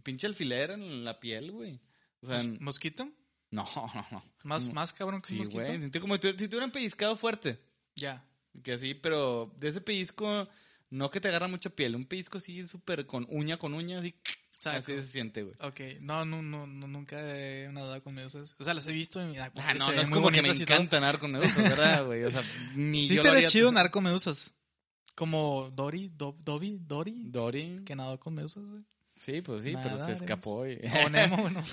pinche 0.03 0.27
alfiler 0.27 0.71
en 0.71 1.05
la 1.05 1.19
piel, 1.19 1.51
güey. 1.51 1.79
O 2.21 2.27
sea, 2.27 2.43
¿Mos- 2.43 2.59
¿Mosquito? 2.61 3.09
no, 3.51 3.63
no, 3.73 4.05
no. 4.11 4.23
Más, 4.43 4.73
más 4.73 4.91
cabrón 4.93 5.21
que 5.21 5.33
un 5.33 5.37
Sí, 5.37 5.43
mosquito. 5.43 5.63
güey, 5.63 5.91
como 6.01 6.15
si 6.15 6.19
te 6.33 6.45
hubieran 6.47 6.71
pellizcado 6.71 7.15
fuerte. 7.15 7.59
Ya. 7.95 8.25
Que 8.63 8.73
así, 8.73 8.93
pero 8.93 9.53
de 9.59 9.69
ese 9.69 9.81
pellizco, 9.81 10.47
no 10.89 11.11
que 11.11 11.21
te 11.21 11.27
agarra 11.27 11.47
mucha 11.47 11.69
piel, 11.69 11.95
un 11.95 12.05
pellizco 12.05 12.37
así 12.39 12.65
súper 12.67 13.05
con 13.05 13.25
uña 13.29 13.57
con 13.57 13.73
uña, 13.73 13.99
así, 13.99 14.15
Saco. 14.59 14.77
así 14.77 14.93
se 14.93 15.03
siente, 15.03 15.43
güey. 15.43 15.55
Ok, 15.61 15.99
no, 16.01 16.25
no, 16.25 16.41
no, 16.41 16.65
no, 16.65 16.87
nunca 16.87 17.17
he 17.19 17.69
nadado 17.71 18.01
con 18.03 18.15
medusas. 18.15 18.55
O 18.59 18.63
sea, 18.63 18.73
las 18.73 18.87
he 18.87 18.91
visto 18.93 19.21
en 19.21 19.37
Ah, 19.39 19.51
se 19.55 19.73
no, 19.75 19.91
no 19.91 20.01
es 20.01 20.09
como 20.09 20.31
que 20.31 20.41
me 20.41 20.47
y 20.49 20.61
encanta 20.61 20.99
nadar 20.99 21.19
con 21.19 21.31
medusas, 21.31 21.57
¿verdad, 21.63 22.05
güey? 22.05 22.23
O 22.23 22.31
sea, 22.31 22.41
ni 22.75 23.07
Sí, 23.07 23.15
yo 23.17 23.23
lo 23.23 23.31
haría. 23.31 23.47
chido 23.47 23.71
nadar 23.71 23.91
con 23.91 24.03
medusas. 24.03 24.53
Como 25.15 25.71
Dory, 25.71 26.09
Do- 26.15 26.37
Dobby, 26.39 26.77
Dory, 26.79 27.23
Dory. 27.29 27.83
que 27.85 27.95
nadó 27.95 28.19
con 28.19 28.33
medusas, 28.35 28.63
güey. 28.65 28.83
Sí, 29.19 29.41
pues 29.41 29.63
sí, 29.63 29.73
pero 29.81 30.03
se 30.05 30.11
escapó. 30.11 30.65
y- 30.67 30.79
O 31.05 31.09
Nemo, 31.09 31.49
no. 31.49 31.63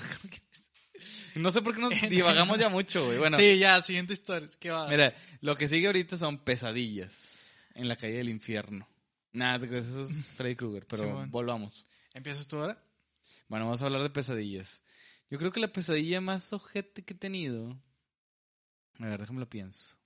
No 1.35 1.51
sé 1.51 1.61
por 1.61 1.75
qué 1.75 1.81
nos 1.81 1.93
divagamos 2.09 2.57
ya 2.57 2.69
mucho, 2.69 3.05
güey. 3.05 3.17
Bueno, 3.17 3.37
Sí, 3.37 3.57
ya, 3.59 3.81
siguiente 3.81 4.13
historia. 4.13 4.47
¿Qué 4.59 4.71
va? 4.71 4.87
mira, 4.87 5.13
lo 5.41 5.57
que 5.57 5.67
sigue 5.67 5.87
ahorita 5.87 6.17
son 6.17 6.37
pesadillas 6.39 7.39
en 7.73 7.87
la 7.87 7.95
calle 7.95 8.17
del 8.17 8.29
infierno. 8.29 8.87
Nada, 9.33 9.65
eso 9.77 10.03
es 10.05 10.09
Freddy 10.37 10.55
Krueger, 10.55 10.85
pero 10.87 11.27
volvamos. 11.27 11.85
¿Empiezas 12.13 12.47
tú 12.47 12.57
ahora? 12.57 12.81
Bueno, 13.47 13.65
vamos 13.65 13.81
a 13.81 13.85
hablar 13.85 14.01
de 14.01 14.09
pesadillas. 14.09 14.81
Yo 15.29 15.37
creo 15.37 15.51
que 15.51 15.59
la 15.59 15.71
pesadilla 15.71 16.21
más 16.21 16.53
ojete 16.53 17.03
que 17.03 17.13
he 17.13 17.17
tenido. 17.17 17.77
A 18.99 19.07
ver, 19.07 19.19
déjame 19.19 19.39
lo 19.39 19.49
pienso. 19.49 19.97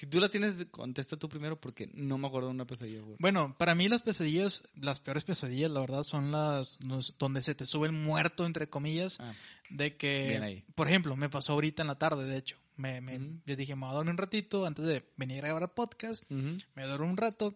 Si 0.00 0.06
tú 0.06 0.18
la 0.18 0.30
tienes, 0.30 0.64
contesta 0.70 1.18
tú 1.18 1.28
primero 1.28 1.60
porque 1.60 1.90
no 1.92 2.16
me 2.16 2.26
acuerdo 2.26 2.48
de 2.48 2.54
una 2.54 2.66
pesadilla, 2.66 3.02
güey. 3.02 3.16
Bueno, 3.20 3.54
para 3.58 3.74
mí 3.74 3.86
las 3.86 4.00
pesadillas, 4.00 4.62
las 4.74 4.98
peores 4.98 5.24
pesadillas, 5.24 5.70
la 5.70 5.80
verdad, 5.80 6.04
son 6.04 6.32
las 6.32 6.78
donde 7.18 7.42
se 7.42 7.54
te 7.54 7.66
sube 7.66 7.86
el 7.86 7.92
muerto, 7.92 8.46
entre 8.46 8.70
comillas, 8.70 9.18
Ah, 9.20 9.34
de 9.68 9.98
que, 9.98 10.28
Bien 10.30 10.42
ahí. 10.42 10.64
por 10.74 10.88
ejemplo, 10.88 11.16
me 11.16 11.28
pasó 11.28 11.52
ahorita 11.52 11.82
en 11.82 11.88
la 11.88 11.98
tarde, 11.98 12.24
de 12.24 12.38
hecho. 12.38 12.56
Me, 12.76 13.02
me-. 13.02 13.40
Yo 13.44 13.56
dije, 13.56 13.74
me 13.76 13.82
voy 13.82 13.90
a 13.90 13.94
dormir 13.96 14.12
un 14.12 14.16
ratito 14.16 14.64
antes 14.64 14.86
de 14.86 15.04
venir 15.18 15.44
a 15.44 15.48
grabar 15.48 15.74
podcast. 15.74 16.22
ujú. 16.30 16.56
Me 16.74 16.86
duermo 16.86 17.10
un 17.10 17.18
rato. 17.18 17.54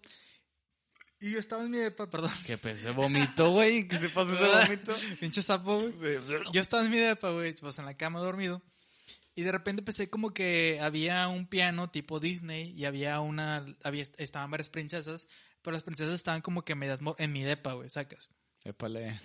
Y 1.20 1.30
yo 1.30 1.38
estaba 1.38 1.62
en 1.62 1.70
mi 1.70 1.78
depa, 1.78 2.10
perdón. 2.10 2.30
Que 2.44 2.58
pues 2.58 2.80
se 2.80 2.90
vomitó, 2.90 3.52
güey. 3.52 3.88
Que 3.88 3.96
se 3.98 4.10
pasó 4.10 4.34
ese 4.34 4.66
vómito. 4.68 4.92
Pinche 5.18 5.40
sapo, 5.40 5.80
güey. 5.80 6.18
Yo 6.52 6.60
estaba 6.60 6.84
en 6.84 6.90
mi 6.90 6.98
depa, 6.98 7.30
güey, 7.30 7.54
pues 7.54 7.78
en 7.78 7.86
la 7.86 7.96
cama 7.96 8.20
dormido. 8.20 8.60
Y 9.34 9.42
de 9.42 9.52
repente 9.52 9.82
pensé 9.82 10.08
como 10.08 10.32
que 10.32 10.78
había 10.80 11.26
un 11.28 11.46
piano 11.46 11.90
tipo 11.90 12.20
Disney 12.20 12.72
y 12.76 12.84
había 12.84 13.20
una, 13.20 13.66
había, 13.82 14.04
estaban 14.18 14.50
varias 14.50 14.70
princesas, 14.70 15.26
pero 15.60 15.74
las 15.74 15.82
princesas 15.82 16.14
estaban 16.14 16.40
como 16.40 16.62
que 16.64 16.74
medias 16.74 17.00
en 17.18 17.32
mi 17.32 17.42
depa, 17.42 17.72
güey, 17.72 17.90
sacas. 17.90 18.28
Épale. 18.64 19.18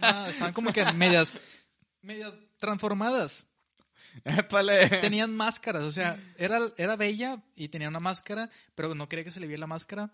No, 0.00 0.26
estaban 0.26 0.52
como 0.52 0.72
que 0.72 0.84
medias, 0.92 1.32
medias 2.00 2.32
transformadas. 2.56 3.44
Épale. 4.24 4.88
Tenían 5.00 5.34
máscaras, 5.36 5.82
o 5.82 5.92
sea, 5.92 6.18
era, 6.36 6.60
era 6.76 6.96
bella 6.96 7.42
y 7.54 7.68
tenía 7.68 7.88
una 7.88 8.00
máscara, 8.00 8.50
pero 8.74 8.94
no 8.94 9.08
quería 9.08 9.24
que 9.24 9.32
se 9.32 9.40
le 9.40 9.46
viera 9.46 9.60
la 9.60 9.66
máscara. 9.66 10.10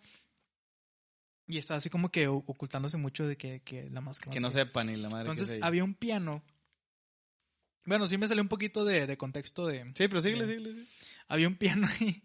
Y 1.47 1.59
estaba 1.59 1.79
así 1.79 1.91
como 1.91 2.11
que 2.11 2.27
ocultándose 2.27 2.97
mucho 2.97 3.27
de 3.27 3.37
que, 3.37 3.61
que 3.61 3.89
la 3.91 4.01
máscara. 4.01 4.33
Que 4.33 4.41
no 4.41 4.51
sepa 4.51 4.83
ni 4.83 4.97
la 4.97 5.09
madre. 5.09 5.25
que 5.27 5.31
Entonces 5.31 5.49
es 5.49 5.63
ahí. 5.63 5.69
había 5.69 5.85
un 5.85 5.95
piano. 5.95 6.43
Bueno, 7.87 8.07
sí 8.07 8.17
me 8.19 8.27
salió 8.29 8.43
un 8.43 8.49
poquito 8.49 8.85
de, 8.85 9.07
de 9.07 9.17
contexto 9.17 9.67
de... 9.67 9.85
Sí, 9.95 10.09
pero 10.09 10.21
síguele, 10.23 10.47
síguele. 10.47 10.71
síguele. 10.71 10.87
Había 11.29 11.49
un 11.49 11.57
piano 11.57 11.87
ahí. 12.01 12.23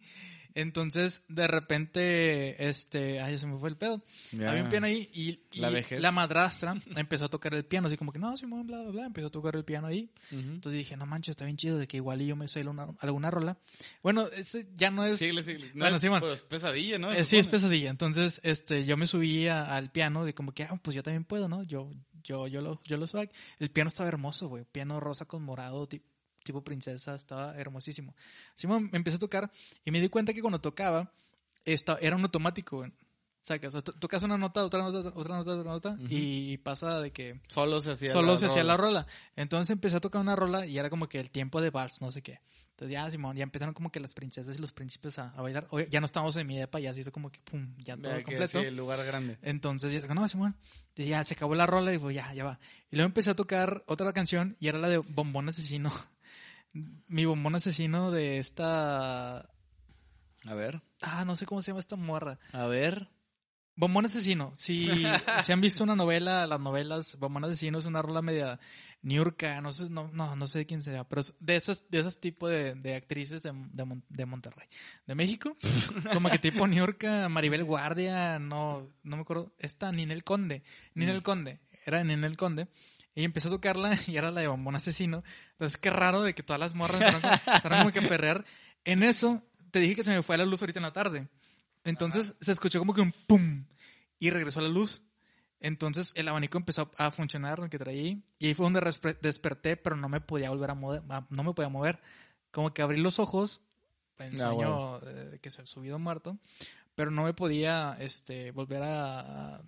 Entonces, 0.56 1.24
de 1.30 1.48
repente, 1.48 2.68
este... 2.70 3.22
Ay, 3.22 3.38
se 3.38 3.46
me 3.46 3.58
fue 3.60 3.70
el 3.70 3.78
pedo. 3.78 4.04
Había 4.34 4.64
un 4.64 4.70
piano 4.70 4.88
ahí 4.88 5.10
y, 5.14 5.40
y 5.54 5.62
La 6.00 6.12
madrastra 6.12 6.76
empezó 6.96 7.26
a 7.26 7.30
tocar 7.30 7.54
el 7.54 7.66
piano. 7.66 7.88
Así 7.88 7.98
como 7.98 8.12
que, 8.12 8.20
no, 8.20 8.36
Simón, 8.36 8.66
bla, 8.66 8.82
bla, 8.82 8.92
bla. 8.92 9.06
Empezó 9.06 9.28
a 9.28 9.32
tocar 9.32 9.56
el 9.56 9.64
piano 9.64 9.88
ahí. 9.88 10.10
Entonces 10.32 10.80
dije, 10.80 10.98
no 10.98 11.06
manches, 11.06 11.34
está 11.34 11.46
bien 11.46 11.56
chido 11.56 11.78
de 11.78 11.88
que 11.88 11.98
igual 11.98 12.22
y 12.22 12.28
yo 12.28 12.36
me 12.36 12.48
sé 12.48 12.66
una- 12.68 12.88
alguna 13.00 13.30
rola. 13.32 13.58
Bueno, 14.02 14.28
ese 14.36 14.68
ya 14.76 14.90
no 14.90 15.06
es... 15.06 15.20
Síguele, 15.20 15.44
síguele. 15.44 15.68
No, 15.76 15.82
Bueno, 15.86 15.96
es- 15.98 16.02
Simón. 16.02 16.20
pues, 16.20 16.42
pesadilla, 16.42 16.98
¿no? 16.98 17.12
Eh, 17.12 17.26
sí, 17.26 17.38
es 17.38 17.48
pesadilla. 17.48 17.90
Entonces, 17.92 18.42
este, 18.44 18.86
yo 18.86 18.98
me 18.98 19.06
subí 19.08 19.48
a- 19.48 19.76
al 19.76 19.92
piano 19.92 20.26
de 20.26 20.34
como 20.34 20.54
que, 20.54 20.64
ah, 20.64 20.80
pues 20.82 20.96
yo 20.96 21.04
también 21.04 21.26
puedo, 21.26 21.48
¿no? 21.48 21.64
Yo, 21.64 21.92
yo, 22.24 22.48
yo 22.48 22.62
lo, 22.62 22.82
yo 22.84 22.98
lo 22.98 23.08
soy. 23.08 23.30
El 23.60 23.70
piano 23.72 23.88
estaba 23.88 24.10
hermoso, 24.10 24.48
güey. 24.48 24.66
Piano 24.66 25.00
rosa 25.00 25.26
con 25.26 25.44
morado, 25.44 25.88
ti- 25.88 26.02
tipo 26.44 26.64
princesa, 26.64 27.16
estaba 27.16 27.56
hermosísimo. 27.58 28.16
Así 28.56 28.68
me 28.68 28.90
empecé 28.94 29.18
a 29.18 29.20
tocar 29.20 29.52
y 29.86 29.92
me 29.92 30.00
di 30.00 30.10
cuenta 30.10 30.34
que 30.34 30.42
cuando 30.42 30.60
tocaba, 30.62 31.12
esta, 31.66 31.98
era 32.02 32.16
un 32.16 32.24
automático, 32.24 32.78
güey. 32.78 32.92
Sacas, 33.42 33.70
o 33.70 33.72
sea, 33.72 33.82
to- 33.82 33.94
tocas 33.94 34.22
una 34.24 34.38
nota, 34.38 34.64
otra 34.66 34.82
nota, 34.84 35.12
otra 35.16 35.38
nota, 35.38 35.52
otra 35.52 35.72
nota, 35.72 35.98
y 36.10 36.58
pasa 36.58 37.00
de 37.00 37.12
que 37.12 37.40
Solo 37.48 37.80
se 37.82 37.92
hacía 37.92 38.12
solo 38.12 38.34
la 38.34 38.38
se 38.38 38.46
hacía 38.48 38.64
rola. 38.64 38.74
la 38.74 38.78
rola. 38.78 39.08
Entonces 39.36 39.70
empecé 39.72 39.96
a 39.98 40.02
tocar 40.02 40.22
una 40.22 40.36
rola 40.36 40.66
y 40.66 40.78
era 40.78 40.90
como 40.90 41.08
que 41.08 41.20
el 41.20 41.32
tiempo 41.32 41.62
de 41.62 41.70
vals, 41.70 42.02
no 42.02 42.12
sé 42.12 42.22
qué. 42.22 42.42
Entonces 42.72 42.94
ya, 42.94 43.10
Simón, 43.12 43.36
ya 43.36 43.44
empezaron 43.44 43.74
como 43.74 43.92
que 43.92 44.00
las 44.00 44.14
princesas 44.14 44.58
y 44.58 44.60
los 44.62 44.72
príncipes 44.72 45.20
a, 45.20 45.30
a 45.32 45.42
bailar. 45.42 45.68
Oye, 45.72 45.88
ya 45.90 46.00
no 46.00 46.06
estábamos 46.06 46.36
en 46.38 46.48
mi 46.48 46.58
depa, 46.58 46.80
ya 46.80 46.94
se 46.94 47.02
hizo 47.02 47.12
como 47.12 47.30
que 47.32 47.40
pum, 47.42 47.76
ya 47.78 47.96
todo 47.98 48.16
Ya 48.18 48.24
completo. 48.24 48.60
sí, 48.62 48.66
el 48.68 48.76
lugar 48.78 49.04
grande. 49.06 49.38
Entonces 49.42 49.92
ya 49.92 50.00
digo, 50.02 50.14
no, 50.14 50.28
Simón. 50.28 50.56
Entonces, 50.90 51.08
ya 51.10 51.24
se 51.24 51.34
acabó 51.34 51.56
la 51.56 51.66
rola 51.66 51.94
y 51.94 51.98
pues 51.98 52.16
ya, 52.16 52.34
ya 52.34 52.44
va. 52.46 52.60
Y 52.92 52.96
luego 52.98 53.08
empecé 53.08 53.32
a 53.32 53.36
tocar 53.36 53.84
otra 53.88 54.12
canción 54.14 54.56
y 54.60 54.68
era 54.68 54.80
la 54.80 54.88
de 54.90 54.98
Bombón 54.98 55.48
Asesino. 55.50 55.92
Mi 57.08 57.26
bombón 57.26 57.56
asesino 57.56 58.12
de 58.12 58.38
esta. 58.38 59.40
A 60.46 60.54
ver. 60.56 60.82
Ah, 61.02 61.26
no 61.26 61.36
sé 61.36 61.46
cómo 61.46 61.62
se 61.62 61.72
llama 61.72 61.80
esta 61.80 61.96
morra. 61.96 62.38
A 62.54 62.66
ver. 62.68 63.10
Bombón 63.80 64.06
Asesino. 64.06 64.52
Si, 64.56 64.90
si 65.44 65.52
han 65.54 65.62
visto 65.62 65.84
una 65.86 65.96
novela, 65.96 66.46
las 66.46 66.60
novelas, 66.60 67.16
Bombón 67.18 67.46
Asesino 67.46 67.80
es 67.80 67.86
una 67.86 68.02
rola 68.02 68.22
media 68.22 68.60
niurca, 69.02 69.62
no 69.62 69.72
sé, 69.72 69.90
no, 69.90 70.10
no, 70.12 70.36
no 70.36 70.48
sé 70.48 70.60
de 70.60 70.66
quién 70.66 70.82
sea, 70.82 71.06
pero 71.06 71.22
es 71.22 71.34
de 71.40 71.56
esos, 71.56 71.86
de 71.90 72.00
esos 72.02 72.20
tipos 72.20 72.50
de, 72.52 72.76
de 72.76 72.96
actrices 72.96 73.42
de, 73.44 73.54
de, 73.72 73.86
Mon- 73.86 74.04
de 74.10 74.26
Monterrey. 74.26 74.68
De 75.08 75.16
México, 75.16 75.56
como 76.14 76.30
que 76.30 76.38
tipo 76.40 76.68
niurca, 76.68 77.30
Maribel 77.30 77.64
Guardia, 77.64 78.38
no, 78.40 78.90
no 79.04 79.16
me 79.16 79.22
acuerdo, 79.22 79.54
esta 79.58 79.92
Ninel 79.94 80.26
Conde, 80.26 80.64
Ninel 80.96 81.20
Mm. 81.20 81.24
Conde, 81.24 81.60
era 81.86 82.04
Ninel 82.04 82.36
Conde. 82.36 82.68
Y 83.16 83.24
empecé 83.24 83.48
a 83.48 83.52
tocarla 83.52 83.98
y 84.08 84.18
era 84.18 84.30
la 84.32 84.42
de 84.42 84.48
Bombón 84.48 84.76
Asesino. 84.76 85.24
Entonces, 85.54 85.78
qué 85.78 85.90
raro 85.90 86.22
de 86.22 86.34
que 86.36 86.44
todas 86.44 86.60
las 86.60 86.76
morras 86.76 87.02
empezaron 87.02 87.80
como- 87.80 87.92
que 87.94 88.02
perrear. 88.02 88.44
En 88.84 89.04
eso, 89.04 89.42
te 89.72 89.80
dije 89.80 89.96
que 89.96 90.04
se 90.04 90.12
me 90.12 90.22
fue 90.24 90.38
la 90.38 90.46
luz 90.46 90.62
ahorita 90.62 90.80
en 90.80 90.84
la 90.84 90.94
tarde. 90.94 91.28
Entonces 91.84 92.36
se 92.40 92.52
escuchó 92.52 92.80
como 92.80 92.94
que 92.94 93.02
un 93.02 93.12
pum 93.28 93.66
y 94.20 94.30
regresó 94.30 94.62
la 94.62 94.68
luz. 94.70 95.04
Entonces 95.62 96.14
el 96.16 96.28
abanico 96.28 96.58
empezó 96.58 96.90
a 96.98 97.12
funcionar, 97.12 97.60
lo 97.60 97.70
que 97.70 97.78
traía 97.78 98.02
ahí, 98.02 98.24
y 98.38 98.48
ahí 98.48 98.54
fue 98.54 98.66
donde 98.66 98.80
desperté, 99.22 99.76
pero 99.76 99.96
no 99.98 100.08
me 100.08 100.22
podía 100.22 100.50
volver 100.52 100.72
a 100.72 100.76
mover, 100.76 101.04
no 101.30 101.44
me 101.44 101.54
podía 101.54 101.70
mover. 101.70 102.00
Como 102.52 102.74
que 102.74 102.82
abrí 102.82 102.98
los 102.98 103.20
ojos, 103.20 103.62
en 104.20 104.36
Ah, 104.42 104.52
sueño 104.52 105.00
eh, 105.06 105.40
que 105.42 105.50
se 105.52 105.62
ha 105.62 105.66
subido 105.66 106.00
muerto, 106.00 106.38
pero 106.96 107.12
no 107.12 107.24
me 107.24 107.34
podía 107.34 107.96
este, 108.00 108.52
volver 108.52 108.84
a... 108.84 109.56
a- 109.58 109.62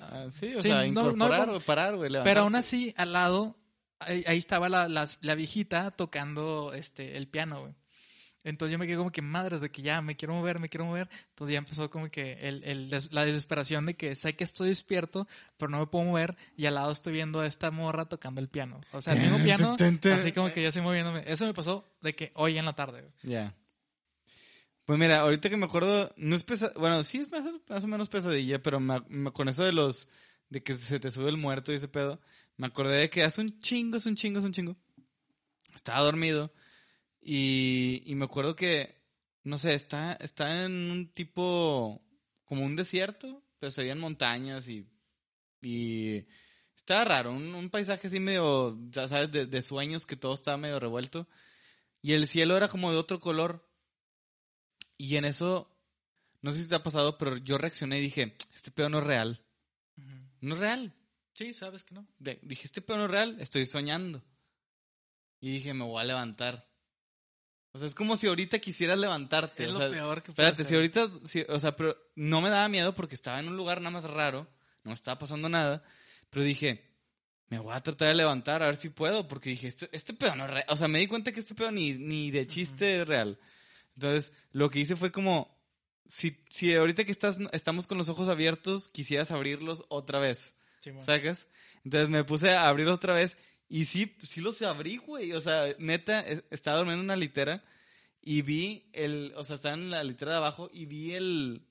Ah, 0.00 0.26
sí, 0.30 0.54
o 0.54 0.62
Sí, 0.62 0.68
sea, 0.68 0.76
no, 0.76 0.82
no, 0.82 1.10
incorporar 1.10 1.48
no. 1.48 1.56
o 1.56 1.60
parar, 1.60 1.96
güey. 1.96 2.12
pero 2.22 2.42
aún 2.42 2.54
así, 2.54 2.94
al 2.96 3.12
lado, 3.12 3.56
ahí, 3.98 4.22
ahí 4.28 4.38
estaba 4.38 4.68
la, 4.68 4.86
las- 4.86 5.18
la 5.22 5.34
viejita 5.34 5.90
tocando 5.90 6.72
este, 6.72 7.16
el 7.16 7.26
piano, 7.26 7.62
güey. 7.62 7.74
Entonces 8.48 8.72
yo 8.72 8.78
me 8.78 8.86
quedé 8.86 8.96
como 8.96 9.12
que 9.12 9.22
madres 9.22 9.60
de 9.60 9.70
que 9.70 9.82
ya 9.82 10.00
me 10.02 10.16
quiero 10.16 10.34
mover, 10.34 10.58
me 10.58 10.68
quiero 10.68 10.84
mover. 10.86 11.08
Entonces 11.30 11.52
ya 11.52 11.58
empezó 11.58 11.90
como 11.90 12.10
que 12.10 12.32
el, 12.48 12.64
el 12.64 12.88
des- 12.90 13.12
la 13.12 13.24
desesperación 13.24 13.86
de 13.86 13.94
que 13.94 14.14
sé 14.16 14.34
que 14.36 14.44
estoy 14.44 14.70
despierto, 14.70 15.28
pero 15.56 15.70
no 15.70 15.78
me 15.80 15.86
puedo 15.86 16.04
mover. 16.06 16.36
Y 16.56 16.66
al 16.66 16.74
lado 16.74 16.90
estoy 16.92 17.12
viendo 17.12 17.40
a 17.40 17.46
esta 17.46 17.70
morra 17.70 18.06
tocando 18.06 18.40
el 18.40 18.48
piano. 18.48 18.80
O 18.92 19.02
sea, 19.02 19.12
el 19.12 19.20
mismo 19.20 19.38
piano, 19.44 19.76
así 20.12 20.32
como 20.32 20.52
que 20.52 20.62
yo 20.62 20.68
estoy 20.68 20.82
moviéndome. 20.82 21.22
Eso 21.26 21.46
me 21.46 21.54
pasó 21.54 21.84
de 22.02 22.14
que 22.14 22.32
hoy 22.34 22.56
en 22.58 22.64
la 22.64 22.74
tarde. 22.74 23.12
Ya. 23.22 23.54
Pues 24.84 24.98
mira, 24.98 25.20
ahorita 25.20 25.50
que 25.50 25.56
me 25.58 25.66
acuerdo, 25.66 26.12
no 26.16 26.34
es 26.34 26.44
pesa 26.44 26.72
bueno, 26.76 27.02
sí 27.02 27.18
es 27.18 27.30
más, 27.30 27.44
más 27.68 27.84
o 27.84 27.86
menos 27.86 28.08
pesadilla, 28.08 28.62
pero 28.62 28.80
me, 28.80 29.00
me- 29.08 29.32
con 29.32 29.48
eso 29.48 29.62
de 29.62 29.72
los, 29.72 30.08
de 30.48 30.62
que 30.62 30.74
se 30.76 30.98
te 30.98 31.10
sube 31.10 31.28
el 31.28 31.36
muerto 31.36 31.72
y 31.72 31.76
ese 31.76 31.88
pedo, 31.88 32.20
me 32.56 32.66
acordé 32.68 32.96
de 32.96 33.10
que 33.10 33.22
hace 33.22 33.42
un 33.42 33.60
chingo, 33.60 33.98
hace 33.98 34.08
un 34.08 34.14
chingo, 34.14 34.38
hace 34.38 34.46
un 34.46 34.52
chingo. 34.54 34.76
Estaba 35.74 36.00
dormido 36.00 36.50
y, 37.30 38.02
y 38.06 38.14
me 38.14 38.24
acuerdo 38.24 38.56
que, 38.56 38.94
no 39.44 39.58
sé, 39.58 39.74
está, 39.74 40.14
está 40.14 40.64
en 40.64 40.72
un 40.90 41.12
tipo, 41.12 42.00
como 42.46 42.64
un 42.64 42.74
desierto, 42.74 43.42
pero 43.58 43.70
se 43.70 43.82
veían 43.82 43.98
montañas 43.98 44.66
y, 44.68 44.86
y 45.60 46.24
estaba 46.74 47.04
raro, 47.04 47.32
un, 47.32 47.54
un 47.54 47.68
paisaje 47.68 48.06
así 48.06 48.18
medio, 48.18 48.78
ya 48.90 49.08
sabes, 49.08 49.30
de, 49.30 49.44
de 49.44 49.62
sueños 49.62 50.06
que 50.06 50.16
todo 50.16 50.32
estaba 50.32 50.56
medio 50.56 50.80
revuelto. 50.80 51.28
Y 52.00 52.12
el 52.12 52.26
cielo 52.28 52.56
era 52.56 52.68
como 52.68 52.92
de 52.92 52.96
otro 52.98 53.20
color. 53.20 53.68
Y 54.96 55.16
en 55.16 55.26
eso, 55.26 55.70
no 56.40 56.52
sé 56.52 56.62
si 56.62 56.68
te 56.68 56.76
ha 56.76 56.82
pasado, 56.82 57.18
pero 57.18 57.36
yo 57.36 57.58
reaccioné 57.58 57.98
y 57.98 58.02
dije, 58.02 58.36
este 58.54 58.70
pedo 58.70 58.88
no 58.88 59.00
es 59.00 59.04
real. 59.04 59.44
No 60.40 60.54
es 60.54 60.60
real. 60.60 60.94
Sí, 61.34 61.52
sabes 61.52 61.84
que 61.84 61.94
no. 61.94 62.06
De- 62.18 62.40
dije, 62.42 62.62
este 62.64 62.80
pedo 62.80 62.96
no 62.98 63.04
es 63.04 63.10
real, 63.10 63.36
estoy 63.40 63.66
soñando. 63.66 64.24
Y 65.40 65.50
dije, 65.52 65.74
me 65.74 65.84
voy 65.84 66.00
a 66.00 66.04
levantar. 66.04 66.67
O 67.78 67.80
sea, 67.80 67.88
es 67.88 67.94
como 67.94 68.16
si 68.16 68.26
ahorita 68.26 68.58
quisieras 68.58 68.98
levantarte. 68.98 69.62
Es 69.64 69.70
o 69.70 69.74
lo 69.74 69.78
sea, 69.78 69.88
peor 69.88 70.20
que 70.22 70.32
puede 70.32 70.48
Espérate, 70.48 70.68
si 70.68 70.74
ahorita, 70.74 71.10
si- 71.24 71.46
o 71.48 71.60
sea, 71.60 71.76
pero 71.76 71.96
no 72.16 72.40
me 72.40 72.50
daba 72.50 72.68
miedo 72.68 72.92
porque 72.94 73.14
estaba 73.14 73.38
en 73.38 73.46
un 73.48 73.56
lugar 73.56 73.80
nada 73.80 73.90
más 73.92 74.04
raro, 74.04 74.48
no 74.82 74.92
estaba 74.92 75.18
pasando 75.18 75.48
nada, 75.48 75.84
pero 76.30 76.44
dije, 76.44 76.84
me 77.48 77.58
voy 77.60 77.72
a 77.74 77.80
tratar 77.80 78.08
de 78.08 78.14
levantar 78.14 78.62
a 78.62 78.66
ver 78.66 78.76
si 78.76 78.88
puedo, 78.90 79.28
porque 79.28 79.50
dije, 79.50 79.68
este, 79.68 79.88
este 79.92 80.12
pedo 80.12 80.34
no 80.34 80.44
es 80.46 80.50
real, 80.50 80.66
o 80.68 80.76
sea, 80.76 80.88
me 80.88 80.98
di 80.98 81.06
cuenta 81.06 81.30
que 81.32 81.40
este 81.40 81.54
pedo 81.54 81.70
ni, 81.70 81.92
ni 81.92 82.30
de 82.32 82.46
chiste 82.48 83.00
es 83.02 83.06
real. 83.08 83.38
Entonces, 83.94 84.32
lo 84.52 84.70
que 84.70 84.80
hice 84.80 84.96
fue 84.96 85.12
como, 85.12 85.56
si, 86.08 86.42
si 86.50 86.74
ahorita 86.74 87.04
que 87.04 87.12
estás, 87.12 87.36
estamos 87.52 87.86
con 87.86 87.96
los 87.98 88.08
ojos 88.08 88.28
abiertos, 88.28 88.88
quisieras 88.88 89.30
abrirlos 89.30 89.84
otra 89.88 90.18
vez, 90.18 90.54
Sí, 90.80 90.90
bueno. 90.90 91.06
¿sacas? 91.06 91.46
Entonces 91.84 92.08
me 92.08 92.24
puse 92.24 92.50
a 92.50 92.68
abrirlos 92.68 92.94
otra 92.96 93.14
vez 93.14 93.36
y 93.68 93.84
sí, 93.84 94.16
sí 94.22 94.40
los 94.40 94.62
abrí, 94.62 94.96
güey, 94.96 95.32
o 95.32 95.40
sea, 95.40 95.64
neta, 95.78 96.20
e- 96.26 96.44
estaba 96.50 96.78
durmiendo 96.78 97.00
en 97.02 97.04
una 97.06 97.16
litera 97.16 97.62
y 98.30 98.42
vi 98.42 98.90
el, 98.92 99.32
o 99.36 99.42
sea, 99.42 99.56
estaba 99.56 99.74
en 99.74 99.88
la 99.88 100.04
litera 100.04 100.32
de 100.32 100.36
abajo 100.36 100.68
y 100.70 100.84
vi 100.84 101.12
el, 101.14 101.62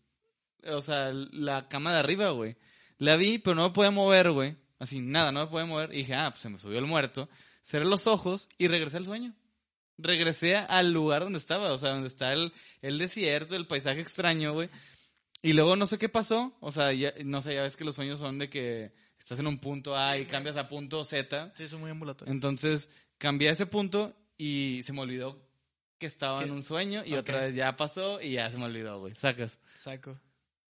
o 0.66 0.82
sea, 0.82 1.12
la 1.14 1.68
cama 1.68 1.94
de 1.94 2.00
arriba, 2.00 2.32
güey. 2.32 2.56
La 2.98 3.16
vi, 3.16 3.38
pero 3.38 3.56
no 3.56 3.68
me 3.68 3.74
podía 3.76 3.92
mover, 3.92 4.32
güey. 4.32 4.56
Así, 4.80 5.00
nada, 5.00 5.32
no 5.32 5.42
me 5.42 5.52
podía 5.52 5.68
mover. 5.68 5.94
Y 5.94 5.98
dije, 5.98 6.16
ah, 6.16 6.32
pues 6.32 6.42
se 6.42 6.50
me 6.50 6.58
subió 6.58 6.80
el 6.80 6.88
muerto. 6.88 7.30
Cerré 7.62 7.86
los 7.86 8.08
ojos 8.08 8.50
y 8.58 8.68
regresé 8.70 8.98
al 8.98 9.06
sueño. 9.06 9.36
Regresé 10.00 10.56
al 10.56 10.92
lugar 10.92 11.22
donde 11.24 11.38
estaba, 11.38 11.72
o 11.74 11.78
sea, 11.78 11.92
donde 11.92 12.08
está 12.08 12.34
el, 12.34 12.52
el 12.82 12.98
desierto, 12.98 13.56
el 13.56 13.68
paisaje 13.68 14.02
extraño, 14.02 14.54
güey. 14.54 14.70
Y 15.44 15.54
luego 15.54 15.76
no 15.76 15.86
sé 15.86 16.00
qué 16.00 16.10
pasó. 16.10 16.58
O 16.60 16.72
sea, 16.72 16.92
ya- 16.92 17.14
no 17.24 17.44
sé, 17.44 17.54
ya 17.54 17.62
ves 17.62 17.76
que 17.78 17.86
los 17.86 17.94
sueños 17.94 18.18
son 18.20 18.40
de 18.40 18.50
que 18.50 18.94
estás 19.20 19.38
en 19.38 19.46
un 19.46 19.60
punto 19.60 19.96
A 19.96 20.18
y 20.18 20.26
cambias 20.26 20.58
a 20.58 20.68
punto 20.68 21.06
Z. 21.06 21.54
Sí, 21.56 21.68
son 21.68 21.82
muy 21.82 21.92
ambulatorios. 21.92 22.34
Entonces, 22.34 22.90
cambié 23.20 23.50
a 23.50 23.52
ese 23.52 23.68
punto 23.68 24.16
y 24.40 24.82
se 24.84 24.92
me 24.94 25.02
olvidó 25.02 25.47
que 25.98 26.06
estaba 26.08 26.40
¿Qué? 26.40 26.46
en 26.46 26.52
un 26.52 26.64
sueño 26.64 27.04
y 27.06 27.14
Ok. 27.14 27.20
otra 27.20 27.42
vez 27.42 27.56
ya 27.56 27.76
pasó 27.76 28.22
y 28.22 28.32
ya 28.34 28.50
se 28.52 28.58
me 28.58 28.66
olvidó, 28.66 29.00
güey. 29.00 29.16
Sacas. 29.16 29.58
Saco. 29.78 30.20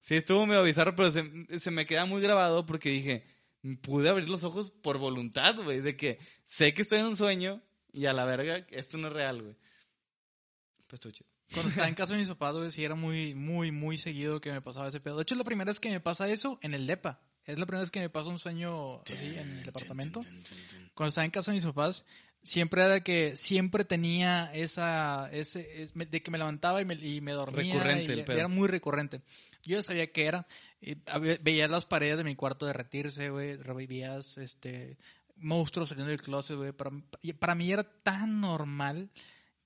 Sí, 0.01 0.15
estuvo 0.17 0.47
medio 0.47 0.63
bizarro, 0.63 0.95
pero 0.95 1.11
se, 1.11 1.59
se 1.59 1.71
me 1.71 1.85
queda 1.87 2.05
muy 2.07 2.23
grabado 2.23 2.65
porque 2.67 2.91
dije, 2.91 3.27
pude 3.83 4.09
abrir 4.09 4.29
los 4.29 4.45
ojos 4.45 4.71
por 4.71 4.99
voluntad, 4.99 5.57
güey, 5.57 5.81
de 5.81 5.97
que 5.97 6.21
sé 6.45 6.73
que 6.75 6.83
estoy 6.83 7.01
en 7.01 7.07
un 7.07 7.17
sueño 7.17 7.63
y 7.93 8.07
a 8.07 8.13
la 8.13 8.25
verga, 8.25 8.67
esto 8.71 8.99
no 8.99 9.09
es 9.09 9.13
real, 9.13 9.43
güey. 9.43 9.57
Pues 10.87 11.01
chido. 11.01 11.29
Cuando 11.53 11.71
estaba 11.71 11.89
en 11.89 11.95
casa 11.97 12.13
de 12.15 12.21
mis 12.21 12.29
papás, 12.29 12.55
güey, 12.55 12.71
sí 12.71 12.85
era 12.85 12.95
muy, 12.95 13.35
muy, 13.35 13.73
muy 13.73 13.97
seguido 13.99 14.41
que 14.41 14.53
me 14.53 14.61
pasaba 14.61 14.89
ese 14.89 15.01
pedo. 15.01 15.17
De 15.17 15.23
hecho, 15.23 15.35
es 15.35 15.39
la 15.39 15.45
primera 15.45 15.71
vez 15.71 15.81
que 15.81 15.91
me 15.91 16.01
pasa 16.01 16.29
eso 16.29 16.59
en 16.63 16.75
el 16.75 16.87
DEPA. 16.87 17.21
Es 17.45 17.59
la 17.59 17.67
primera 17.67 17.83
vez 17.83 17.91
que 17.93 18.01
me 18.01 18.11
pasa 18.11 18.31
un 18.31 18.39
sueño 18.41 19.01
así 19.03 19.25
en 19.25 19.59
el 19.59 19.63
departamento. 19.63 20.21
Cuando 20.95 21.09
estaba 21.09 21.25
en 21.25 21.31
casa 21.31 21.53
de 21.53 21.57
mis 21.57 21.65
papás, 21.65 22.05
siempre 22.47 22.83
era 22.85 23.01
que 23.01 23.37
siempre 23.37 23.85
tenía 23.85 24.51
esa, 24.55 25.29
ese, 25.33 25.83
es- 25.83 25.93
de 25.95 26.23
que 26.23 26.31
me 26.31 26.39
levantaba 26.39 26.81
y 26.81 26.85
me, 26.85 26.95
y 26.95 27.21
me 27.21 27.33
dormía. 27.33 27.73
Recurrente 27.75 28.15
y 28.15 28.19
el 28.21 28.25
pedo. 28.25 28.39
Era 28.39 28.49
muy 28.49 28.69
recurrente. 28.69 29.21
Yo 29.65 29.77
ya 29.77 29.83
sabía 29.83 30.11
que 30.13 30.27
era. 30.27 30.47
y 30.81 30.97
había- 31.07 31.39
veía 31.43 31.69
las 31.69 31.85
paredes 31.87 32.17
de 32.19 32.25
mi 32.25 32.37
cuarto 32.37 32.67
derretirse, 32.67 33.31
güey. 33.31 33.57
Veías, 33.87 34.39
este, 34.39 34.97
monstruos 35.37 35.89
saliendo 35.89 36.11
del 36.11 36.23
closet, 36.23 36.57
güey. 36.57 36.73
Para, 36.73 36.91
y 37.21 37.33
para 37.35 37.55
mí 37.55 37.71
era 37.73 37.83
tan 37.85 38.41
normal 38.41 39.11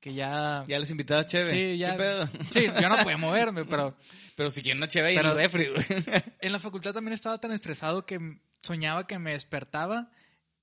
que 0.01 0.15
ya... 0.15 0.65
Ya 0.67 0.79
les 0.79 0.91
invitaba 0.91 1.21
a 1.21 1.27
Cheve. 1.27 1.51
Sí, 1.51 1.79
ya. 1.79 1.93
¿Qué 1.93 1.99
pedo? 1.99 2.29
Sí, 2.51 2.67
yo 2.81 2.89
no 2.89 2.97
podía 2.97 3.19
moverme, 3.19 3.67
pero 3.67 3.95
Pero 4.37 4.49
si 4.49 4.63
quieren 4.63 4.79
una 4.79 4.89
Cheve 4.89 5.09
ahí 5.09 5.15
en 5.17 5.21
Pero- 5.21 5.33
el 5.33 5.37
refri, 5.39 5.67
güey. 5.67 5.85
en 6.41 6.53
la 6.53 6.59
facultad 6.59 6.95
también 6.95 7.13
estaba 7.13 7.39
tan 7.39 7.53
estresado 7.53 8.07
que 8.07 8.39
soñaba 8.63 9.07
que 9.07 9.19
me 9.19 9.33
despertaba. 9.33 10.11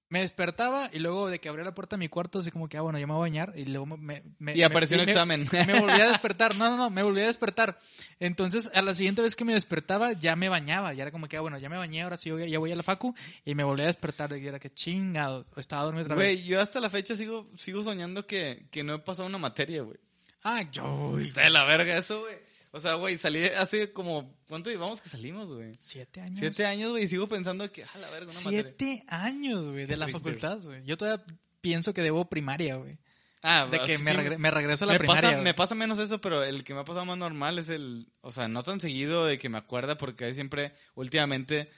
Me 0.09 0.21
despertaba 0.21 0.89
y 0.93 0.99
luego 0.99 1.27
de 1.29 1.39
que 1.39 1.49
abría 1.49 1.65
la 1.65 1.73
puerta 1.75 1.97
de 1.97 1.99
mi 1.99 2.07
cuarto, 2.07 2.39
así 2.39 2.49
como 2.49 2.69
que, 2.69 2.77
ah, 2.77 2.81
bueno, 2.81 2.97
ya 2.97 3.05
me 3.07 3.11
voy 3.13 3.19
a 3.19 3.29
bañar. 3.29 3.53
Y 3.57 3.65
luego 3.65 3.85
me. 3.85 4.23
me- 4.39 4.53
Y 4.53 4.59
me- 4.59 4.63
apareció 4.63 4.97
un 4.97 5.03
me- 5.05 5.11
examen. 5.11 5.47
Me 5.51 5.79
volví 5.81 5.99
a 6.01 6.07
despertar. 6.07 6.55
No, 6.55 6.69
no, 6.69 6.77
no, 6.77 6.89
me 6.89 7.03
volví 7.03 7.19
a 7.21 7.25
despertar. 7.27 7.77
Entonces, 8.19 8.71
a 8.73 8.81
la 8.81 8.93
siguiente 8.93 9.21
vez 9.21 9.35
que 9.35 9.43
me 9.43 9.53
despertaba, 9.53 10.13
ya 10.13 10.35
me 10.37 10.47
bañaba. 10.47 10.93
Ya 10.93 11.01
era 11.03 11.11
como 11.11 11.27
que, 11.27 11.35
ah, 11.35 11.41
bueno, 11.41 11.57
ya 11.59 11.67
me 11.69 11.75
bañé, 11.77 12.03
ahora 12.03 12.15
sí 12.17 12.31
voy- 12.31 12.49
ya 12.49 12.57
voy 12.57 12.71
a 12.71 12.75
la 12.77 12.83
facu. 12.83 13.13
Y 13.43 13.53
me 13.53 13.65
volví 13.65 13.83
a 13.83 13.87
despertar. 13.87 14.31
Y 14.37 14.47
era 14.47 14.59
que 14.59 14.73
chingado. 14.73 15.45
Estaba 15.57 15.83
dormido 15.83 16.05
otra 16.05 16.15
vez. 16.15 16.35
Güey, 16.37 16.47
yo 16.47 16.61
hasta 16.61 16.79
la 16.79 16.89
fecha 16.89 17.17
sigo, 17.17 17.49
sigo 17.57 17.83
soñando 17.83 18.25
que, 18.25 18.67
que 18.71 18.83
no 18.83 18.95
he 18.95 18.99
pasado 18.99 19.27
una 19.27 19.37
materia, 19.37 19.81
güey. 19.81 19.97
Ah, 20.43 20.61
yo. 20.71 21.19
Está 21.19 21.41
de 21.41 21.49
la 21.49 21.65
verga 21.65 21.97
eso, 21.97 22.21
güey. 22.21 22.35
O 22.77 22.79
sea, 22.79 22.93
güey, 22.95 23.17
salí 23.17 23.43
hace 23.45 23.91
como... 23.91 24.33
¿Cuánto 24.47 24.69
llevamos 24.69 25.01
que 25.01 25.09
salimos, 25.09 25.47
güey? 25.47 25.73
Siete 25.73 26.21
años. 26.21 26.39
Siete 26.39 26.65
años, 26.65 26.91
güey, 26.91 27.03
y 27.03 27.07
sigo 27.07 27.27
pensando 27.27 27.69
que, 27.71 27.83
ah, 27.83 27.97
la 27.99 28.09
verga, 28.09 28.31
una 28.31 28.39
materia. 28.41 28.61
Siete 28.77 29.03
años, 29.07 29.65
güey, 29.65 29.85
de 29.85 29.97
la 29.97 30.05
triste, 30.05 30.23
facultad, 30.23 30.59
güey. 30.63 30.83
Yo 30.85 30.95
todavía 30.97 31.23
pienso 31.61 31.93
que 31.93 32.01
debo 32.01 32.25
primaria, 32.29 32.75
güey. 32.77 32.97
Ah, 33.41 33.67
De 33.69 33.79
que 33.81 33.97
sí, 33.97 34.03
me, 34.03 34.11
sí, 34.11 34.17
regre- 34.17 34.37
me 34.37 34.51
regreso 34.51 34.85
a 34.85 34.87
la 34.87 34.93
me 34.93 34.99
primaria. 34.99 35.29
pasa, 35.31 35.41
me 35.41 35.53
pasa 35.53 35.75
menos 35.75 35.99
eso, 35.99 36.19
pero 36.21 36.43
el 36.43 36.63
que 36.63 36.73
me 36.73 36.79
ha 36.81 36.85
pasado 36.85 37.05
más 37.05 37.17
normal 37.17 37.59
es 37.59 37.69
el, 37.69 38.07
o 38.21 38.31
sea, 38.31 38.47
no 38.47 38.63
tan 38.63 38.79
seguido 38.81 39.25
de 39.25 39.37
que 39.37 39.49
me 39.49 39.57
acuerda 39.57 39.97
porque 39.97 40.33
siempre, 40.33 40.73
últimamente, 40.95 41.69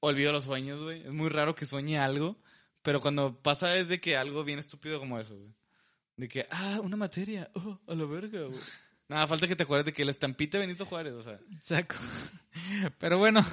olvido 0.00 0.32
los 0.32 0.44
sueños, 0.44 0.80
güey. 0.82 1.02
Es 1.02 1.12
muy 1.12 1.28
raro 1.30 1.54
que 1.54 1.64
sueñe 1.64 1.98
algo, 1.98 2.36
pero 2.82 3.00
cuando 3.00 3.40
pasa 3.40 3.76
es 3.76 3.88
de 3.88 4.00
que 4.00 4.16
algo 4.16 4.44
bien 4.44 4.58
estúpido 4.58 4.98
como 5.00 5.18
eso, 5.18 5.36
güey. 5.36 5.52
De 6.16 6.28
que, 6.28 6.46
ah, 6.50 6.80
una 6.82 6.96
materia, 6.96 7.50
oh, 7.54 7.80
a 7.88 7.94
la 7.94 8.04
verga, 8.04 8.42
güey. 8.42 8.60
Nada, 9.14 9.26
falta 9.28 9.46
que 9.46 9.54
te 9.56 9.62
acuerdes 9.62 9.86
de 9.86 9.92
que 9.92 10.02
el 10.02 10.08
estampite 10.08 10.58
Benito 10.58 10.84
Juárez, 10.86 11.12
o 11.14 11.22
sea. 11.22 11.38
Saco. 11.60 11.94
Pero 12.98 13.18
bueno, 13.18 13.44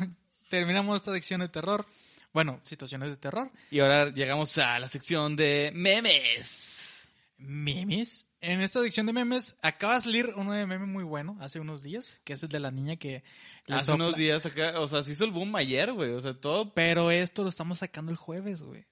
terminamos 0.49 0.95
esta 0.97 1.13
sección 1.13 1.41
de 1.41 1.49
terror. 1.49 1.85
Bueno, 2.33 2.59
situaciones 2.63 3.09
de 3.09 3.17
terror. 3.17 3.51
Y 3.69 3.79
ahora 3.79 4.09
llegamos 4.09 4.57
a 4.57 4.79
la 4.79 4.87
sección 4.87 5.35
de 5.35 5.71
memes. 5.73 7.09
Memes. 7.37 8.27
En 8.39 8.61
esta 8.61 8.81
sección 8.81 9.05
de 9.05 9.13
memes 9.13 9.55
acaba 9.61 9.95
de 9.95 10.01
salir 10.01 10.33
uno 10.35 10.53
de 10.53 10.65
meme 10.65 10.87
muy 10.87 11.03
bueno 11.03 11.37
hace 11.41 11.59
unos 11.59 11.83
días, 11.83 12.19
que 12.23 12.33
es 12.33 12.41
el 12.41 12.49
de 12.49 12.59
la 12.59 12.71
niña 12.71 12.95
que 12.95 13.23
Hace 13.67 13.91
sopla- 13.91 13.95
unos 13.95 14.15
días 14.15 14.45
acá, 14.47 14.79
o 14.79 14.87
sea, 14.87 15.03
se 15.03 15.11
hizo 15.11 15.25
el 15.25 15.31
boom 15.31 15.55
ayer, 15.57 15.91
güey. 15.93 16.11
O 16.13 16.19
sea, 16.19 16.33
todo 16.33 16.73
Pero 16.73 17.11
esto 17.11 17.43
lo 17.43 17.49
estamos 17.49 17.77
sacando 17.79 18.11
el 18.11 18.17
jueves, 18.17 18.63
güey. 18.63 18.83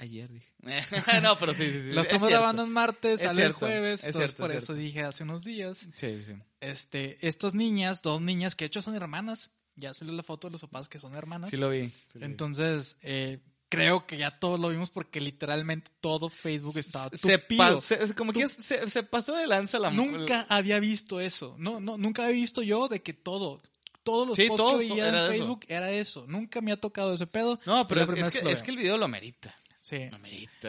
Ayer 0.00 0.30
dije. 0.32 0.50
no, 1.22 1.36
pero 1.38 1.52
sí, 1.52 1.64
sí, 1.70 1.82
sí. 1.82 1.92
Lo 1.92 2.00
es 2.00 2.06
estamos 2.06 2.28
grabando 2.30 2.62
en 2.64 2.70
martes, 2.70 3.20
Es 3.20 3.26
sale 3.26 3.44
el 3.44 3.52
jueves. 3.52 4.00
es 4.00 4.06
entonces 4.06 4.30
cierto, 4.30 4.42
por 4.44 4.50
es 4.50 4.56
eso 4.58 4.66
cierto. 4.72 4.82
dije 4.82 5.02
hace 5.04 5.22
unos 5.24 5.44
días. 5.44 5.78
Sí, 5.94 6.16
sí, 6.18 6.24
sí. 6.24 6.34
Este, 6.60 7.18
estas 7.26 7.54
niñas, 7.54 8.00
dos 8.02 8.20
niñas 8.22 8.54
que 8.54 8.64
de 8.64 8.68
hecho 8.68 8.80
son 8.82 8.94
hermanas. 8.94 9.50
Ya 9.76 9.92
salió 9.94 10.12
la 10.14 10.22
foto 10.22 10.48
de 10.48 10.52
los 10.52 10.60
papás 10.62 10.88
que 10.88 10.98
son 10.98 11.14
hermanas. 11.14 11.50
Sí 11.50 11.56
lo 11.58 11.68
vi. 11.70 11.88
sí 12.08 12.18
lo 12.18 12.20
vi. 12.20 12.24
Entonces, 12.26 12.96
eh, 13.02 13.40
creo 13.68 14.06
que 14.06 14.16
ya 14.16 14.38
todos 14.38 14.58
lo 14.58 14.70
vimos 14.70 14.90
porque 14.90 15.20
literalmente 15.20 15.90
todo 16.00 16.28
Facebook 16.30 16.76
estaba 16.78 17.10
se, 17.14 17.38
tupido. 17.38 17.80
se- 17.82 18.14
como 18.14 18.32
que 18.32 18.48
se, 18.48 18.88
se 18.88 19.02
pasó 19.02 19.34
de 19.36 19.46
lanza 19.46 19.78
la 19.78 19.90
Nunca 19.90 20.46
había 20.48 20.80
visto 20.80 21.20
eso. 21.20 21.54
No, 21.58 21.78
no, 21.78 21.98
nunca 21.98 22.24
había 22.24 22.34
visto 22.36 22.62
yo 22.62 22.88
de 22.88 23.00
que 23.02 23.12
todo, 23.14 23.62
todos 24.02 24.26
los 24.28 24.36
Sí, 24.36 24.48
posts 24.48 24.56
todos 24.64 24.82
que 24.82 24.88
veía 24.88 25.08
en 25.08 25.14
eso. 25.14 25.26
Facebook 25.32 25.64
era 25.68 25.90
eso. 25.92 26.24
Nunca 26.26 26.60
me 26.60 26.72
ha 26.72 26.76
tocado 26.78 27.14
ese 27.14 27.26
pedo. 27.26 27.58
No, 27.64 27.86
pero 27.86 28.02
es, 28.02 28.10
es 28.10 28.30
que, 28.32 28.50
es 28.50 28.62
que 28.62 28.70
el 28.72 28.76
video 28.78 28.96
lo 28.98 29.04
amerita. 29.06 29.54
Sí. 29.82 30.10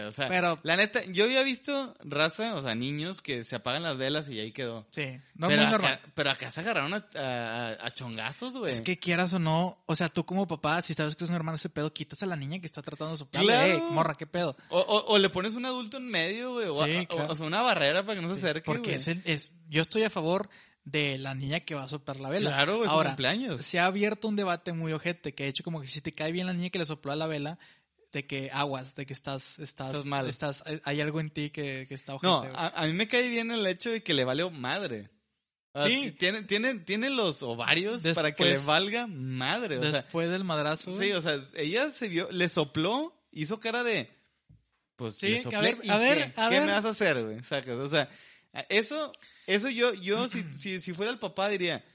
O 0.08 0.12
sea, 0.14 0.28
Pero- 0.30 0.58
la 0.64 0.78
neta, 0.78 1.04
yo 1.06 1.26
había 1.26 1.44
visto 1.44 1.94
raza, 2.00 2.56
o 2.56 2.62
sea, 2.62 2.76
niños 2.76 3.22
que 3.22 3.44
se 3.44 3.58
apagan 3.58 3.84
las 3.84 3.98
velas 3.98 4.30
y 4.30 4.40
ahí 4.40 4.54
quedó. 4.54 4.88
Sí, 4.92 5.04
no 5.36 5.48
pero, 5.50 5.60
muy 5.64 5.68
acá, 5.68 5.72
normal. 5.72 6.00
pero 6.16 6.32
acá 6.32 6.50
se 6.50 6.62
agarraron 6.62 6.94
a, 6.94 7.06
a- 7.16 7.86
a 7.88 7.94
chongazos, 7.94 8.58
güey. 8.58 8.72
Es 8.72 8.82
que 8.82 8.98
quieras 8.98 9.34
o 9.34 9.40
no, 9.40 9.84
o 9.86 9.96
sea, 9.98 10.08
tú 10.08 10.26
como 10.26 10.48
papá, 10.48 10.82
si 10.82 10.94
sabes 10.94 11.16
que 11.18 11.26
es 11.26 11.30
un 11.30 11.36
hermano 11.36 11.58
ese 11.58 11.70
pedo, 11.70 11.92
quitas 11.94 12.24
a 12.24 12.26
la 12.26 12.38
niña 12.38 12.60
que 12.62 12.68
está 12.68 12.82
tratando 12.82 13.12
de 13.12 13.18
soplar. 13.18 13.44
Claro. 13.44 13.62
Ey, 13.74 13.82
morra, 13.92 14.16
qué 14.16 14.28
pedo. 14.28 14.56
O, 14.70 14.80
o- 14.80 15.06
o 15.14 15.18
le 15.18 15.30
pones 15.30 15.56
un 15.56 15.66
adulto 15.66 15.98
en 15.98 16.08
medio, 16.08 16.54
güey. 16.54 16.68
O, 16.70 16.86
Sí, 16.86 17.06
claro. 17.06 17.34
o 17.34 17.36
sea, 17.36 17.46
una 17.46 17.62
barrera 17.62 18.06
para 18.06 18.16
que 18.20 18.26
no 18.26 18.32
se 18.34 18.38
acerque, 18.40 18.66
Porque 18.66 18.96
es, 18.96 19.10
el- 19.10 19.22
es, 19.26 19.54
yo 19.70 19.82
estoy 19.82 20.04
a 20.04 20.10
favor 20.10 20.50
de 20.86 21.18
la 21.20 21.36
niña 21.36 21.60
que 21.60 21.76
va 21.76 21.84
a 21.84 21.88
soplar 21.90 22.20
la 22.20 22.30
vela. 22.30 22.52
Claro, 22.52 22.78
es 22.84 22.90
su 22.90 22.96
Ahora, 22.96 23.10
cumpleaños. 23.10 23.62
se 23.62 23.78
ha 23.80 23.86
abierto 23.86 24.28
un 24.30 24.36
debate 24.38 24.74
muy 24.74 24.94
ojete, 24.94 25.36
que 25.36 25.44
de 25.44 25.50
hecho 25.50 25.64
como 25.64 25.80
que 25.82 25.88
si 25.88 26.02
te 26.02 26.14
cae 26.16 26.32
bien 26.32 26.48
la 26.48 26.54
niña 26.54 26.70
que 26.72 26.80
le 26.80 26.86
sopló 26.88 27.12
a 27.12 27.16
la 27.16 27.28
vela, 27.28 27.60
de 28.12 28.28
que 28.28 28.50
aguas, 28.52 28.96
de 28.96 29.06
que 29.06 29.14
estás, 29.14 29.58
estás, 29.60 29.88
Estás 29.88 30.06
mal. 30.06 30.28
estás- 30.28 30.64
hay 30.84 31.02
algo 31.02 31.20
en 31.22 31.30
ti 31.30 31.50
que, 31.50 31.86
que 31.88 31.96
está 31.96 32.16
ojete. 32.16 32.28
No, 32.28 32.44
a, 32.58 32.68
a 32.68 32.86
mí 32.88 32.94
me 32.94 33.08
cae 33.08 33.30
bien 33.30 33.52
el 33.52 33.66
hecho 33.68 33.90
de 33.90 34.04
que 34.04 34.14
le 34.14 34.26
valió 34.26 34.50
madre. 34.52 35.10
O 35.74 35.80
sea, 35.80 35.88
Sí. 35.90 36.12
Tiene, 36.20 36.44
tiene, 36.44 36.76
tiene 36.80 37.10
los 37.10 37.42
ovarios 37.44 38.04
para 38.14 38.34
que 38.34 38.44
le 38.44 38.58
valga 38.58 39.08
madre. 39.08 39.78
O 39.78 39.82
sea, 39.82 39.92
Después 39.92 40.30
del 40.30 40.44
madrazo. 40.44 41.00
sí, 41.00 41.12
o 41.14 41.22
sea, 41.22 41.40
ella 41.56 41.90
se 41.92 42.10
vio, 42.10 42.30
le 42.32 42.50
sopló, 42.50 43.14
hizo 43.32 43.60
cara 43.62 43.84
de. 43.84 44.10
Pues 44.98 45.16
Sí, 45.16 45.30
le 45.30 45.40
a 45.40 45.42
soplé, 45.44 45.62
ver, 45.62 45.78
¿y 45.86 45.90
a 45.90 45.98
ver, 45.98 46.18
qué? 46.34 46.42
a 46.42 46.50
¿Qué 46.50 46.56
ver. 46.60 46.66
me 46.68 46.72
vas 46.74 46.86
a 46.86 46.90
hacer, 46.90 47.24
güey? 47.24 47.42
Sacas, 47.44 47.76
O 47.78 47.88
sea, 47.88 48.10
eso, 48.68 49.14
eso 49.48 49.70
yo, 49.70 49.94
yo 49.94 50.28
si, 50.28 50.44
si, 50.60 50.82
si 50.82 50.92
fuera 50.94 51.10
el 51.12 51.20
papá 51.20 51.48
diría, 51.48 51.86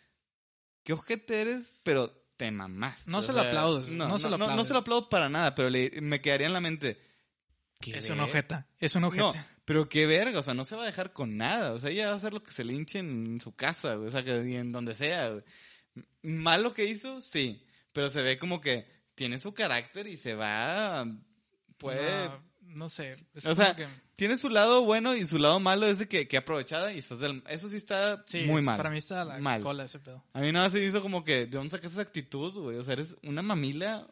qué 0.83 0.95
ojete 0.95 1.43
eres, 1.43 1.75
pero 1.83 2.11
te 2.37 2.51
mamás. 2.51 3.07
No 3.07 3.23
se 3.23 3.33
lo 3.33 3.41
aplaudes, 3.41 3.89
no 3.89 4.19
se 4.19 4.29
lo 4.29 4.37
No, 4.39 4.45
aplaudes. 4.45 4.67
se 4.67 4.73
lo 4.73 4.79
aplaudo 4.81 5.09
para 5.09 5.29
nada, 5.29 5.55
pero 5.55 5.71
le- 5.71 5.91
me 6.03 6.21
quedaría 6.21 6.47
en 6.47 6.53
la 6.53 6.61
mente. 6.61 7.01
¿qué 7.81 7.99
es 7.99 8.09
un 8.09 8.17
ver- 8.19 8.29
ojeta, 8.29 8.67
es 8.81 8.95
un 8.95 9.05
ojete. 9.05 9.23
no, 9.23 9.33
pero 9.67 9.89
qué 9.89 10.07
verga, 10.07 10.39
o 10.39 10.43
sea, 10.43 10.55
no 10.55 10.65
se 10.65 10.75
va 10.77 10.83
a 10.85 10.87
dejar 10.87 11.13
con 11.13 11.37
nada. 11.37 11.73
O 11.73 11.79
sea, 11.79 11.91
ella 11.91 12.07
va 12.07 12.13
a 12.13 12.17
hacer 12.17 12.33
lo 12.33 12.43
que 12.43 12.51
se 12.53 12.65
le 12.65 12.73
hinche 12.73 12.99
en 13.01 13.41
su 13.41 13.55
casa, 13.55 13.95
güey, 13.97 14.09
o 14.09 14.11
sea, 14.11 14.23
que 14.25 14.33
en 14.59 14.73
donde 14.73 14.95
sea, 14.95 15.29
güey. 15.31 15.43
Mal 16.23 16.63
lo 16.63 16.73
que 16.75 16.85
hizo, 16.87 17.21
sí, 17.21 17.65
pero 17.93 18.09
se 18.09 18.23
ve 18.23 18.39
como 18.39 18.61
que 18.61 18.87
tiene 19.15 19.39
su 19.39 19.53
carácter 19.55 20.07
y 20.07 20.17
se 20.17 20.35
va, 20.35 21.07
puede... 21.79 22.29
No, 22.29 22.46
no 22.77 22.89
sé. 22.89 23.17
es 23.35 23.47
o 23.47 23.55
sea, 23.55 23.75
que- 23.75 23.87
tiene 24.15 24.37
su 24.37 24.49
lado 24.49 24.83
bueno 24.85 25.15
y 25.15 25.27
su 25.27 25.39
lado 25.39 25.59
malo 25.61 25.87
es 25.87 25.99
de 25.99 26.09
que, 26.09 26.29
que 26.29 26.37
aprovechada 26.37 26.93
y 26.93 26.99
estás 26.99 27.21
del- 27.21 27.43
Eso 27.49 27.69
sí 27.69 27.77
está 27.77 28.23
sí, 28.27 28.43
muy 28.43 28.59
es- 28.61 28.65
mal. 28.65 28.77
Para 28.77 28.91
mí 28.91 28.99
está 28.99 29.25
la 29.25 29.39
Mal. 29.39 29.61
cola 29.63 29.85
ese 29.85 29.99
pedo. 29.99 30.25
A 30.33 30.41
mí 30.41 30.53
nada 30.53 30.67
más 30.67 30.73
se 30.73 30.85
hizo 30.85 31.03
como 31.03 31.25
que, 31.25 31.41
¿de 31.41 31.47
dónde 31.49 31.71
sacas 31.73 31.93
esa 31.93 32.03
actitud, 32.03 32.53
güey? 32.55 32.77
O 32.79 32.83
sea, 32.85 32.93
eres 32.95 33.17
una 33.23 33.43
mamila... 33.43 34.07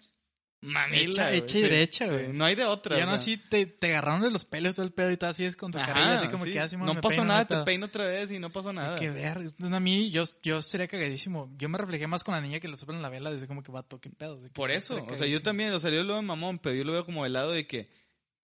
Mamila, 0.60 1.30
Hecha- 1.30 1.58
y 1.58 1.60
derecha, 1.60 2.06
güey. 2.06 2.32
No 2.32 2.46
hay 2.46 2.54
de 2.54 2.64
otra. 2.64 2.96
Y 2.96 3.00
o 3.00 3.04
aún 3.04 3.08
sea. 3.10 3.16
así 3.16 3.36
te, 3.36 3.66
te 3.66 3.88
agarraron 3.88 4.22
de 4.22 4.30
los 4.30 4.46
pelos 4.46 4.74
todo 4.76 4.86
el 4.86 4.92
pedo 4.94 5.10
y 5.10 5.18
todo 5.18 5.28
así 5.28 5.44
es 5.44 5.56
con 5.56 5.70
tu 5.70 5.76
Ajá, 5.76 5.88
carrilla, 5.92 6.14
así 6.14 6.28
como 6.28 6.44
sí. 6.44 6.52
que 6.52 6.60
así 6.60 6.74
No 6.78 6.98
pasó 7.02 7.22
nada, 7.22 7.44
te 7.46 7.56
peino 7.64 7.84
otra 7.84 8.06
vez 8.06 8.30
y 8.32 8.38
no 8.38 8.48
pasó 8.48 8.72
nada. 8.72 8.96
Que 8.98 9.10
ver, 9.10 9.36
entonces, 9.36 9.72
a 9.72 9.80
mí 9.80 10.10
yo, 10.10 10.24
yo 10.42 10.62
sería 10.62 10.88
cagadísimo. 10.88 11.52
Yo 11.58 11.68
me 11.68 11.76
reflejé 11.76 12.06
más 12.06 12.24
con 12.24 12.32
la 12.34 12.40
niña 12.40 12.60
que 12.60 12.68
le 12.68 12.78
soplan 12.78 13.02
la 13.02 13.10
vela, 13.10 13.30
desde 13.30 13.46
como 13.46 13.62
que 13.62 13.72
vato, 13.72 14.00
qué 14.00 14.08
pedo. 14.08 14.40
Por 14.54 14.70
eso, 14.70 15.04
o 15.06 15.14
sea, 15.14 15.26
yo 15.26 15.42
también, 15.42 15.70
o 15.72 15.78
sea, 15.78 15.90
yo 15.90 16.02
lo 16.02 16.14
veo 16.14 16.22
mamón, 16.22 16.58
pero 16.58 16.74
yo 16.74 16.84
lo 16.84 16.92
veo 16.92 17.04
como 17.04 17.24
del 17.24 17.34
lado 17.34 17.52
de 17.52 17.66
que 17.66 17.90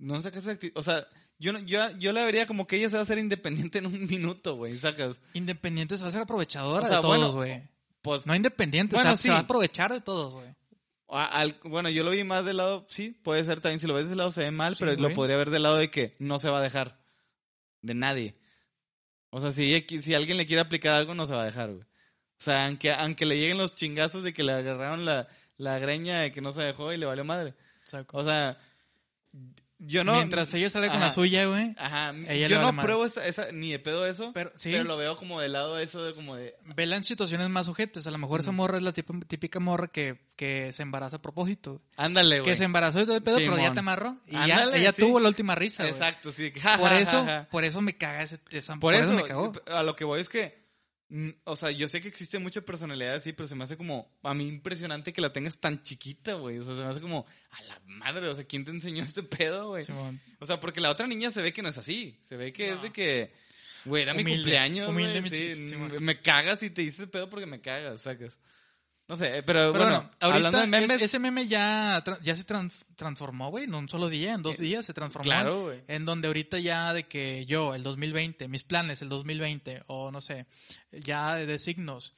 no 0.01 0.21
sacas 0.21 0.47
actitud, 0.47 0.79
o 0.79 0.83
sea, 0.83 1.07
yo, 1.39 1.57
yo, 1.61 1.91
yo 1.99 2.13
la 2.13 2.25
vería 2.25 2.47
como 2.47 2.67
que 2.67 2.77
ella 2.77 2.89
se 2.89 2.97
va 2.97 3.01
a 3.01 3.03
hacer 3.03 3.19
independiente 3.19 3.79
en 3.79 3.87
un 3.87 4.07
minuto, 4.07 4.57
güey, 4.57 4.77
sacas. 4.79 5.21
Independiente 5.35 5.97
se 5.97 6.03
va 6.03 6.09
a 6.09 6.13
ser 6.13 6.23
aprovechadora 6.23 6.87
O 6.87 6.89
sea, 6.89 6.97
de 6.97 7.03
todos, 7.03 7.17
bueno, 7.17 7.33
güey. 7.33 7.63
Pues, 8.03 8.27
No 8.27 8.35
independiente, 8.35 8.97
Bueno, 8.97 9.11
o 9.11 9.13
sea, 9.13 9.17
sí. 9.19 9.25
se 9.25 9.31
va 9.31 9.37
a 9.37 9.41
aprovechar 9.41 9.93
de 9.93 10.01
todos, 10.01 10.35
güey. 10.35 10.55
bueno, 11.65 11.89
yo 11.91 12.03
lo 12.03 12.11
vi 12.11 12.25
más 12.25 12.45
del 12.45 12.57
lado, 12.57 12.87
sí, 12.89 13.11
puede 13.11 13.45
ser 13.45 13.61
también, 13.61 13.81
si 13.81 13.87
lo 13.87 13.95
ves 13.95 14.09
del 14.09 14.19
lado 14.19 14.33
se 14.33 14.43
ve 14.43 14.51
mal, 14.51 14.75
Sí, 14.77 14.85
pero 14.85 15.01
lo 15.01 15.13
podría 15.13 15.37
ver 15.37 15.51
del 15.51 15.63
lado 15.63 15.77
de 15.77 15.91
que 15.91 16.15
no 16.19 16.39
se 16.39 16.51
va 16.51 16.59
a 16.59 16.63
dejar 16.63 16.99
de 17.83 17.95
nadie. 17.95 18.37
O 19.31 19.41
sea, 19.41 19.53
si, 19.53 19.81
si 20.03 20.15
alguien 20.15 20.37
le 20.37 20.47
quiere 20.47 20.61
aplicar 20.63 20.93
algo, 20.95 21.15
no 21.15 21.27
se 21.27 21.35
va 21.35 21.43
a 21.43 21.47
dejar, 21.47 21.71
güey. 21.71 21.83
O 21.83 22.43
sea, 22.43 22.67
aunque, 22.67 22.93
aunque 22.93 23.27
le 23.27 23.39
lleguen 23.39 23.59
los 23.59 23.75
chingazos 23.75 24.23
de 24.23 24.33
que 24.33 24.43
le 24.43 24.53
agarraron 24.53 25.05
la, 25.05 25.29
la 25.57 25.79
greña 25.79 26.21
de 26.21 26.33
que 26.33 26.41
no 26.41 26.53
se 26.53 26.63
dejó 26.63 26.93
y 26.93 26.97
le 26.97 27.07
valió 27.07 27.25
madre. 27.25 27.55
Saco. 27.85 28.17
O 28.17 28.25
sea, 28.25 28.59
yo 29.81 30.05
no... 30.05 30.15
Mientras 30.15 30.53
ella 30.55 30.71
sale 30.71 30.89
con 30.89 30.97
Ajá. 30.99 31.07
la 31.07 31.11
suya, 31.11 31.47
güey. 31.47 31.75
Ajá, 31.79 32.15
ella 32.29 32.47
yo 32.47 32.61
no 32.61 32.77
pruebo 32.81 33.05
esa, 33.07 33.27
esa- 33.27 33.51
ni 33.53 33.71
de 33.73 33.79
pedo 33.79 34.07
eso, 34.07 34.33
Pero, 34.33 34.53
sí. 34.57 34.71
pero 34.71 34.85
lo 34.85 34.97
veo 34.97 35.17
como 35.17 35.41
de 35.41 35.49
lado 35.49 35.79
eso 35.79 36.05
de 36.05 36.15
como 36.15 36.37
de... 36.37 36.55
Vela 36.77 36.97
en 36.97 37.05
situaciones 37.05 37.49
más 37.49 37.67
sujetas. 37.67 38.07
A 38.07 38.11
lo 38.11 38.19
mejor 38.19 38.41
esa 38.41 38.53
morra 38.53 38.77
es 38.77 38.83
la 38.83 38.93
típica 38.93 39.59
morra 39.61 39.89
que, 39.89 40.21
que 40.37 40.73
se 40.73 40.83
embaraza 40.83 41.17
a 41.17 41.23
propósito. 41.23 41.81
Ándale, 41.97 42.41
güey. 42.41 42.53
Que 42.53 42.57
se 42.59 42.65
embarazó 42.65 43.01
y 43.01 43.05
todo 43.07 43.17
el 43.17 43.23
pedo, 43.23 43.37
pero 43.39 43.57
ya 43.59 43.73
te 43.73 43.81
amarró. 43.81 44.17
Y 44.27 44.33
ya, 44.33 44.43
Ándale, 44.43 44.79
ella 44.81 44.93
sí. 44.93 45.03
tuvo 45.03 45.19
la 45.21 45.29
última 45.29 45.55
risa, 45.55 45.83
güey. 45.85 45.93
Exacto, 45.95 46.31
sí. 46.31 46.53
Por 46.79 46.93
eso, 46.93 47.27
por 47.51 47.65
eso 47.65 47.81
me 47.81 47.97
caga 47.97 48.23
ese, 48.23 48.39
esa, 48.51 48.77
Por, 48.77 48.95
eso, 48.95 49.13
me 49.13 49.23
cagó. 49.23 49.53
a 49.67 49.83
lo 49.83 49.97
que 49.97 50.05
voy 50.05 50.21
es 50.21 50.29
que, 50.29 50.60
o 51.45 51.57
sea, 51.57 51.71
yo 51.73 51.89
sé 51.89 52.01
que 52.01 52.09
existe 52.09 52.39
mucha 52.39 52.61
personalidad 52.61 53.15
así, 53.17 53.33
pero 53.33 53.49
se 53.49 53.55
me 53.57 53.65
hace 53.65 53.77
como, 53.77 54.17
a 54.23 54.33
mí 54.33 54.47
impresionante 54.47 55.13
que 55.13 55.21
la 55.21 55.33
tengas 55.33 55.59
tan 55.59 55.83
chiquita, 55.83 56.35
güey. 56.35 56.59
O 56.59 56.65
sea, 56.65 56.77
se 56.77 56.83
me 56.83 56.89
hace 56.89 57.01
como, 57.01 57.27
a 57.51 57.63
la 57.63 57.81
madre, 57.87 58.29
o 58.29 58.35
sea, 58.35 58.45
¿quién 58.45 58.65
te 58.65 58.71
enseñó 58.71 59.03
este 59.05 59.23
pedo, 59.25 59.69
güey? 59.71 59.85
O 60.39 60.47
sea, 60.47 60.61
porque 60.61 60.81
la 60.81 60.91
otra 60.91 61.07
niña 61.07 61.31
se 61.31 61.43
ve 61.43 61.53
que 61.53 61.63
no 61.63 61.69
es 61.69 61.79
así. 61.79 62.19
Se 62.23 62.37
ve 62.37 62.53
que 62.53 62.71
No. 62.71 62.77
es 62.77 62.83
de 62.83 62.91
que, 62.91 63.33
güey, 63.85 64.03
era 64.05 64.15
mi 64.15 64.23
Humilde, 64.23 64.43
cumpleaños, 64.43 64.89
humilde, 64.89 65.21
mi 65.21 65.31
sí, 65.31 65.69
sí, 65.69 65.77
me 65.77 66.21
cagas 66.21 66.63
y 66.63 66.71
te 66.71 66.83
dices 66.83 67.09
pedo 67.09 67.29
porque 67.29 67.47
me 67.47 67.61
cagas, 67.61 68.03
sacas. 68.03 68.39
No 69.11 69.17
sé, 69.17 69.39
eh, 69.39 69.43
pero, 69.43 69.73
Pero 69.73 69.85
bueno, 69.85 69.97
ahorita 70.21 70.27
hablando 70.37 70.59
de 70.61 70.67
memes, 70.69 70.91
es- 70.91 71.03
ese 71.03 71.19
meme 71.19 71.49
ya, 71.49 72.03
ya 72.23 72.35
se 72.37 72.45
trans- 72.45 72.87
transformó, 72.95 73.51
güey, 73.51 73.65
en 73.65 73.75
un 73.75 73.89
solo 73.89 74.09
día, 74.09 74.35
en 74.35 74.43
dos 74.43 74.59
Eh, 74.59 74.63
días 74.63 74.87
se 74.87 74.95
transformó. 74.95 75.25
claro, 75.25 75.63
güey. 75.65 75.83
En 75.89 76.05
donde 76.05 76.29
ahorita 76.29 76.59
ya 76.61 76.93
de 76.95 77.09
que 77.09 77.45
yo, 77.45 77.75
el 77.75 77.83
2020, 77.83 78.47
mis 78.47 78.63
planes, 78.63 79.03
el 79.03 79.09
2020, 79.09 79.83
o 79.89 80.13
no 80.13 80.21
sé, 80.21 80.47
ya 80.93 81.35
de 81.35 81.59
signos, 81.59 82.15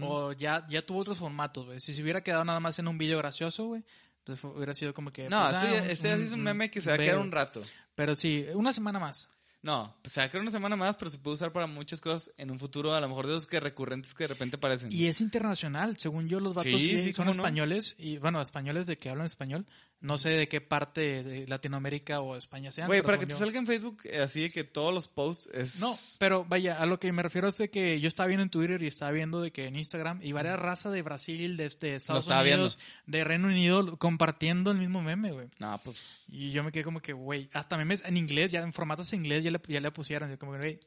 o 0.00 0.32
ya, 0.32 0.64
ya 0.68 0.82
tuvo 0.86 1.00
otros 1.00 1.18
formatos, 1.18 1.66
güey. 1.66 1.80
Si 1.80 1.92
se 1.92 2.02
hubiera 2.02 2.22
quedado 2.22 2.44
nada 2.44 2.60
más 2.60 2.78
en 2.78 2.86
un 2.88 2.98
video 2.98 3.18
gracioso, 3.18 3.66
güey, 3.66 3.82
pues 4.22 4.42
hubiera 4.44 4.74
sido 4.74 4.94
como 4.94 5.12
que... 5.12 5.28
No, 5.28 5.40
pues, 5.42 5.54
este, 5.54 5.66
ah, 5.78 5.82
un- 5.82 5.90
este 5.90 6.16
sí 6.18 6.22
es 6.24 6.32
un 6.32 6.42
meme 6.42 6.70
que 6.70 6.80
se 6.80 6.90
va 6.90 6.94
a 6.94 6.98
quedar 6.98 7.18
un 7.18 7.32
rato. 7.32 7.62
Pero 7.96 8.14
sí, 8.14 8.46
una 8.54 8.72
semana 8.72 8.98
más. 9.00 9.28
No, 9.60 9.96
pues 10.02 10.12
se 10.12 10.20
va 10.20 10.26
a 10.26 10.28
quedar 10.28 10.42
una 10.42 10.52
semana 10.52 10.76
más, 10.76 10.96
pero 10.96 11.10
se 11.10 11.18
puede 11.18 11.34
usar 11.34 11.52
para 11.52 11.66
muchas 11.66 12.00
cosas 12.00 12.30
en 12.36 12.50
un 12.50 12.58
futuro, 12.60 12.94
a 12.94 13.00
lo 13.00 13.08
mejor 13.08 13.26
de 13.26 13.32
esos 13.32 13.46
que 13.48 13.58
recurrentes 13.58 14.14
que 14.14 14.24
de 14.24 14.28
repente 14.28 14.56
aparecen. 14.56 14.92
Y 14.92 15.06
es 15.06 15.20
internacional, 15.20 15.96
según 15.98 16.28
yo 16.28 16.38
los 16.38 16.54
vatos 16.54 16.80
Sí, 16.80 16.90
sí, 16.90 17.02
sí, 17.02 17.12
son 17.12 17.26
no. 17.26 17.32
españoles 17.32 17.96
y 17.98 18.18
bueno, 18.18 18.40
españoles 18.40 18.86
de 18.86 18.96
que 18.96 19.10
hablan 19.10 19.26
español. 19.26 19.66
No 20.00 20.16
sé 20.16 20.28
de 20.30 20.46
qué 20.48 20.60
parte 20.60 21.24
de 21.24 21.46
Latinoamérica 21.48 22.20
o 22.20 22.36
España 22.36 22.70
sean. 22.70 22.86
Güey, 22.86 23.02
para 23.02 23.18
que 23.18 23.26
te 23.26 23.34
salga 23.34 23.58
en 23.58 23.66
Facebook 23.66 24.02
eh, 24.04 24.20
así 24.20 24.42
de 24.42 24.50
que 24.52 24.62
todos 24.62 24.94
los 24.94 25.08
posts 25.08 25.50
es... 25.52 25.80
No, 25.80 25.98
pero 26.18 26.44
vaya, 26.44 26.80
a 26.80 26.86
lo 26.86 27.00
que 27.00 27.10
me 27.10 27.20
refiero 27.20 27.48
es 27.48 27.58
de 27.58 27.68
que 27.68 28.00
yo 28.00 28.06
estaba 28.06 28.28
viendo 28.28 28.44
en 28.44 28.50
Twitter 28.50 28.80
y 28.80 28.86
estaba 28.86 29.10
viendo 29.10 29.40
de 29.40 29.50
que 29.50 29.66
en 29.66 29.74
Instagram 29.74 30.20
y 30.22 30.30
varias 30.30 30.56
razas 30.56 30.92
de 30.92 31.02
Brasil, 31.02 31.56
de, 31.56 31.68
de 31.68 31.96
Estados 31.96 32.24
estaba 32.26 32.42
Unidos, 32.42 32.78
de 33.06 33.24
Reino 33.24 33.48
Unido 33.48 33.96
compartiendo 33.98 34.70
el 34.70 34.78
mismo 34.78 35.02
meme, 35.02 35.32
güey. 35.32 35.48
No, 35.58 35.80
pues... 35.82 36.22
Y 36.28 36.52
yo 36.52 36.62
me 36.62 36.70
quedé 36.70 36.84
como 36.84 37.00
que, 37.00 37.12
güey, 37.12 37.50
hasta 37.52 37.76
memes 37.76 38.04
en 38.04 38.16
inglés, 38.16 38.52
ya 38.52 38.60
en 38.60 38.72
formatos 38.72 39.12
en 39.12 39.24
inglés 39.24 39.42
ya 39.42 39.50
le, 39.50 39.60
ya 39.66 39.80
le 39.80 39.90
pusieron. 39.90 40.30
Yo 40.30 40.38
como 40.38 40.52
que, 40.52 40.58
güey, 40.58 40.80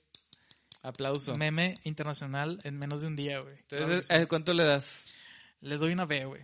Aplauso. 0.84 1.36
meme 1.36 1.76
internacional 1.84 2.60
en 2.64 2.78
menos 2.80 3.02
de 3.02 3.08
un 3.10 3.18
día, 3.18 3.40
güey. 3.42 3.56
Entonces, 3.70 4.08
sí. 4.08 4.14
eh, 4.16 4.26
¿cuánto 4.28 4.54
le 4.54 4.64
das? 4.64 5.04
Le 5.60 5.76
doy 5.78 5.92
una 5.92 6.06
B, 6.06 6.24
güey. 6.24 6.42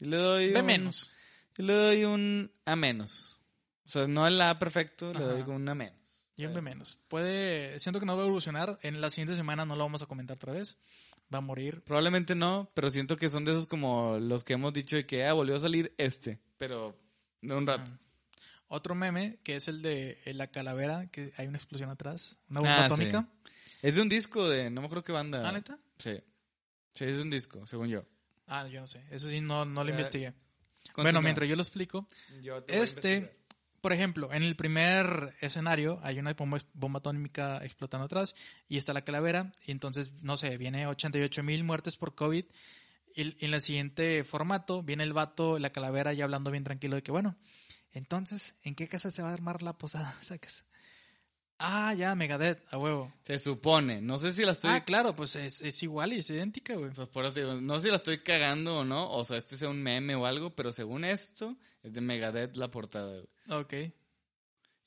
Le 0.00 0.16
doy 0.18 0.52
B 0.52 0.60
un- 0.60 0.66
menos. 0.66 1.12
Yo 1.60 1.66
le 1.66 1.74
doy 1.74 2.04
un 2.04 2.50
A 2.64 2.76
menos. 2.76 3.40
O 3.86 3.88
sea, 3.88 4.06
no 4.06 4.26
el 4.26 4.40
A 4.40 4.58
perfecto, 4.58 5.12
le 5.12 5.20
doy 5.24 5.42
un 5.42 5.68
A 5.68 5.74
menos. 5.74 5.98
Yo 6.36 6.48
un 6.48 6.54
B 6.54 6.62
menos. 6.62 6.98
Puede, 7.08 7.78
siento 7.78 8.00
que 8.00 8.06
no 8.06 8.16
va 8.16 8.22
a 8.22 8.26
evolucionar. 8.26 8.78
En 8.82 9.00
la 9.02 9.10
siguiente 9.10 9.36
semana 9.36 9.66
no 9.66 9.76
lo 9.76 9.84
vamos 9.84 10.00
a 10.02 10.06
comentar 10.06 10.36
otra 10.36 10.54
vez. 10.54 10.78
Va 11.32 11.38
a 11.38 11.42
morir. 11.42 11.82
Probablemente 11.82 12.34
no, 12.34 12.70
pero 12.74 12.90
siento 12.90 13.16
que 13.16 13.28
son 13.28 13.44
de 13.44 13.52
esos 13.52 13.66
como 13.66 14.18
los 14.18 14.42
que 14.42 14.54
hemos 14.54 14.72
dicho 14.72 14.96
de 14.96 15.04
que 15.06 15.24
ah, 15.26 15.34
volvió 15.34 15.56
a 15.56 15.60
salir 15.60 15.92
este, 15.98 16.40
pero 16.56 16.96
de 17.42 17.54
un 17.54 17.66
rato. 17.66 17.92
Otro 18.68 18.94
meme 18.94 19.38
que 19.44 19.56
es 19.56 19.68
el 19.68 19.82
de 19.82 20.18
eh, 20.24 20.32
la 20.32 20.46
calavera, 20.46 21.08
que 21.08 21.32
hay 21.36 21.46
una 21.46 21.58
explosión 21.58 21.90
atrás, 21.90 22.38
una 22.48 22.60
bomba 22.60 22.76
Ah, 22.76 22.88
sí. 22.88 22.94
atómica. 22.94 23.28
Es 23.82 23.96
de 23.96 24.02
un 24.02 24.08
disco 24.08 24.48
de, 24.48 24.70
no 24.70 24.80
me 24.80 24.86
acuerdo 24.86 25.04
qué 25.04 25.12
banda. 25.12 25.46
¿Ah, 25.46 25.52
neta? 25.52 25.78
Sí. 25.98 26.20
Sí, 26.94 27.04
es 27.04 27.16
de 27.16 27.22
un 27.22 27.30
disco, 27.30 27.66
según 27.66 27.88
yo. 27.88 28.04
Ah, 28.46 28.66
yo 28.66 28.80
no 28.80 28.86
sé. 28.86 29.04
Eso 29.10 29.28
sí, 29.28 29.40
no, 29.40 29.64
no 29.64 29.84
lo 29.84 29.90
investigué. 29.90 30.32
Continúa. 30.92 31.04
Bueno, 31.04 31.22
mientras 31.22 31.48
yo 31.48 31.56
lo 31.56 31.62
explico, 31.62 32.08
Yo 32.42 32.64
este, 32.68 33.36
por 33.80 33.92
ejemplo, 33.92 34.32
en 34.32 34.42
el 34.42 34.56
primer 34.56 35.34
escenario 35.40 36.00
hay 36.02 36.18
una 36.18 36.34
bomba, 36.34 36.58
bomba 36.74 36.98
atómica 36.98 37.64
explotando 37.64 38.06
atrás 38.06 38.34
y 38.68 38.76
está 38.76 38.92
la 38.92 39.02
calavera. 39.02 39.52
Y 39.66 39.72
entonces, 39.72 40.12
no 40.22 40.36
sé, 40.36 40.56
viene 40.56 40.86
88 40.86 41.42
mil 41.42 41.64
muertes 41.64 41.96
por 41.96 42.14
COVID. 42.14 42.44
Y, 43.14 43.22
y 43.22 43.44
en 43.44 43.54
el 43.54 43.60
siguiente 43.60 44.22
formato 44.24 44.82
viene 44.82 45.02
el 45.04 45.12
vato, 45.12 45.58
la 45.58 45.70
calavera, 45.70 46.12
ya 46.12 46.24
hablando 46.24 46.50
bien 46.50 46.64
tranquilo 46.64 46.96
de 46.96 47.02
que, 47.02 47.10
bueno, 47.10 47.36
entonces, 47.92 48.56
¿en 48.62 48.74
qué 48.74 48.88
casa 48.88 49.10
se 49.10 49.22
va 49.22 49.30
a 49.30 49.34
armar 49.34 49.62
la 49.62 49.76
posada? 49.76 50.12
Sacas. 50.22 50.64
Ah, 51.62 51.92
ya, 51.94 52.14
Megadeth, 52.14 52.62
a 52.72 52.78
huevo. 52.78 53.12
Se 53.22 53.38
supone, 53.38 54.00
no 54.00 54.16
sé 54.16 54.32
si 54.32 54.44
la 54.46 54.52
estoy... 54.52 54.70
Ah, 54.70 54.82
claro, 54.82 55.14
pues 55.14 55.36
es, 55.36 55.60
es 55.60 55.82
igual 55.82 56.14
y 56.14 56.20
es 56.20 56.30
idéntica, 56.30 56.74
güey. 56.74 56.90
Pues 56.90 57.06
por 57.08 57.24
eso 57.26 57.34
digo, 57.34 57.54
no 57.60 57.76
sé 57.76 57.82
si 57.86 57.90
la 57.90 57.96
estoy 57.96 58.20
cagando 58.20 58.78
o 58.78 58.84
no, 58.84 59.10
o 59.12 59.22
sea, 59.24 59.36
este 59.36 59.58
sea 59.58 59.68
un 59.68 59.82
meme 59.82 60.14
o 60.14 60.24
algo, 60.24 60.50
pero 60.50 60.72
según 60.72 61.04
esto, 61.04 61.56
es 61.82 61.92
de 61.92 62.00
Megadeth 62.00 62.56
la 62.56 62.70
portada, 62.70 63.12
güey. 63.46 63.60
Ok. 63.60 63.74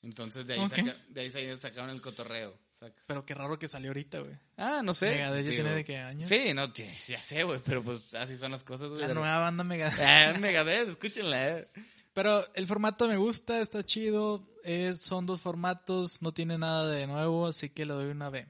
Entonces 0.02 0.46
de 0.46 0.54
ahí, 0.54 0.60
saca- 0.68 0.96
de 1.08 1.20
ahí 1.20 1.30
sa- 1.30 1.60
sacaron 1.60 1.90
el 1.90 2.00
cotorreo. 2.00 2.58
Pero 3.06 3.24
qué 3.24 3.32
raro 3.32 3.58
que 3.58 3.66
salió 3.66 3.88
ahorita, 3.90 4.18
güey. 4.18 4.34
Ah, 4.58 4.82
no 4.84 4.92
sé. 4.92 5.10
Megadeth 5.12 5.44
ya 5.46 5.50
tiene 5.52 5.70
de 5.74 5.84
qué 5.84 5.96
años. 5.98 6.28
Sí, 6.28 6.52
no, 6.52 6.70
ya 6.74 7.22
sé, 7.22 7.44
güey, 7.44 7.58
pero 7.64 7.82
pues 7.82 8.12
así 8.14 8.36
son 8.36 8.50
las 8.52 8.62
cosas, 8.62 8.88
güey. 8.90 9.00
La 9.00 9.14
nueva 9.14 9.38
banda 9.38 9.64
Megadeth. 9.64 9.98
Ah, 10.06 10.32
es 10.32 10.40
Megadeth, 10.40 10.88
escúchenla, 10.90 11.58
eh. 11.58 11.68
Pero 12.14 12.44
el 12.54 12.66
formato 12.66 13.06
me 13.08 13.16
gusta, 13.16 13.60
está 13.60 13.84
chido. 13.84 14.48
es- 14.64 15.00
son 15.02 15.26
dos 15.26 15.42
formatos, 15.42 16.22
no 16.22 16.32
tiene 16.32 16.56
nada 16.56 16.88
de 16.88 17.06
nuevo, 17.06 17.46
así 17.48 17.68
que 17.68 17.84
le 17.84 17.92
doy 17.92 18.06
una 18.06 18.30
B. 18.30 18.46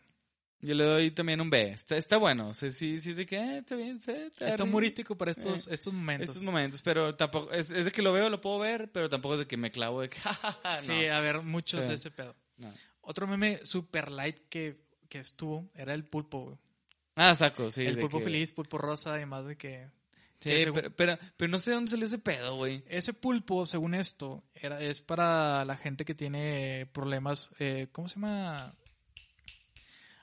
Yo 0.61 0.75
le 0.75 0.85
doy 0.85 1.11
también 1.11 1.41
un 1.41 1.51
B. 1.51 1.73
Está, 1.73 1.97
está 1.97 2.17
bueno. 2.19 2.49
O 2.49 2.55
sea, 2.55 2.71
sí, 2.71 3.01
sí 3.01 3.13
de 3.15 3.27
que 3.27 3.37
eh, 3.37 3.59
está 3.59 3.75
bien, 3.75 4.01
sí, 4.01 4.13
está 4.13 4.49
Está 4.49 4.63
humorístico 4.65 5.17
para 5.19 5.33
estos, 5.33 5.67
estos 5.69 5.93
momentos. 5.93 6.29
Estos 6.29 6.43
momentos, 6.45 6.81
pero 6.83 7.15
tampoco, 7.17 7.51
es, 7.53 7.71
es 7.71 7.85
de 7.85 7.91
que 7.91 8.01
lo 8.01 8.13
veo, 8.13 8.31
lo 8.31 8.41
puedo 8.41 8.61
ver, 8.61 8.91
pero 8.93 9.09
tampoco 9.11 9.35
es 9.35 9.41
de 9.41 9.47
que 9.47 9.57
me 9.57 9.71
clavo 9.73 10.01
de 10.03 10.09
que, 10.09 10.19
no. 10.65 10.81
Sí, 10.83 11.07
a 11.09 11.21
ver, 11.21 11.43
muchos 11.43 11.83
Sí. 11.83 11.89
de 11.89 11.95
ese 11.97 12.11
pedo. 12.13 12.35
No. 12.57 12.73
Otro 13.01 13.27
meme 13.27 13.61
super 13.65 14.11
light 14.11 14.39
que, 14.49 14.87
que 15.09 15.19
estuvo 15.19 15.69
era 15.75 15.93
el 15.95 16.05
pulpo, 16.05 16.45
güey. 16.45 16.57
Ah, 17.17 17.35
saco, 17.35 17.71
sí. 17.71 17.83
el 17.85 17.99
pulpo 17.99 18.19
que- 18.19 18.25
feliz, 18.25 18.53
pulpo 18.53 18.79
rosa, 18.79 19.21
y 19.21 19.27
más 19.27 19.45
de 19.47 19.57
que... 19.57 19.89
Sí, 20.45 20.57
según- 20.65 20.81
pero, 20.97 21.19
pero, 21.37 21.51
no 21.51 21.59
sé 21.59 21.71
de 21.71 21.75
dónde 21.77 21.91
salió 21.91 22.07
ese 22.07 22.19
pedo, 22.19 22.57
güey. 22.57 22.85
Ese 22.89 23.13
pulpo, 23.13 23.67
según 23.67 23.95
esto, 23.95 24.45
era, 24.55 24.81
es 24.81 25.01
para 25.03 25.65
la 25.65 25.77
gente 25.77 26.05
que 26.05 26.15
tiene 26.15 26.87
problemas, 26.93 27.51
eh, 27.59 27.89
¿cómo 27.93 28.09
se 28.09 28.15
llama? 28.17 28.75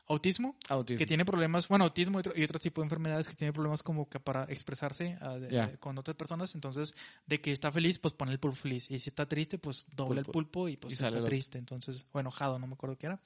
Autismo. 0.07 0.57
Autismo. 0.67 0.97
Que 0.97 1.05
tiene 1.05 1.23
problemas, 1.23 1.69
bueno, 1.69 1.85
autismo 1.85 2.17
y 2.17 2.19
otro, 2.19 2.33
y 2.35 2.43
otro 2.43 2.59
tipo 2.59 2.81
de 2.81 2.85
enfermedades 2.85 3.29
que 3.29 3.35
tiene 3.35 3.53
problemas 3.53 3.81
como 3.81 4.09
que 4.09 4.19
para 4.19 4.43
expresarse 4.45 5.17
con 5.79 5.97
otras 5.97 6.17
personas. 6.17 6.53
Entonces, 6.53 6.93
de 7.27 7.39
que 7.39 7.53
está 7.53 7.71
feliz, 7.71 7.97
pues 7.97 8.13
pone 8.13 8.33
el 8.33 8.39
pulpo 8.39 8.57
feliz. 8.57 8.91
Y 8.91 8.99
si 8.99 9.09
está 9.09 9.25
triste, 9.25 9.57
pues 9.57 9.85
dobla 9.95 10.19
el 10.19 10.25
Pulpo. 10.25 10.31
pulpo 10.33 10.67
y 10.67 10.75
pues 10.75 10.91
Y 10.91 11.03
está 11.05 11.23
triste. 11.23 11.57
Entonces, 11.59 12.07
o 12.11 12.19
enojado, 12.19 12.59
no 12.59 12.67
me 12.67 12.73
acuerdo 12.73 12.97
qué 12.97 13.05
era. 13.05 13.21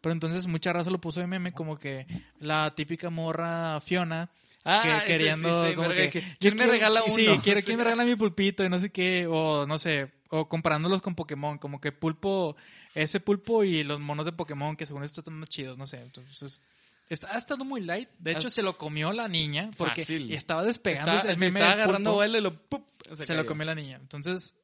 Pero 0.00 0.12
entonces 0.12 0.48
mucha 0.48 0.72
raza 0.72 0.90
lo 0.90 1.00
puso 1.00 1.20
de 1.20 1.28
meme 1.28 1.52
como 1.52 1.76
que 1.78 2.08
la 2.40 2.74
típica 2.74 3.08
morra 3.08 3.80
Fiona 3.80 4.28
Ah, 4.68 5.00
que 5.06 5.12
queriendo 5.12 5.62
sí, 5.64 5.70
sí, 5.70 5.76
como 5.76 5.88
que, 5.90 6.10
que, 6.10 6.20
yo 6.20 6.26
¿quién 6.40 6.56
me 6.56 6.66
regala 6.66 7.02
uno? 7.04 7.14
Sí, 7.14 7.40
quiero, 7.44 7.60
¿quién 7.64 7.78
me 7.78 7.84
regala 7.84 8.04
mi 8.04 8.16
pulpito? 8.16 8.64
Y 8.64 8.68
no 8.68 8.80
sé 8.80 8.90
qué, 8.90 9.26
o 9.28 9.64
no 9.66 9.78
sé, 9.78 10.12
o 10.30 10.48
comparándolos 10.48 11.00
con 11.02 11.14
Pokémon, 11.14 11.58
como 11.58 11.80
que 11.80 11.92
pulpo, 11.92 12.56
ese 12.94 13.20
pulpo 13.20 13.62
y 13.62 13.84
los 13.84 14.00
monos 14.00 14.26
de 14.26 14.32
Pokémon 14.32 14.76
que 14.76 14.84
según 14.84 15.04
esto 15.04 15.20
están 15.20 15.34
más 15.38 15.48
chidos, 15.48 15.78
no 15.78 15.86
sé. 15.86 16.00
Entonces, 16.00 16.60
está, 17.08 17.32
ha 17.34 17.38
estado 17.38 17.64
muy 17.64 17.80
light. 17.80 18.08
De 18.18 18.32
hecho, 18.32 18.48
Ah. 18.48 18.50
se 18.50 18.62
lo 18.62 18.76
comió 18.76 19.12
la 19.12 19.28
niña 19.28 19.70
porque 19.76 20.00
Fácil. 20.02 20.32
estaba 20.32 20.64
despegando 20.64 21.12
Estaba, 21.12 21.30
el 21.32 21.38
meme 21.38 21.60
estaba 21.60 21.72
agarrando 21.74 22.10
pulpo, 22.10 22.16
vuelo 22.16 22.38
y 22.38 22.40
lo 22.40 22.52
¡pup! 22.52 22.84
se, 23.14 23.34
lo 23.34 23.46
comió 23.46 23.64
la 23.66 23.74
niña. 23.76 23.98
Entonces, 24.02 24.54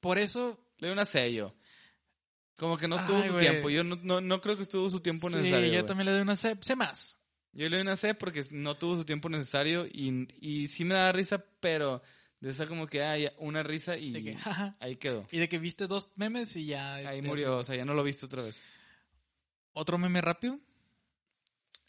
por 0.00 0.16
eso 0.18 0.58
Le 0.78 0.88
doy 0.88 0.94
una 0.94 1.04
sello. 1.04 1.54
Como 2.56 2.78
que 2.78 2.88
no 2.88 2.96
estuvo 2.96 3.18
Ay, 3.22 3.28
su 3.28 3.36
tiempo. 3.36 3.68
Yo 3.70 3.84
no, 3.84 3.98
no, 4.02 4.20
no 4.22 4.40
creo 4.40 4.56
que 4.56 4.62
estuvo 4.62 4.88
su 4.88 5.00
tiempo 5.00 5.28
sí, 5.28 5.36
necesario. 5.36 5.66
yo 5.66 5.72
güey. 5.72 5.86
también 5.86 6.06
le 6.06 6.12
doy 6.12 6.20
una 6.22 6.36
C, 6.36 6.56
C 6.62 6.74
más. 6.76 7.18
Yo 7.52 7.68
le 7.68 7.76
doy 7.76 7.82
una 7.82 7.96
C 7.96 8.14
porque 8.14 8.44
no 8.52 8.76
tuvo 8.76 8.96
su 8.96 9.04
tiempo 9.04 9.28
necesario 9.28 9.86
y, 9.86 10.28
y 10.40 10.68
sí 10.68 10.84
me 10.84 10.94
da 10.94 11.10
risa, 11.12 11.44
pero 11.60 12.00
de 12.40 12.50
esa 12.50 12.66
como 12.66 12.86
que 12.86 13.02
hay 13.02 13.28
una 13.38 13.62
risa 13.62 13.96
y 13.96 14.12
que, 14.12 14.36
ahí 14.78 14.96
quedó. 14.96 15.26
Y 15.32 15.38
de 15.38 15.48
que 15.48 15.58
viste 15.58 15.86
dos 15.86 16.08
memes 16.16 16.54
y 16.56 16.66
ya. 16.66 16.94
Ahí 16.94 17.16
este, 17.18 17.28
murió, 17.28 17.56
o 17.56 17.64
sea, 17.64 17.74
ya 17.76 17.84
no 17.84 17.94
lo 17.94 18.02
he 18.02 18.04
visto 18.06 18.26
otra 18.26 18.42
vez. 18.42 18.60
Otro 19.72 19.98
meme 19.98 20.20
rápido, 20.20 20.58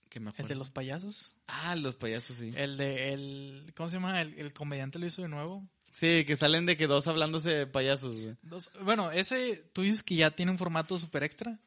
Que 0.09 0.19
me 0.19 0.25
el 0.29 0.33
acuerdo. 0.33 0.49
de 0.49 0.55
los 0.55 0.69
payasos. 0.69 1.35
Ah, 1.47 1.75
los 1.75 1.95
payasos, 1.95 2.37
sí. 2.37 2.51
El 2.55 2.77
de 2.77 3.13
el 3.13 3.73
¿cómo 3.75 3.89
se 3.89 3.95
llama? 3.97 4.21
El, 4.21 4.33
el 4.39 4.53
comediante 4.53 4.99
lo 4.99 5.05
hizo 5.05 5.21
de 5.21 5.27
nuevo. 5.27 5.67
Sí, 5.93 6.23
que 6.25 6.37
salen 6.37 6.65
de 6.65 6.77
que 6.77 6.87
dos 6.87 7.07
hablándose 7.07 7.49
de 7.53 7.67
payasos, 7.67 8.15
güey. 8.19 8.35
Dos- 8.41 8.71
bueno, 8.81 9.11
ese 9.11 9.57
tú 9.73 9.81
dices 9.83 10.01
que 10.03 10.15
ya 10.15 10.31
tiene 10.31 10.51
un 10.51 10.57
formato 10.57 10.97
super 10.97 11.23
extra, 11.23 11.59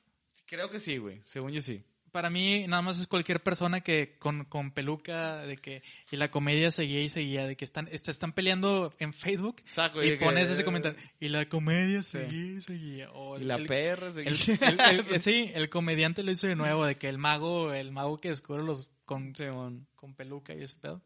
Creo 0.46 0.68
que 0.68 0.78
sí, 0.78 0.98
güey. 0.98 1.20
Según 1.24 1.52
yo 1.52 1.60
sí. 1.62 1.82
Para 2.14 2.30
mí, 2.30 2.64
nada 2.68 2.80
más 2.80 3.00
es 3.00 3.08
cualquier 3.08 3.42
persona 3.42 3.80
que 3.80 4.14
con, 4.20 4.44
con 4.44 4.70
peluca, 4.70 5.38
de 5.38 5.56
que, 5.56 5.82
y 6.12 6.16
la 6.16 6.30
comedia 6.30 6.70
seguía 6.70 7.00
y 7.02 7.08
seguía, 7.08 7.44
de 7.44 7.56
que 7.56 7.64
están, 7.64 7.88
est- 7.90 8.08
están 8.08 8.32
peleando 8.32 8.94
en 9.00 9.12
Facebook 9.12 9.56
Saco, 9.66 10.00
y 10.00 10.12
pones 10.24 10.48
ese 10.48 10.64
comentario, 10.64 10.96
y 11.18 11.28
la 11.28 11.48
comedia 11.48 12.04
seguía 12.04 12.58
y 12.58 12.60
seguía. 12.60 13.10
O 13.10 13.36
Y 13.36 13.42
el- 13.42 13.48
la 13.48 13.58
perra. 13.58 14.12
se- 14.12 14.20
el- 14.28 14.38
el- 15.10 15.20
sí, 15.20 15.50
el 15.54 15.68
comediante 15.70 16.22
lo 16.22 16.30
hizo 16.30 16.46
de 16.46 16.54
nuevo, 16.54 16.86
de 16.86 16.96
que 16.98 17.08
el 17.08 17.18
mago, 17.18 17.72
el 17.72 17.90
mago 17.90 18.20
que 18.20 18.28
descubre 18.28 18.62
los 18.62 18.92
con, 19.04 19.34
con 19.96 20.14
peluca 20.14 20.54
y 20.54 20.62
ese 20.62 20.76
pedo. 20.76 21.02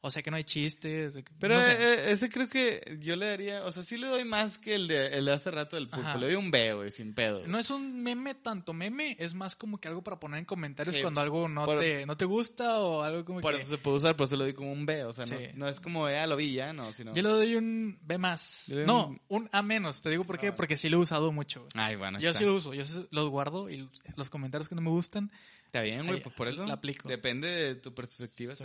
O 0.00 0.12
sea 0.12 0.22
que 0.22 0.30
no 0.30 0.36
hay 0.36 0.44
chistes. 0.44 1.18
Pero 1.40 1.56
no 1.56 1.62
sé. 1.64 1.72
eh, 1.72 1.76
eh, 1.80 2.04
ese 2.12 2.28
creo 2.30 2.48
que 2.48 2.98
yo 3.00 3.16
le 3.16 3.26
daría, 3.26 3.64
o 3.64 3.72
sea, 3.72 3.82
sí 3.82 3.96
le 3.96 4.06
doy 4.06 4.24
más 4.24 4.56
que 4.56 4.76
el 4.76 4.86
de, 4.86 5.08
el 5.08 5.24
de 5.24 5.32
hace 5.32 5.50
rato 5.50 5.74
del 5.74 5.88
pulpo. 5.88 6.16
Le 6.18 6.26
doy 6.26 6.34
un 6.36 6.52
B, 6.52 6.72
güey, 6.74 6.90
sin 6.92 7.14
pedo. 7.14 7.44
No 7.48 7.58
es 7.58 7.68
un 7.70 8.00
meme 8.00 8.36
tanto 8.36 8.72
meme, 8.72 9.16
es 9.18 9.34
más 9.34 9.56
como 9.56 9.78
que 9.80 9.88
algo 9.88 10.04
para 10.04 10.20
poner 10.20 10.38
en 10.38 10.44
comentarios 10.44 10.94
Sí. 10.94 11.02
cuando 11.02 11.20
algo 11.20 11.48
no, 11.48 11.64
Por- 11.64 11.80
te, 11.80 12.06
no 12.06 12.16
te 12.16 12.26
gusta 12.26 12.78
o 12.78 13.02
algo 13.02 13.24
como 13.24 13.40
Por 13.40 13.54
que... 13.56 13.60
eso 13.60 13.70
se 13.70 13.78
puede 13.78 13.96
usar, 13.96 14.14
por 14.16 14.26
eso 14.26 14.36
le 14.36 14.44
doy 14.44 14.54
como 14.54 14.70
un 14.70 14.86
B. 14.86 15.02
O 15.02 15.12
sea, 15.12 15.26
no, 15.26 15.36
Sí. 15.36 15.46
no 15.54 15.66
es 15.68 15.80
como, 15.80 16.08
ya 16.08 16.28
lo 16.28 16.36
vi, 16.36 16.52
ya, 16.54 16.72
no, 16.72 16.92
sino... 16.92 17.12
Yo 17.12 17.22
le 17.22 17.28
doy 17.30 17.56
un 17.56 17.98
B 18.02 18.18
más. 18.18 18.66
No, 18.72 19.08
un- 19.08 19.20
un 19.28 19.48
A 19.50 19.62
menos. 19.62 20.00
Te 20.00 20.10
digo 20.10 20.22
por 20.22 20.38
qué, 20.38 20.48
Ah. 20.48 20.54
porque 20.56 20.76
sí 20.76 20.88
lo 20.88 20.98
he 20.98 21.00
usado 21.00 21.32
mucho. 21.32 21.62
güey. 21.62 21.70
Ay, 21.74 21.96
bueno, 21.96 22.20
Yo 22.20 22.28
está. 22.30 22.38
sí 22.38 22.44
lo 22.44 22.54
uso, 22.54 22.72
yo 22.72 22.84
los 23.10 23.28
guardo 23.30 23.68
y 23.68 23.88
los 24.16 24.30
comentarios 24.30 24.68
que 24.68 24.76
no 24.76 24.80
me 24.80 24.90
gustan, 24.90 25.32
Está 25.66 25.82
bien, 25.82 26.06
güey, 26.06 26.22
pues 26.22 26.34
por 26.36 26.46
eso. 26.46 26.64
la 26.66 26.74
aplico. 26.74 27.08
Depende 27.08 27.48
de 27.48 27.74
tu 27.74 27.92
perspectiva. 27.92 28.54
Sí. 28.54 28.64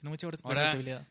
Tiene 0.00 0.10
mucha 0.10 0.26
versatilidad. 0.26 1.06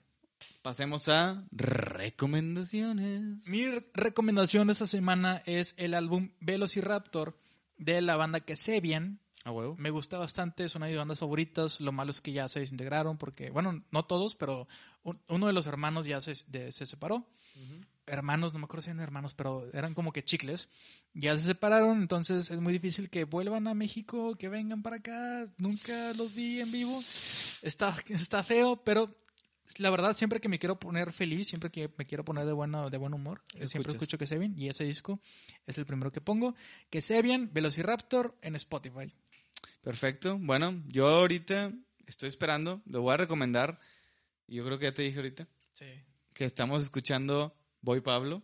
Pasemos 0.62 1.08
a 1.08 1.44
recomendaciones. 1.52 3.48
Mi 3.48 3.66
recomendación 3.94 4.70
esta 4.70 4.86
semana 4.86 5.42
es 5.46 5.74
el 5.78 5.94
álbum 5.94 6.32
Velociraptor 6.40 7.38
de 7.78 8.02
la 8.02 8.16
banda 8.18 8.40
que 8.42 8.56
sé 8.56 8.80
bien. 8.82 9.20
A 9.46 9.52
huevo. 9.52 9.76
Me 9.78 9.90
gusta 9.90 10.18
bastante, 10.18 10.66
es 10.66 10.76
una 10.76 10.86
de 10.88 10.92
mis 10.92 11.00
bandas 11.00 11.20
favoritas. 11.20 11.80
Lo 11.80 11.94
malo 11.94 12.12
es 12.12 12.20
que 12.20 12.34
ya 12.34 12.50
se 12.50 12.60
desintegraron 12.60 13.18
porque, 13.18 13.50
bueno, 13.50 13.84
no 13.90 14.04
todos, 14.06 14.36
pero 14.36 14.68
un- 15.04 15.22
uno 15.30 15.48
de 15.48 15.54
los 15.54 15.66
hermanos 15.66 16.06
ya 16.06 16.20
se, 16.20 16.34
de- 16.48 16.72
se 16.74 16.86
separó. 16.86 17.26
Hermanos, 18.06 18.52
no 18.54 18.60
me 18.60 18.66
acuerdo 18.66 18.82
si 18.82 18.90
eran 18.90 19.02
hermanos, 19.02 19.34
pero 19.34 19.70
eran 19.74 19.94
como 19.94 20.12
que 20.12 20.24
chicles. 20.24 20.68
Ya 21.14 21.38
se 21.38 21.46
separaron, 21.46 22.02
entonces 22.02 22.50
es 22.52 22.60
muy 22.60 22.74
difícil 22.74 23.10
que 23.10 23.24
vuelvan 23.24 23.68
a 23.68 23.74
México, 23.74 24.36
que 24.36 24.50
vengan 24.50 24.82
para 24.82 24.98
acá. 24.98 25.46
Nunca 25.58 26.12
los 26.18 26.36
vi 26.36 26.60
en 26.60 26.72
vivo. 26.72 27.00
Está, 27.64 27.96
está 28.10 28.44
feo, 28.44 28.78
pero 28.84 29.16
la 29.78 29.90
verdad, 29.92 30.16
siempre 30.16 30.40
que 30.42 30.50
me 30.50 30.58
quiero 30.60 30.80
poner 30.80 31.14
feliz, 31.14 31.48
siempre 31.48 31.70
que 31.70 31.90
me 31.98 32.06
quiero 32.08 32.26
poner 32.26 32.46
de, 32.46 32.54
buena, 32.54 32.90
de 32.90 32.98
buen 32.98 33.14
humor, 33.14 33.42
eh, 33.56 33.68
siempre 33.68 33.92
escucho 33.94 34.18
que 34.18 34.26
se 34.28 34.38
bien 34.38 34.54
y 34.58 34.68
ese 34.70 34.84
disco 34.84 35.20
es 35.68 35.78
el 35.78 35.86
primero 35.86 36.12
que 36.12 36.22
pongo. 36.22 36.56
Que 36.90 37.02
se 37.02 37.22
bien, 37.22 37.52
Velociraptor 37.54 38.36
en 38.42 38.56
Spotify. 38.56 39.14
Perfecto. 39.82 40.38
Bueno, 40.40 40.82
yo 40.88 41.08
ahorita 41.08 41.72
estoy 42.08 42.30
esperando, 42.30 42.82
lo 42.86 43.02
voy 43.02 43.14
a 43.14 43.18
recomendar. 43.18 43.80
Yo 44.48 44.66
creo 44.66 44.80
que 44.80 44.86
ya 44.86 44.94
te 44.94 45.04
dije 45.04 45.18
ahorita 45.18 45.48
Sí. 45.74 45.86
que 46.34 46.46
estamos 46.46 46.84
escuchando 46.84 47.56
Boy 47.82 48.02
Pablo. 48.02 48.42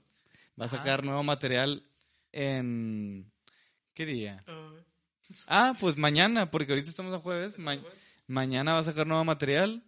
Va 0.60 0.66
a 0.66 0.70
sacar 0.70 1.04
nuevo 1.04 1.24
material 1.24 1.84
en... 2.32 3.32
¿Qué 3.94 4.06
día? 4.06 4.44
Ah, 5.48 5.76
pues 5.80 5.98
mañana, 5.98 6.52
porque 6.52 6.72
ahorita 6.72 6.90
estamos 6.90 7.14
a 7.14 7.20
jueves. 7.20 7.58
Ma- 7.58 7.78
mañana 8.28 8.74
va 8.74 8.80
a 8.80 8.84
sacar 8.84 9.08
nuevo 9.08 9.24
material. 9.26 9.84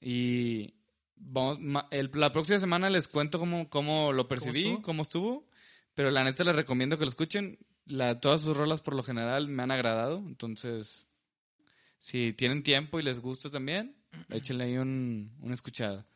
Y 0.00 0.74
vamos, 1.16 1.60
ma- 1.60 1.88
el- 1.90 2.10
la 2.14 2.32
próxima 2.32 2.58
semana 2.58 2.90
les 2.90 3.08
cuento 3.08 3.38
cómo, 3.38 3.68
cómo 3.68 4.12
lo 4.12 4.28
percibí, 4.28 4.60
estuvo? 4.66 4.82
cómo 4.82 5.02
estuvo. 5.02 5.48
Pero 5.94 6.10
la 6.10 6.24
neta 6.24 6.44
les 6.44 6.56
recomiendo 6.56 6.98
que 6.98 7.04
lo 7.04 7.10
escuchen. 7.10 7.58
La, 7.86 8.20
todas 8.20 8.42
sus 8.42 8.56
rolas 8.56 8.80
por 8.80 8.94
lo 8.94 9.02
general 9.02 9.48
me 9.48 9.62
han 9.62 9.70
agradado. 9.70 10.18
Entonces, 10.18 11.06
si 11.98 12.32
tienen 12.32 12.62
tiempo 12.62 12.98
y 13.00 13.02
les 13.02 13.20
gusta 13.20 13.50
también, 13.50 13.96
échenle 14.30 14.64
ahí 14.64 14.76
un, 14.78 15.36
una 15.40 15.54
escuchada. 15.54 16.06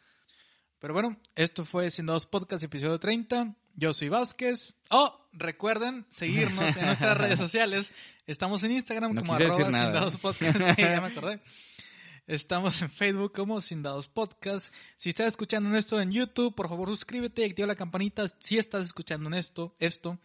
Pero 0.78 0.94
bueno, 0.94 1.18
esto 1.34 1.64
fue 1.64 1.90
Sin 1.90 2.06
Dados 2.06 2.26
Podcast, 2.26 2.62
episodio 2.64 2.98
30. 2.98 3.54
Yo 3.76 3.92
soy 3.92 4.08
Vázquez. 4.08 4.74
Oh, 4.90 5.28
recuerden 5.32 6.06
seguirnos 6.08 6.76
en 6.76 6.86
nuestras 6.86 7.18
redes 7.18 7.38
sociales. 7.40 7.92
Estamos 8.26 8.62
en 8.64 8.72
Instagram 8.72 9.12
No 9.14 9.20
como 9.22 9.34
arroba. 9.34 9.64
Sin 9.64 9.72
Dados 9.72 10.16
Podcast. 10.16 10.56
Sí, 10.76 10.82
ya 10.82 11.00
me 11.00 11.08
acordé. 11.08 11.40
Estamos 12.26 12.80
en 12.80 12.90
Facebook 12.90 13.32
como 13.32 13.60
Sin 13.60 13.82
Dados 13.82 14.08
Podcast. 14.08 14.72
Si 14.96 15.10
estás 15.10 15.28
escuchando 15.28 15.76
esto 15.76 16.00
en 16.00 16.10
YouTube, 16.10 16.54
por 16.54 16.68
favor 16.68 16.88
suscríbete 16.88 17.42
y 17.42 17.44
activa 17.50 17.66
la 17.68 17.74
campanita 17.74 18.26
si 18.38 18.56
estás 18.56 18.86
escuchando 18.86 19.28
en 19.28 19.34
esto, 19.34 19.76
esto, 19.78 20.18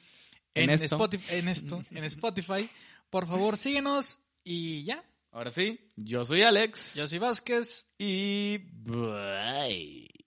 en, 0.53 0.69
En 0.69 0.69
esto. 0.69 0.95
Spotify, 0.95 1.35
en 1.35 1.47
esto, 1.49 1.83
en 1.91 2.03
Spotify. 2.05 2.69
Por 3.09 3.27
favor, 3.27 3.57
síguenos 3.57 4.19
y 4.45 4.83
ya. 4.85 5.03
Ahora 5.31 5.51
sí, 5.51 5.79
yo 5.97 6.23
soy 6.23 6.43
Alex. 6.43 6.93
Yo 6.95 7.07
soy 7.07 7.19
Vázquez. 7.19 7.87
Y 7.97 8.59
bye. 8.59 10.18